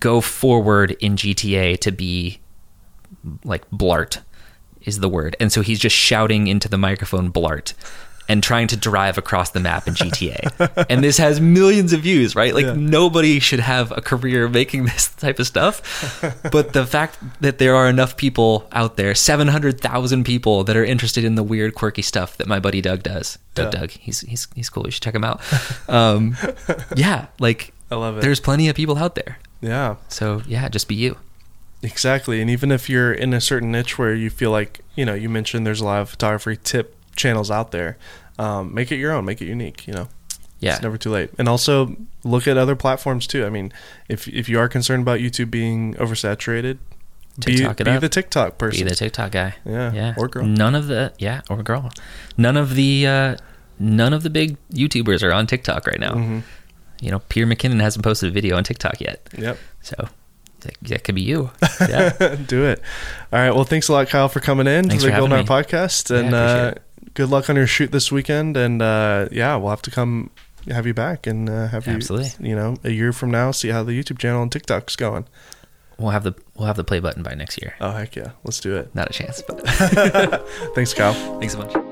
go 0.00 0.20
forward 0.20 0.92
in 0.92 1.16
GTA 1.16 1.78
to 1.80 1.92
be 1.92 2.40
like 3.44 3.70
blart 3.70 4.22
is 4.84 5.00
the 5.00 5.08
word. 5.08 5.36
And 5.40 5.52
so 5.52 5.62
he's 5.62 5.78
just 5.78 5.96
shouting 5.96 6.46
into 6.46 6.68
the 6.68 6.78
microphone 6.78 7.32
blart 7.32 7.74
and 8.28 8.44
trying 8.44 8.68
to 8.68 8.76
drive 8.76 9.18
across 9.18 9.50
the 9.50 9.58
map 9.58 9.88
in 9.88 9.94
GTA. 9.94 10.86
and 10.88 11.02
this 11.02 11.18
has 11.18 11.40
millions 11.40 11.92
of 11.92 12.00
views, 12.02 12.36
right? 12.36 12.54
Like 12.54 12.64
Yeah. 12.64 12.74
nobody 12.76 13.40
should 13.40 13.58
have 13.58 13.90
a 13.90 14.00
career 14.00 14.48
making 14.48 14.84
this 14.90 15.08
type 15.08 15.40
of 15.40 15.48
stuff. 15.48 15.82
but 16.52 16.72
the 16.72 16.86
fact 16.86 17.18
that 17.40 17.58
there 17.58 17.74
are 17.74 17.88
enough 17.88 18.16
people 18.16 18.68
out 18.70 18.96
there, 18.96 19.16
700,000 19.16 20.22
people 20.24 20.62
that 20.64 20.76
are 20.76 20.84
interested 20.84 21.24
in 21.24 21.34
the 21.34 21.42
weird 21.42 21.74
quirky 21.74 22.02
stuff 22.02 22.36
that 22.36 22.46
my 22.46 22.60
buddy 22.60 22.80
Doug 22.80 23.02
does. 23.02 23.36
Doug 23.56 23.74
Yeah. 23.74 23.80
Doug, 23.80 23.90
he's 23.90 24.20
he's 24.20 24.46
he's 24.54 24.70
cool. 24.70 24.84
You 24.86 24.92
should 24.92 25.02
check 25.02 25.14
him 25.14 25.24
out. 25.24 25.40
Um, 25.88 26.36
yeah, 26.96 27.26
like 27.40 27.72
I 27.90 27.96
love 27.96 28.18
it. 28.18 28.20
there's 28.20 28.38
plenty 28.38 28.68
of 28.68 28.76
people 28.76 28.96
out 28.96 29.16
there. 29.16 29.38
Yeah, 29.60 29.96
So, 30.08 30.40
yeah, 30.46 30.68
just 30.68 30.86
be 30.88 30.94
you. 30.94 31.18
Exactly. 31.82 32.40
And 32.40 32.50
even 32.50 32.70
if 32.70 32.90
you're 32.90 33.12
in 33.12 33.32
a 33.32 33.40
certain 33.40 33.72
niche 33.72 33.98
where 33.98 34.14
you 34.14 34.28
feel 34.30 34.50
like, 34.50 34.80
you 34.96 35.04
know, 35.04 35.14
you 35.14 35.28
mentioned 35.28 35.66
there's 35.66 35.80
a 35.80 35.84
lot 35.84 36.02
of 36.02 36.10
photography 36.10 36.58
tip 36.62 36.94
channels 37.16 37.50
out 37.50 37.70
there, 37.70 37.96
um, 38.38 38.74
make 38.74 38.92
it 38.92 38.96
your 38.96 39.12
own, 39.12 39.24
make 39.24 39.40
it 39.40 39.46
unique, 39.46 39.86
you 39.86 39.94
know. 39.94 40.08
Yeah. 40.58 40.74
It's 40.74 40.82
never 40.82 40.98
too 40.98 41.10
late. 41.10 41.30
And 41.38 41.48
also 41.48 41.96
look 42.22 42.46
at 42.46 42.58
other 42.58 42.76
platforms 42.76 43.26
too. 43.26 43.46
I 43.46 43.48
mean, 43.50 43.72
if 44.10 44.28
if 44.28 44.46
you 44.46 44.58
are 44.58 44.68
concerned 44.68 45.02
about 45.02 45.20
YouTube 45.20 45.50
being 45.50 45.94
oversaturated, 45.94 46.76
be, 47.42 47.56
TikTok 47.56 47.80
it 47.80 47.84
be 47.84 47.90
up. 47.92 48.00
the 48.02 48.08
TikTok 48.10 48.58
person. 48.58 48.84
Be 48.84 48.90
the 48.90 48.94
TikTok 48.96 49.32
guy. 49.32 49.54
Yeah, 49.64 49.90
Yeah. 49.94 50.14
or 50.18 50.28
girl. 50.28 50.44
None 50.44 50.74
of 50.74 50.86
the 50.88 51.14
yeah, 51.18 51.40
or 51.48 51.62
girl. 51.62 51.90
None 52.36 52.58
of 52.58 52.74
the 52.74 53.06
uh 53.06 53.36
none 53.78 54.12
of 54.12 54.22
the 54.22 54.28
big 54.28 54.58
YouTubers 54.74 55.22
are 55.22 55.32
on 55.32 55.46
TikTok 55.46 55.86
right 55.86 55.98
now. 55.98 56.12
Mhm. 56.12 56.42
You 57.00 57.10
know, 57.10 57.20
Peter 57.30 57.46
McKinnon 57.46 57.80
hasn't 57.80 58.04
posted 58.04 58.28
a 58.28 58.32
video 58.32 58.58
on 58.58 58.64
TikTok 58.64 59.00
yet. 59.00 59.26
Yep. 59.38 59.56
So 59.80 60.08
that, 60.60 60.76
that 60.82 61.04
could 61.04 61.14
be 61.14 61.22
you. 61.22 61.50
Yeah. 61.80 62.36
Do 62.46 62.64
it. 62.66 62.80
All 63.32 63.38
right. 63.38 63.50
Well, 63.50 63.64
thanks 63.64 63.88
a 63.88 63.92
lot, 63.92 64.08
Kyle, 64.08 64.28
for 64.28 64.40
coming 64.40 64.66
in 64.66 64.88
Thanks 64.88 65.02
to 65.04 65.10
the 65.10 65.16
Golden 65.16 65.38
Hour 65.38 65.44
podcast. 65.44 66.10
And 66.10 66.34
appreciate 66.34 66.78
uh, 66.78 67.10
good 67.14 67.30
luck 67.30 67.48
on 67.48 67.56
your 67.56 67.66
shoot 67.66 67.90
this 67.90 68.12
weekend. 68.12 68.56
And 68.56 68.82
uh, 68.82 69.28
yeah, 69.32 69.56
we'll 69.56 69.70
have 69.70 69.82
to 69.82 69.90
come 69.90 70.30
have 70.68 70.86
you 70.86 70.94
back 70.94 71.26
and 71.26 71.48
uh, 71.48 71.68
have 71.68 71.86
you, 71.86 71.98
you 72.38 72.54
know, 72.54 72.76
a 72.84 72.90
year 72.90 73.12
from 73.12 73.30
now, 73.30 73.50
see 73.50 73.68
how 73.68 73.82
the 73.82 73.92
YouTube 73.92 74.18
channel 74.18 74.42
and 74.42 74.52
TikTok's 74.52 74.94
going. 74.96 75.26
we'll 75.98 76.10
have 76.10 76.24
the 76.24 76.34
we'll 76.54 76.66
have 76.66 76.76
the 76.76 76.84
play 76.84 77.00
button 77.00 77.22
by 77.22 77.34
next 77.34 77.60
year. 77.62 77.74
Oh, 77.80 77.92
heck 77.92 78.14
yeah. 78.16 78.32
Let's 78.44 78.60
do 78.60 78.76
it. 78.76 78.94
Not 78.94 79.08
a 79.10 79.12
chance, 79.12 79.42
but 79.42 79.60
Thanks, 80.74 80.92
Kyle. 80.92 81.14
thanks 81.40 81.54
so 81.54 81.60
much. 81.60 81.89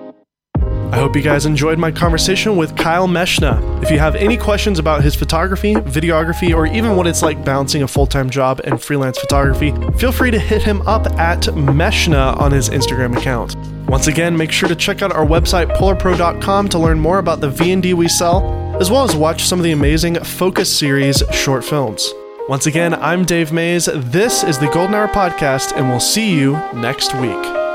I 0.90 0.96
hope 0.96 1.14
you 1.14 1.20
guys 1.20 1.44
enjoyed 1.44 1.78
my 1.78 1.92
conversation 1.92 2.56
with 2.56 2.74
Kyle 2.74 3.06
Meshna. 3.06 3.82
If 3.82 3.90
you 3.90 3.98
have 3.98 4.14
any 4.16 4.38
questions 4.38 4.78
about 4.78 5.02
his 5.02 5.14
photography, 5.14 5.74
videography, 5.74 6.56
or 6.56 6.66
even 6.66 6.96
what 6.96 7.06
it's 7.06 7.20
like 7.20 7.44
balancing 7.44 7.82
a 7.82 7.88
full 7.88 8.06
time 8.06 8.30
job 8.30 8.62
and 8.64 8.82
freelance 8.82 9.18
photography, 9.18 9.72
feel 9.98 10.12
free 10.12 10.30
to 10.30 10.38
hit 10.38 10.62
him 10.62 10.80
up 10.88 11.06
at 11.18 11.42
Meshna 11.42 12.40
on 12.40 12.52
his 12.52 12.70
Instagram 12.70 13.14
account. 13.16 13.54
Once 13.86 14.06
again, 14.06 14.34
make 14.34 14.50
sure 14.50 14.68
to 14.68 14.74
check 14.74 15.02
out 15.02 15.12
our 15.12 15.26
website 15.26 15.68
polarpro.com 15.76 16.70
to 16.70 16.78
learn 16.78 16.98
more 16.98 17.18
about 17.18 17.42
the 17.42 17.50
VND 17.50 17.92
we 17.92 18.08
sell, 18.08 18.42
as 18.80 18.90
well 18.90 19.04
as 19.04 19.14
watch 19.14 19.44
some 19.44 19.58
of 19.58 19.64
the 19.64 19.72
amazing 19.72 20.14
Focus 20.24 20.74
series 20.74 21.22
short 21.32 21.64
films. 21.64 22.12
Once 22.48 22.64
again, 22.64 22.94
I'm 22.94 23.26
Dave 23.26 23.52
Mays. 23.52 23.90
This 23.94 24.42
is 24.42 24.58
the 24.58 24.68
Golden 24.68 24.94
Hour 24.94 25.08
Podcast, 25.08 25.76
and 25.76 25.90
we'll 25.90 26.00
see 26.00 26.34
you 26.34 26.52
next 26.72 27.14
week. 27.16 27.67